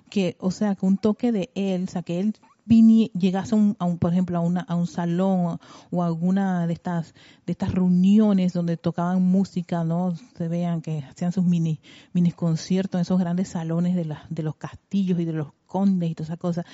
que, 0.08 0.36
o 0.40 0.50
sea, 0.50 0.74
que 0.74 0.86
un 0.86 0.98
toque 0.98 1.32
de 1.32 1.50
él, 1.54 1.84
o 1.84 1.90
sea, 1.90 2.02
que 2.02 2.20
él 2.20 2.34
llegase 2.66 3.54
a 3.78 3.84
un, 3.84 3.98
por 3.98 4.12
ejemplo, 4.12 4.38
a, 4.38 4.40
una, 4.40 4.60
a 4.60 4.76
un 4.76 4.86
salón 4.86 5.58
o 5.90 6.02
a 6.02 6.06
alguna 6.06 6.66
de 6.66 6.72
estas, 6.72 7.14
de 7.46 7.52
estas 7.52 7.72
reuniones 7.72 8.52
donde 8.52 8.76
tocaban 8.76 9.22
música, 9.22 9.82
¿no? 9.82 10.14
Se 10.36 10.46
vean 10.46 10.80
que 10.80 10.98
hacían 11.00 11.32
sus 11.32 11.44
mini, 11.44 11.80
mini 12.12 12.30
conciertos 12.30 12.98
en 12.98 13.02
esos 13.02 13.18
grandes 13.18 13.48
salones 13.48 13.96
de, 13.96 14.04
la, 14.04 14.24
de 14.30 14.42
los 14.42 14.54
castillos 14.54 15.18
y 15.18 15.24
de 15.24 15.32
los 15.32 15.48
condes 15.66 16.10
y 16.10 16.14
todas 16.14 16.28
esas 16.28 16.38
cosas 16.38 16.64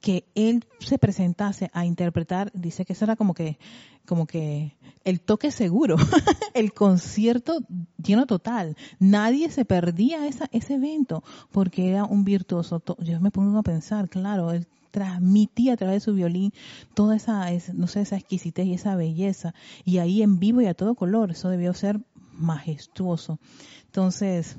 que 0.00 0.24
él 0.34 0.64
se 0.78 0.98
presentase 0.98 1.70
a 1.74 1.84
interpretar, 1.84 2.50
dice 2.54 2.84
que 2.84 2.94
eso 2.94 3.04
era 3.04 3.16
como 3.16 3.34
que, 3.34 3.58
como 4.06 4.26
que 4.26 4.76
el 5.04 5.20
toque 5.20 5.50
seguro, 5.50 5.96
el 6.54 6.72
concierto 6.72 7.58
lleno 8.02 8.26
total. 8.26 8.76
Nadie 8.98 9.50
se 9.50 9.64
perdía 9.64 10.26
esa, 10.26 10.48
ese 10.52 10.74
evento 10.74 11.22
porque 11.50 11.90
era 11.90 12.04
un 12.04 12.24
virtuoso. 12.24 12.82
Yo 12.98 13.20
me 13.20 13.30
pongo 13.30 13.58
a 13.58 13.62
pensar, 13.62 14.08
claro, 14.08 14.52
él 14.52 14.66
transmitía 14.90 15.74
a 15.74 15.76
través 15.76 15.96
de 15.96 16.00
su 16.00 16.14
violín 16.14 16.52
toda 16.94 17.16
esa, 17.16 17.46
no 17.74 17.86
sé, 17.86 18.00
esa 18.00 18.16
exquisitez 18.16 18.66
y 18.66 18.74
esa 18.74 18.96
belleza. 18.96 19.54
Y 19.84 19.98
ahí 19.98 20.22
en 20.22 20.38
vivo 20.38 20.60
y 20.60 20.66
a 20.66 20.74
todo 20.74 20.94
color, 20.94 21.30
eso 21.30 21.48
debió 21.50 21.74
ser 21.74 22.00
majestuoso. 22.32 23.38
Entonces, 23.86 24.56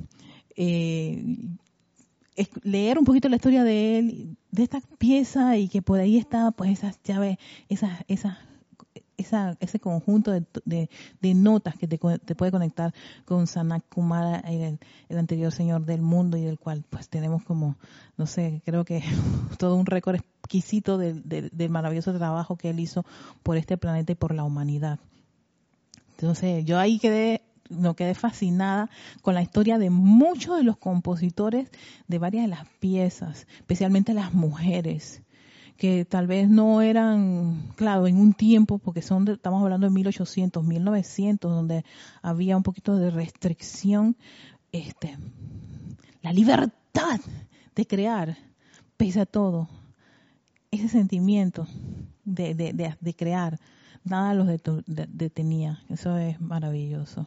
eh, 0.56 1.24
leer 2.64 2.98
un 2.98 3.06
poquito 3.06 3.30
la 3.30 3.36
historia 3.36 3.64
de 3.64 4.00
él, 4.00 4.38
de 4.52 4.64
esta 4.64 4.82
pieza 4.98 5.58
y 5.58 5.68
que 5.68 5.82
por 5.82 6.00
ahí 6.00 6.18
está 6.18 6.52
pues 6.52 6.72
esas 6.72 7.02
llaves, 7.04 7.38
esas, 7.70 8.04
esas 8.08 8.38
esa, 9.22 9.56
ese 9.60 9.80
conjunto 9.80 10.32
de, 10.32 10.90
de, 11.22 11.34
notas 11.34 11.76
que 11.76 11.88
te, 11.88 11.98
te, 11.98 12.36
puede 12.36 12.52
conectar 12.52 12.94
con 13.26 13.48
Sanat 13.48 13.84
Kumara, 13.88 14.40
el, 14.40 14.80
el, 15.10 15.18
anterior 15.18 15.52
señor 15.52 15.86
del 15.86 16.02
mundo 16.02 16.38
y 16.38 16.42
del 16.42 16.60
cual 16.60 16.84
pues 16.90 17.08
tenemos 17.08 17.44
como, 17.44 17.78
no 18.18 18.26
sé, 18.26 18.62
creo 18.66 18.84
que 18.84 19.02
todo 19.58 19.76
un 19.76 19.86
récord 19.86 20.16
exquisito 20.16 20.98
del, 20.98 21.24
del 21.24 21.70
maravilloso 21.70 22.14
trabajo 22.14 22.58
que 22.58 22.72
él 22.72 22.80
hizo 22.80 23.06
por 23.44 23.58
este 23.58 23.78
planeta 23.78 24.12
y 24.12 24.16
por 24.16 24.34
la 24.34 24.44
humanidad. 24.44 25.00
Entonces 26.18 26.66
yo 26.66 26.78
ahí 26.78 27.00
quedé 27.00 27.42
no 27.72 27.96
quedé 27.96 28.14
fascinada 28.14 28.90
con 29.22 29.34
la 29.34 29.42
historia 29.42 29.78
de 29.78 29.90
muchos 29.90 30.58
de 30.58 30.64
los 30.64 30.78
compositores 30.78 31.70
de 32.08 32.20
varias 32.20 32.44
de 32.44 32.50
las 32.50 32.68
piezas, 32.80 33.48
especialmente 33.60 34.14
las 34.14 34.34
mujeres 34.34 35.22
que 35.82 36.06
tal 36.06 36.28
vez 36.28 36.48
no 36.48 36.84
eran, 36.84 37.74
claro, 37.76 38.06
en 38.06 38.18
un 38.18 38.34
tiempo, 38.34 38.78
porque 38.78 39.02
son 39.02 39.28
estamos 39.28 39.64
hablando 39.64 39.88
de 39.88 39.92
1800, 39.92 40.64
1900, 40.64 41.52
donde 41.52 41.84
había 42.22 42.56
un 42.56 42.62
poquito 42.62 42.98
de 42.98 43.10
restricción, 43.10 44.16
este, 44.72 45.18
la 46.22 46.34
libertad 46.34 47.20
de 47.74 47.88
crear, 47.88 48.38
pese 48.96 49.22
a 49.22 49.26
todo, 49.26 49.70
ese 50.70 50.88
sentimiento 50.88 51.66
de, 52.26 52.54
de, 52.54 52.96
de, 53.00 53.14
crear, 53.16 53.60
nada 54.04 54.36
los 54.36 54.48
detenía, 54.48 55.84
eso 55.90 56.16
es 56.16 56.40
maravilloso. 56.40 57.26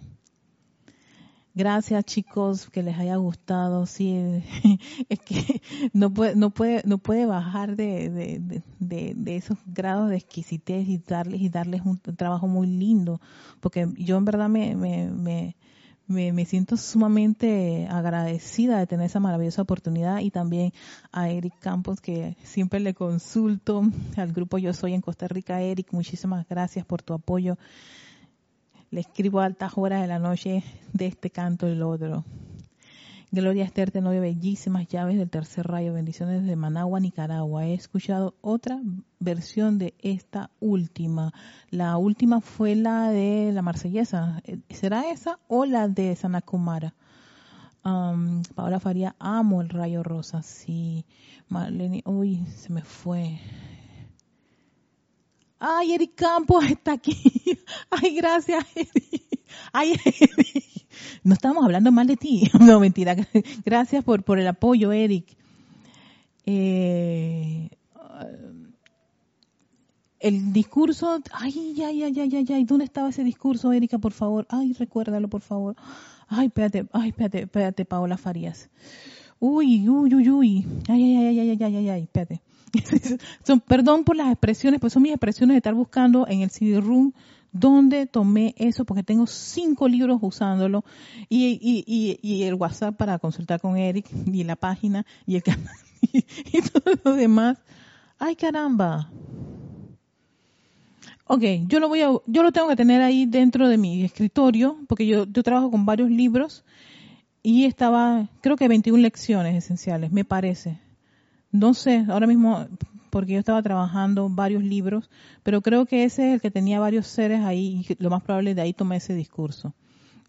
Gracias 1.56 2.04
chicos, 2.04 2.68
que 2.68 2.82
les 2.82 2.98
haya 2.98 3.14
gustado. 3.14 3.86
Sí, 3.86 4.42
es 5.08 5.20
que 5.20 5.62
no 5.92 6.12
puede, 6.12 6.34
no 6.34 6.50
puede, 6.50 6.82
no 6.84 6.98
puede 6.98 7.26
bajar 7.26 7.76
de, 7.76 8.10
de, 8.10 8.62
de, 8.80 9.14
de 9.14 9.36
esos 9.36 9.58
grados 9.64 10.10
de 10.10 10.16
exquisitez 10.16 10.88
y 10.88 10.98
darles 10.98 11.40
y 11.40 11.48
darles 11.48 11.82
un 11.84 11.98
trabajo 11.98 12.48
muy 12.48 12.66
lindo, 12.66 13.20
porque 13.60 13.86
yo 13.96 14.16
en 14.16 14.24
verdad 14.24 14.48
me, 14.48 14.74
me, 14.74 15.54
me, 16.08 16.32
me, 16.32 16.44
siento 16.44 16.76
sumamente 16.76 17.86
agradecida 17.88 18.80
de 18.80 18.88
tener 18.88 19.06
esa 19.06 19.20
maravillosa 19.20 19.62
oportunidad 19.62 20.18
y 20.18 20.32
también 20.32 20.72
a 21.12 21.30
Eric 21.30 21.54
Campos 21.60 22.00
que 22.00 22.36
siempre 22.42 22.80
le 22.80 22.94
consulto 22.94 23.82
al 24.16 24.32
grupo 24.32 24.58
Yo 24.58 24.72
Soy 24.72 24.92
en 24.92 25.00
Costa 25.00 25.28
Rica. 25.28 25.62
Eric, 25.62 25.92
muchísimas 25.92 26.48
gracias 26.48 26.84
por 26.84 27.02
tu 27.02 27.14
apoyo 27.14 27.56
le 28.94 29.00
escribo 29.00 29.40
a 29.40 29.46
altas 29.46 29.72
horas 29.74 30.02
de 30.02 30.06
la 30.06 30.20
noche 30.20 30.62
de 30.92 31.06
este 31.06 31.28
canto 31.28 31.66
el 31.66 31.82
otro. 31.82 32.24
Gloria 33.32 33.64
Esther 33.64 33.90
Tenorio, 33.90 34.20
bellísimas 34.20 34.86
llaves 34.86 35.18
del 35.18 35.28
tercer 35.28 35.66
rayo, 35.66 35.92
bendiciones 35.92 36.46
de 36.46 36.54
Managua, 36.54 37.00
Nicaragua. 37.00 37.66
He 37.66 37.74
escuchado 37.74 38.36
otra 38.40 38.80
versión 39.18 39.78
de 39.78 39.94
esta 39.98 40.50
última. 40.60 41.32
La 41.70 41.96
última 41.96 42.40
fue 42.40 42.76
la 42.76 43.10
de 43.10 43.50
la 43.52 43.62
marsellesa. 43.62 44.40
¿Será 44.70 45.10
esa 45.10 45.40
o 45.48 45.64
la 45.64 45.88
de 45.88 46.14
Sanakumara? 46.14 46.94
Um, 47.84 48.44
Paola 48.54 48.78
Faría, 48.78 49.16
amo 49.18 49.60
el 49.60 49.70
rayo 49.70 50.04
rosa. 50.04 50.44
Sí, 50.44 51.04
Marlene, 51.48 52.04
uy, 52.06 52.46
se 52.46 52.72
me 52.72 52.82
fue. 52.82 53.40
Ay, 55.66 55.94
Eric 55.94 56.14
Campos 56.14 56.62
está 56.66 56.92
aquí. 56.92 57.16
Ay, 57.90 58.14
gracias, 58.16 58.66
Eric. 58.74 59.22
Ay, 59.72 59.92
Eric. 59.92 60.86
no 61.22 61.32
estábamos 61.32 61.64
hablando 61.64 61.90
mal 61.90 62.06
de 62.06 62.18
ti. 62.18 62.50
No, 62.60 62.80
mentira. 62.80 63.16
Gracias 63.64 64.04
por, 64.04 64.24
por 64.24 64.38
el 64.38 64.46
apoyo, 64.46 64.92
Eric. 64.92 65.34
Eh, 66.44 67.70
el 70.20 70.52
discurso, 70.52 71.20
ay, 71.32 71.54
ay, 71.82 72.02
ay, 72.02 72.20
ay, 72.20 72.36
ay, 72.36 72.46
ay, 72.50 72.64
¿dónde 72.64 72.84
estaba 72.84 73.08
ese 73.08 73.24
discurso, 73.24 73.72
Erika, 73.72 73.96
por 73.96 74.12
favor? 74.12 74.46
Ay, 74.50 74.74
recuérdalo, 74.74 75.28
por 75.28 75.40
favor. 75.40 75.76
Ay, 76.28 76.48
espérate, 76.48 76.86
ay, 76.92 77.08
espérate, 77.08 77.40
espérate, 77.40 77.84
Paola 77.86 78.18
Farías. 78.18 78.68
Uy, 79.38 79.88
uy, 79.88 80.14
uy, 80.14 80.30
uy. 80.30 80.66
Ay, 80.88 81.16
ay, 81.16 81.26
ay, 81.26 81.40
ay, 81.40 81.58
ay, 81.62 81.76
ay, 81.76 81.88
ay, 81.88 82.02
espérate. 82.02 82.40
son, 83.46 83.60
perdón 83.60 84.04
por 84.04 84.16
las 84.16 84.30
expresiones, 84.30 84.80
pues 84.80 84.92
son 84.92 85.02
mis 85.02 85.12
expresiones 85.12 85.54
de 85.54 85.58
estar 85.58 85.74
buscando 85.74 86.26
en 86.28 86.42
el 86.42 86.50
CD-Room 86.50 87.12
dónde 87.52 88.06
tomé 88.06 88.54
eso, 88.58 88.84
porque 88.84 89.02
tengo 89.02 89.26
cinco 89.26 89.88
libros 89.88 90.18
usándolo 90.20 90.84
y, 91.28 91.58
y, 91.62 91.84
y, 91.86 92.18
y, 92.20 92.42
el 92.42 92.54
WhatsApp 92.54 92.96
para 92.96 93.18
consultar 93.18 93.60
con 93.60 93.76
Eric 93.76 94.06
y 94.26 94.42
la 94.42 94.56
página 94.56 95.06
y 95.24 95.36
el 95.36 95.42
canal 95.42 95.74
y, 96.12 96.22
todo 96.62 96.94
lo 97.04 97.14
demás. 97.14 97.58
Ay, 98.18 98.34
caramba. 98.34 99.08
Ok, 101.26 101.42
yo 101.68 101.80
lo 101.80 101.88
voy 101.88 102.02
a, 102.02 102.10
yo 102.26 102.42
lo 102.42 102.52
tengo 102.52 102.68
que 102.68 102.76
tener 102.76 103.00
ahí 103.00 103.24
dentro 103.24 103.68
de 103.68 103.78
mi 103.78 104.04
escritorio, 104.04 104.76
porque 104.88 105.06
yo 105.06 105.26
trabajo 105.26 105.70
con 105.70 105.86
varios 105.86 106.10
libros 106.10 106.64
y 107.46 107.66
estaba, 107.66 108.30
creo 108.40 108.56
que 108.56 108.68
21 108.68 109.02
lecciones 109.02 109.54
esenciales, 109.54 110.10
me 110.10 110.24
parece. 110.24 110.80
No 111.52 111.74
sé, 111.74 112.06
ahora 112.08 112.26
mismo, 112.26 112.66
porque 113.10 113.34
yo 113.34 113.38
estaba 113.38 113.62
trabajando 113.62 114.30
varios 114.30 114.64
libros, 114.64 115.10
pero 115.42 115.60
creo 115.60 115.84
que 115.84 116.04
ese 116.04 116.28
es 116.28 116.34
el 116.34 116.40
que 116.40 116.50
tenía 116.50 116.80
varios 116.80 117.06
seres 117.06 117.42
ahí 117.42 117.84
y 117.86 118.02
lo 118.02 118.08
más 118.08 118.22
probable 118.22 118.54
de 118.54 118.62
ahí 118.62 118.72
tomé 118.72 118.96
ese 118.96 119.14
discurso. 119.14 119.74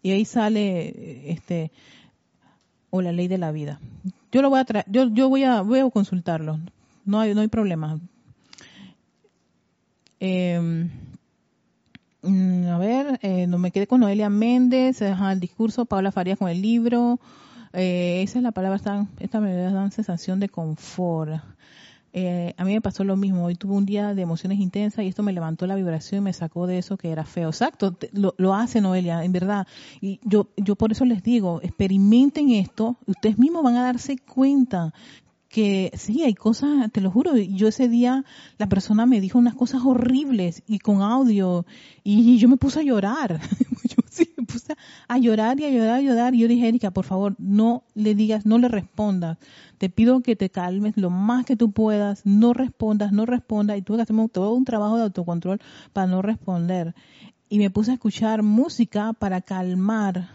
Y 0.02 0.10
ahí 0.10 0.26
sale, 0.26 1.32
este, 1.32 1.72
o 2.90 3.00
la 3.00 3.12
ley 3.12 3.28
de 3.28 3.38
la 3.38 3.50
vida. 3.50 3.80
Yo 4.30 4.42
lo 4.42 4.50
voy 4.50 4.60
a 4.60 4.66
yo, 4.86 5.08
yo 5.08 5.30
voy 5.30 5.44
a, 5.44 5.62
voy 5.62 5.78
a 5.78 5.88
consultarlo. 5.88 6.60
No 7.06 7.18
hay, 7.18 7.34
no 7.34 7.40
hay 7.40 7.48
problema. 7.48 7.98
Em, 10.20 10.90
mm, 12.26 12.66
a 12.68 12.78
ver, 12.78 13.18
eh, 13.22 13.46
no 13.46 13.58
me 13.58 13.70
quedé 13.70 13.86
con 13.86 14.00
Noelia 14.00 14.28
Méndez, 14.30 14.98
deja 14.98 15.32
el 15.32 15.40
discurso, 15.40 15.84
Paula 15.86 16.12
Farías 16.12 16.38
con 16.38 16.48
el 16.48 16.60
libro. 16.60 17.20
Eh, 17.72 18.22
esa 18.22 18.38
es 18.38 18.42
la 18.42 18.52
palabra, 18.52 18.76
esta, 18.76 19.06
esta 19.18 19.40
me 19.40 19.54
da 19.54 19.90
sensación 19.90 20.40
de 20.40 20.48
confort. 20.48 21.40
Eh, 22.18 22.54
a 22.56 22.64
mí 22.64 22.72
me 22.72 22.80
pasó 22.80 23.04
lo 23.04 23.14
mismo. 23.16 23.44
Hoy 23.44 23.56
tuve 23.56 23.74
un 23.74 23.84
día 23.84 24.14
de 24.14 24.22
emociones 24.22 24.58
intensas 24.58 25.04
y 25.04 25.08
esto 25.08 25.22
me 25.22 25.34
levantó 25.34 25.66
la 25.66 25.74
vibración 25.74 26.22
y 26.22 26.24
me 26.24 26.32
sacó 26.32 26.66
de 26.66 26.78
eso 26.78 26.96
que 26.96 27.10
era 27.10 27.26
feo. 27.26 27.50
Exacto, 27.50 27.98
lo, 28.12 28.34
lo, 28.38 28.54
hace 28.54 28.80
Noelia, 28.80 29.22
en 29.22 29.32
verdad. 29.32 29.66
Y 30.00 30.18
yo, 30.24 30.48
yo 30.56 30.76
por 30.76 30.92
eso 30.92 31.04
les 31.04 31.22
digo, 31.22 31.60
experimenten 31.62 32.50
esto, 32.50 32.96
ustedes 33.06 33.36
mismos 33.36 33.62
van 33.62 33.76
a 33.76 33.84
darse 33.84 34.16
cuenta 34.16 34.94
que 35.56 35.90
sí, 35.94 36.22
hay 36.22 36.34
cosas, 36.34 36.92
te 36.92 37.00
lo 37.00 37.10
juro, 37.10 37.34
yo 37.34 37.68
ese 37.68 37.88
día 37.88 38.26
la 38.58 38.68
persona 38.68 39.06
me 39.06 39.22
dijo 39.22 39.38
unas 39.38 39.54
cosas 39.54 39.80
horribles 39.86 40.62
y 40.66 40.80
con 40.80 41.00
audio 41.00 41.64
y 42.04 42.36
yo 42.36 42.46
me 42.50 42.58
puse 42.58 42.80
a 42.80 42.82
llorar. 42.82 43.40
yo 43.88 43.96
me 44.36 44.44
puse 44.44 44.74
a 45.08 45.16
llorar 45.16 45.58
y 45.58 45.64
a 45.64 45.70
llorar 45.70 46.02
y 46.02 46.08
a 46.08 46.10
llorar 46.10 46.34
y 46.34 46.40
yo 46.40 46.48
dije, 46.48 46.68
Erika, 46.68 46.90
por 46.90 47.06
favor, 47.06 47.36
no 47.38 47.84
le 47.94 48.14
digas, 48.14 48.44
no 48.44 48.58
le 48.58 48.68
respondas. 48.68 49.38
Te 49.78 49.88
pido 49.88 50.20
que 50.20 50.36
te 50.36 50.50
calmes 50.50 50.98
lo 50.98 51.08
más 51.08 51.46
que 51.46 51.56
tú 51.56 51.72
puedas, 51.72 52.26
no 52.26 52.52
respondas, 52.52 53.12
no 53.12 53.24
respondas 53.24 53.78
y 53.78 53.82
tuve 53.82 53.96
que 53.96 54.02
hacer 54.02 54.28
todo 54.28 54.52
un 54.52 54.66
trabajo 54.66 54.98
de 54.98 55.04
autocontrol 55.04 55.58
para 55.94 56.06
no 56.06 56.20
responder. 56.20 56.94
Y 57.48 57.60
me 57.60 57.70
puse 57.70 57.92
a 57.92 57.94
escuchar 57.94 58.42
música 58.42 59.14
para 59.14 59.40
calmar 59.40 60.28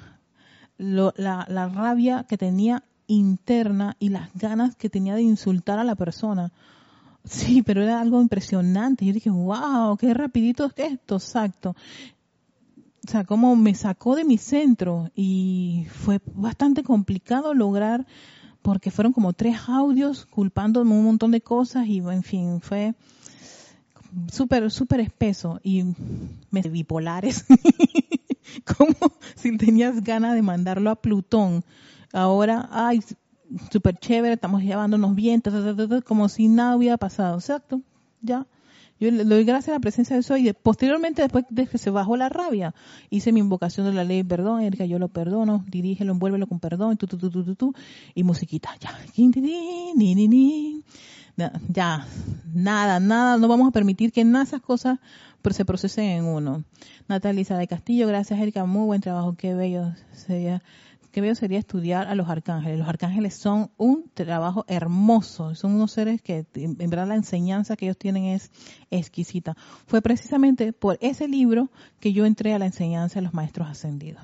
la 0.80 1.70
rabia 1.72 2.26
que 2.28 2.40
tenía 2.40 2.84
interna 3.16 3.96
y 4.00 4.10
las 4.10 4.34
ganas 4.34 4.76
que 4.76 4.90
tenía 4.90 5.16
de 5.16 5.22
insultar 5.22 5.80
a 5.80 5.84
la 5.84 5.96
persona. 5.96 6.52
Sí, 7.24 7.62
pero 7.62 7.84
era 7.84 8.02
algo 8.02 8.22
impresionante. 8.22 9.06
Yo 9.06 9.14
dije, 9.14 9.30
wow, 9.30 9.96
qué 9.98 10.14
rapidito 10.14 10.66
es 10.66 10.74
esto, 10.78 11.16
exacto. 11.16 11.76
O 13.06 13.10
sea, 13.10 13.24
como 13.24 13.56
me 13.56 13.76
sacó 13.76 14.16
de 14.16 14.24
mi 14.24 14.38
centro 14.38 15.10
y 15.16 15.88
fue 15.90 16.20
bastante 16.34 16.84
complicado 16.84 17.54
lograr 17.54 18.06
porque 18.62 18.92
fueron 18.92 19.12
como 19.12 19.34
tres 19.34 19.58
audios 19.68 20.26
culpándome 20.26 20.92
un 20.94 21.06
montón 21.06 21.32
de 21.32 21.42
cosas 21.42 21.88
y 21.88 21.98
en 21.98 22.24
fin, 22.24 22.62
fue 22.62 22.94
súper, 24.32 24.70
súper 24.70 25.00
espeso 25.00 25.60
y 25.64 25.84
me 26.52 26.62
bipolares. 26.62 27.46
como 28.78 28.96
si 29.36 29.58
tenías 29.58 30.04
ganas 30.04 30.36
de 30.36 30.42
mandarlo 30.42 30.90
a 30.90 30.96
Plutón 30.96 31.64
ahora, 32.14 32.70
ay, 32.72 33.02
súper 33.72 33.98
chévere, 33.98 34.34
estamos 34.34 34.62
llevándonos 34.64 35.16
bien, 35.16 35.42
como 36.06 36.30
si 36.30 36.48
nada 36.48 36.76
hubiera 36.76 36.98
pasado. 36.98 37.38
Exacto, 37.38 37.82
ya. 38.22 38.48
Yo 39.00 39.10
le 39.10 39.24
doy 39.24 39.44
gracias 39.46 39.70
a 39.70 39.78
la 39.78 39.80
presencia 39.80 40.16
de 40.16 40.20
eso 40.20 40.38
y 40.38 40.54
posteriormente, 40.54 41.24
después 41.24 41.46
de 41.50 41.66
que 41.66 41.80
se 41.80 41.90
bajó 41.90 42.18
la 42.18 42.30
rabia, 42.30 42.76
hice 43.10 43.32
mi 43.32 43.40
invocación 43.40 43.88
de 43.88 43.94
la 43.94 44.04
ley, 44.04 44.24
perdón, 44.24 44.62
Erika, 44.62 44.86
yo 44.86 45.00
lo 45.00 45.08
perdono, 45.08 45.66
dirígelo, 45.68 46.12
envuélvelo 46.12 46.46
con 46.46 46.60
perdón, 46.60 46.98
tu, 46.98 47.08
tu, 47.08 47.18
tu, 47.18 47.32
tu, 47.32 47.56
tu, 47.56 47.74
y 48.14 48.24
musiquita, 48.24 48.70
ya. 48.80 48.92
Ya, 51.74 52.06
nada, 52.54 53.00
nada, 53.00 53.38
no 53.38 53.48
vamos 53.48 53.70
a 53.70 53.72
permitir 53.72 54.12
que 54.12 54.24
nada 54.24 54.44
esas 54.44 54.62
cosas 54.62 55.00
se 55.50 55.66
procesen 55.66 56.06
en 56.06 56.26
uno. 56.26 56.64
Natalisa 57.08 57.58
de 57.58 57.68
Castillo, 57.68 58.08
gracias 58.08 58.40
Erika, 58.40 58.66
muy 58.66 58.86
buen 58.86 59.02
trabajo, 59.02 59.34
qué 59.36 59.56
bello 59.56 59.94
sería 60.14 60.62
qué 61.12 61.22
bello 61.22 61.36
sería 61.36 61.60
estudiar 61.60 62.08
a 62.08 62.16
los 62.16 62.30
arcángeles. 62.30 62.80
Los 62.80 62.88
arcángeles 62.88 63.36
son 63.36 63.72
un 63.78 64.10
trabajo 64.14 64.66
hermoso, 64.68 65.56
son 65.56 65.76
unos 65.76 65.92
seres 65.92 66.22
que 66.22 66.46
en 66.56 66.90
verdad 66.90 67.08
la 67.08 67.16
enseñanza 67.16 67.76
que 67.76 67.86
ellos 67.86 67.98
tienen 67.98 68.26
es 68.26 68.52
exquisita. 68.90 69.56
Fue 69.86 70.02
precisamente 70.02 70.74
por 70.74 70.98
ese 71.02 71.28
libro 71.28 71.72
que 72.00 72.14
yo 72.14 72.26
entré 72.26 72.54
a 72.54 72.60
la 72.60 72.66
enseñanza 72.66 73.20
de 73.20 73.24
los 73.24 73.34
maestros 73.34 73.70
ascendidos. 73.70 74.24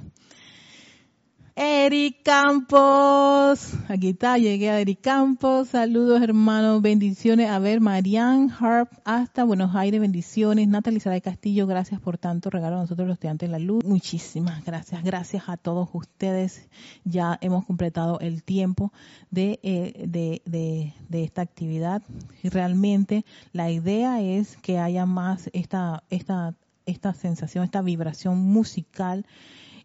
Eric 1.60 2.22
Campos. 2.22 3.74
Aquí 3.88 4.10
está, 4.10 4.38
llegué 4.38 4.70
a 4.70 4.80
Eric 4.80 5.02
Campos. 5.02 5.70
Saludos, 5.70 6.22
hermanos. 6.22 6.84
Bendiciones. 6.84 7.50
A 7.50 7.58
ver, 7.58 7.82
Marianne 7.82 8.54
Harp, 8.60 8.92
hasta 9.04 9.44
Buenos 9.44 9.76
Aires. 9.76 10.00
Bendiciones. 10.00 10.68
Natalie 10.68 11.00
Saray 11.00 11.20
Castillo, 11.20 11.66
gracias 11.66 12.00
por 12.00 12.20
tanto 12.20 12.52
regalo 12.52 12.76
a 12.76 12.82
nosotros 12.82 13.08
los 13.08 13.16
estudiantes 13.16 13.50
de 13.50 13.52
la 13.52 13.58
luz. 13.58 13.84
Muchísimas 13.84 14.64
gracias. 14.66 15.04
Gracias 15.04 15.50
a 15.50 15.58
todos 15.58 15.90
ustedes. 15.94 16.70
Ya 17.06 17.40
hemos 17.42 17.66
completado 17.66 18.20
el 18.20 18.44
tiempo 18.44 18.94
de, 19.32 19.60
eh, 19.64 20.06
de, 20.08 20.44
de, 20.46 20.94
de 21.10 21.24
esta 21.24 21.42
actividad. 21.42 22.04
Realmente 22.44 23.26
la 23.52 23.72
idea 23.72 24.22
es 24.22 24.58
que 24.58 24.78
haya 24.78 25.08
más 25.08 25.50
esta, 25.54 26.04
esta, 26.12 26.54
esta 26.86 27.16
sensación, 27.16 27.64
esta 27.64 27.82
vibración 27.82 28.38
musical 28.38 29.26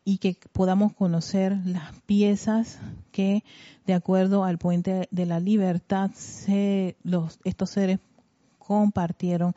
y 0.04 0.18
que 0.18 0.36
podamos 0.52 0.92
conocer 0.94 1.56
las 1.64 1.92
piezas 2.06 2.78
que, 3.12 3.44
de 3.86 3.94
acuerdo 3.94 4.44
al 4.44 4.58
puente 4.58 5.08
de 5.10 5.26
la 5.26 5.40
libertad, 5.40 6.10
se, 6.14 6.96
los, 7.02 7.38
estos 7.44 7.70
seres 7.70 7.98
compartieron. 8.58 9.54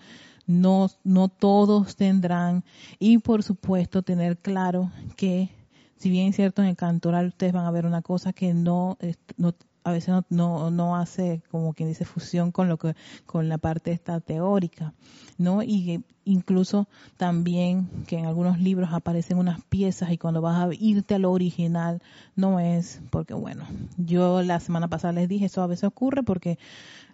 No, 0.48 0.92
no 1.04 1.28
todos 1.30 1.96
tendrán 1.96 2.64
y 3.00 3.18
por 3.18 3.42
supuesto 3.42 4.04
tener 4.04 4.38
claro 4.38 4.92
que 5.18 5.50
si 5.98 6.12
bien 6.12 6.28
es 6.28 6.36
cierto 6.36 6.62
en 6.62 6.68
el 6.68 6.76
cantoral 6.76 7.30
ustedes 7.30 7.52
van 7.52 7.66
a 7.66 7.72
ver 7.72 7.88
una 7.88 8.04
cosa 8.04 8.32
que 8.32 8.54
no, 8.54 8.96
no 9.38 9.56
a 9.86 9.92
veces 9.92 10.10
no, 10.10 10.26
no, 10.30 10.72
no, 10.72 10.96
hace 10.98 11.44
como 11.52 11.74
quien 11.74 11.88
dice 11.88 12.06
fusión 12.06 12.52
con 12.52 12.68
lo 12.68 12.78
que 12.78 12.96
con 13.28 13.48
la 13.48 13.60
parte 13.60 13.92
esta 13.92 14.20
teórica 14.20 14.94
no 15.38 15.62
y 15.62 16.04
incluso 16.26 16.88
también 17.18 17.88
que 18.08 18.18
en 18.18 18.26
algunos 18.26 18.60
libros 18.60 18.90
aparecen 18.92 19.38
unas 19.38 19.64
piezas 19.66 20.12
y 20.12 20.18
cuando 20.18 20.42
vas 20.42 20.58
a 20.58 20.74
irte 20.74 21.14
a 21.14 21.20
lo 21.20 21.32
original 21.32 22.02
no 22.36 22.60
es 22.60 23.00
porque 23.12 23.36
bueno 23.36 23.66
yo 23.98 24.42
la 24.42 24.60
semana 24.60 24.88
pasada 24.88 25.14
les 25.14 25.30
dije 25.30 25.46
eso 25.46 25.62
a 25.62 25.68
veces 25.68 25.84
ocurre 25.84 26.24
porque 26.24 26.58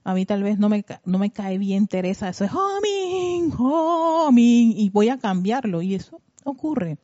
a 0.06 0.14
mí 0.14 0.26
tal 0.26 0.42
vez 0.42 0.58
no 0.58 0.70
me 0.70 0.86
no 1.04 1.18
me 1.18 1.30
cae 1.30 1.58
bien 1.58 1.88
Teresa 1.88 2.30
eso 2.30 2.46
es 2.46 2.52
homing 2.54 3.52
homing 3.58 4.74
y 4.78 4.90
voy 4.92 5.10
a 5.10 5.18
cambiarlo 5.18 5.82
y 5.82 5.96
eso 5.96 6.22
ocurre 6.46 6.98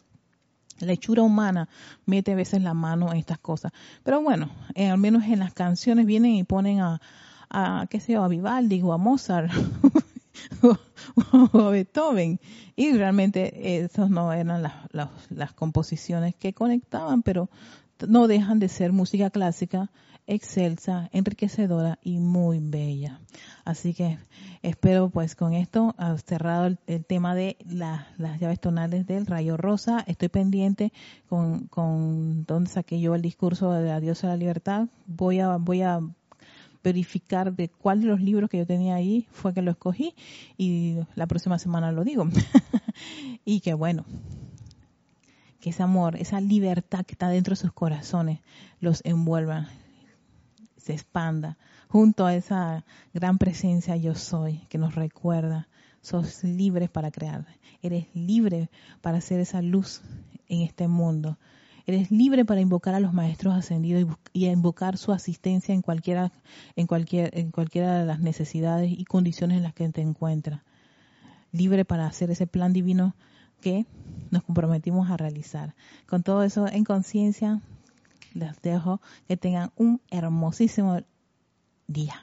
la 0.80 0.94
hechura 0.94 1.24
humana 1.24 1.68
mete 2.06 2.34
a 2.34 2.36
veces 2.36 2.62
la 2.62 2.74
mano 2.74 3.12
en 3.12 3.18
estas 3.18 3.40
cosas. 3.40 3.72
Pero 4.04 4.22
bueno, 4.22 4.50
eh, 4.76 4.90
al 4.90 4.98
menos 4.98 5.24
en 5.26 5.40
las 5.40 5.54
canciones 5.54 6.06
vienen 6.06 6.36
y 6.36 6.44
ponen 6.44 6.82
a, 6.82 7.02
a 7.50 7.88
qué 7.90 8.00
sé 8.00 8.14
yo, 8.14 8.24
a 8.24 8.28
Vivaldi 8.28 8.82
o 8.82 8.94
a 8.94 8.98
Mozart 8.98 9.52
o, 10.62 11.60
a 11.60 11.70
Beethoven. 11.70 12.40
Y 12.76 12.94
realmente 12.94 13.84
esas 13.84 14.10
no 14.10 14.32
eran 14.34 14.62
las, 14.62 14.74
las, 15.30 15.54
composiciones 15.54 16.36
que 16.36 16.54
conectaban, 16.54 17.24
pero 17.24 17.50
no 18.08 18.28
dejan 18.28 18.60
de 18.60 18.70
ser 18.70 18.92
música 18.92 19.30
clásica 19.30 19.90
excelsa, 20.28 21.10
enriquecedora 21.14 22.00
y 22.04 22.20
muy 22.20 22.60
bella. 22.60 23.20
Así 23.66 23.94
que 23.94 24.18
espero 24.62 25.10
pues 25.10 25.36
con 25.36 25.54
esto 25.54 25.96
cerrado 26.26 26.68
el, 26.86 27.06
tema 27.06 27.34
de 27.34 27.58
las 27.66 28.40
llaves 28.40 28.60
tonales 28.60 29.08
del 29.08 29.26
rayo 29.26 29.58
rosa. 29.58 30.04
Estoy 30.06 30.30
pendiente 30.30 30.92
con, 31.30 31.68
con 31.68 32.46
donde 32.46 32.70
saqué 32.70 33.00
yo 33.00 33.16
el 33.16 33.22
discurso 33.22 33.72
de 33.72 33.88
la 33.88 34.00
diosa 34.00 34.28
de 34.28 34.34
la 34.34 34.38
libertad. 34.38 34.88
Voy 35.08 35.40
a, 35.40 35.56
voy 35.58 35.82
a 35.82 36.02
verificar 36.84 37.54
de 37.54 37.70
cuál 37.70 38.02
de 38.02 38.08
los 38.08 38.22
libros 38.22 38.50
que 38.50 38.58
yo 38.58 38.66
tenía 38.66 38.96
ahí 38.96 39.28
fue 39.32 39.54
que 39.54 39.62
lo 39.62 39.72
escogí 39.72 40.14
y 40.58 40.98
la 41.16 41.28
próxima 41.28 41.60
semana 41.60 41.92
lo 41.92 42.04
digo. 42.04 42.28
y 43.46 43.60
que 43.62 43.74
bueno, 43.74 44.06
que 45.60 45.72
ese 45.72 45.84
amor, 45.84 46.16
esa 46.18 46.40
libertad 46.40 47.06
que 47.06 47.14
está 47.14 47.30
dentro 47.30 47.52
de 47.52 47.58
sus 47.58 47.74
corazones 47.74 48.40
los 48.80 49.02
envuelva, 49.06 49.70
se 50.88 50.94
expanda 50.94 51.58
junto 51.90 52.26
a 52.26 52.34
esa 52.34 52.86
gran 53.14 53.38
presencia 53.38 53.98
yo 53.98 54.16
soy 54.16 54.60
que 54.70 54.78
nos 54.78 54.96
recuerda, 54.96 55.68
sos 56.02 56.46
libre 56.46 56.88
para 56.88 57.12
crear, 57.12 57.46
eres 57.82 58.08
libre 58.14 58.70
para 59.02 59.18
hacer 59.18 59.42
esa 59.42 59.62
luz 59.62 60.02
en 60.48 60.62
este 60.62 60.88
mundo. 60.88 61.38
Eres 61.86 62.10
libre 62.10 62.46
para 62.46 62.62
invocar 62.62 62.96
a 62.96 63.02
los 63.02 63.14
maestros 63.14 63.54
ascendidos 63.54 64.18
y, 64.32 64.48
invocar 64.48 64.98
su 64.98 65.12
asistencia 65.12 65.74
en 65.74 65.82
cualquiera, 65.82 66.32
en 66.78 66.88
cualquier, 66.88 67.38
en 67.38 67.52
cualquiera 67.52 68.00
de 68.00 68.06
las 68.06 68.20
necesidades 68.22 68.90
y 68.90 69.04
condiciones 69.04 69.58
en 69.58 69.64
las 69.64 69.74
que 69.74 69.90
te 69.90 70.02
encuentras. 70.02 70.62
Libre 71.52 71.84
para 71.84 72.06
hacer 72.06 72.32
ese 72.32 72.48
plan 72.48 72.72
divino 72.72 73.14
que 73.62 73.86
nos 74.32 74.44
comprometimos 74.44 75.10
a 75.10 75.18
realizar. 75.18 75.76
Con 76.08 76.24
todo 76.24 76.44
eso 76.44 76.68
en 76.68 76.84
conciencia, 76.86 77.62
les 78.38 78.62
dejo 78.62 79.02
que 79.28 79.38
tengan 79.38 79.72
un 79.76 80.02
hermosísimo 80.10 81.02
día. 81.88 82.16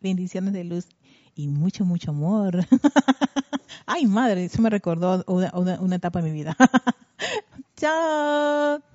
Bendiciones 0.00 0.52
de 0.52 0.64
luz 0.64 0.88
y 1.34 1.48
mucho, 1.48 1.84
mucho 1.84 2.10
amor. 2.10 2.66
Ay, 3.86 4.06
madre, 4.06 4.44
eso 4.44 4.60
me 4.62 4.70
recordó 4.70 5.24
una, 5.26 5.50
una 5.80 5.96
etapa 5.96 6.20
de 6.20 6.30
mi 6.30 6.34
vida. 6.34 6.56
Chao. 7.76 8.89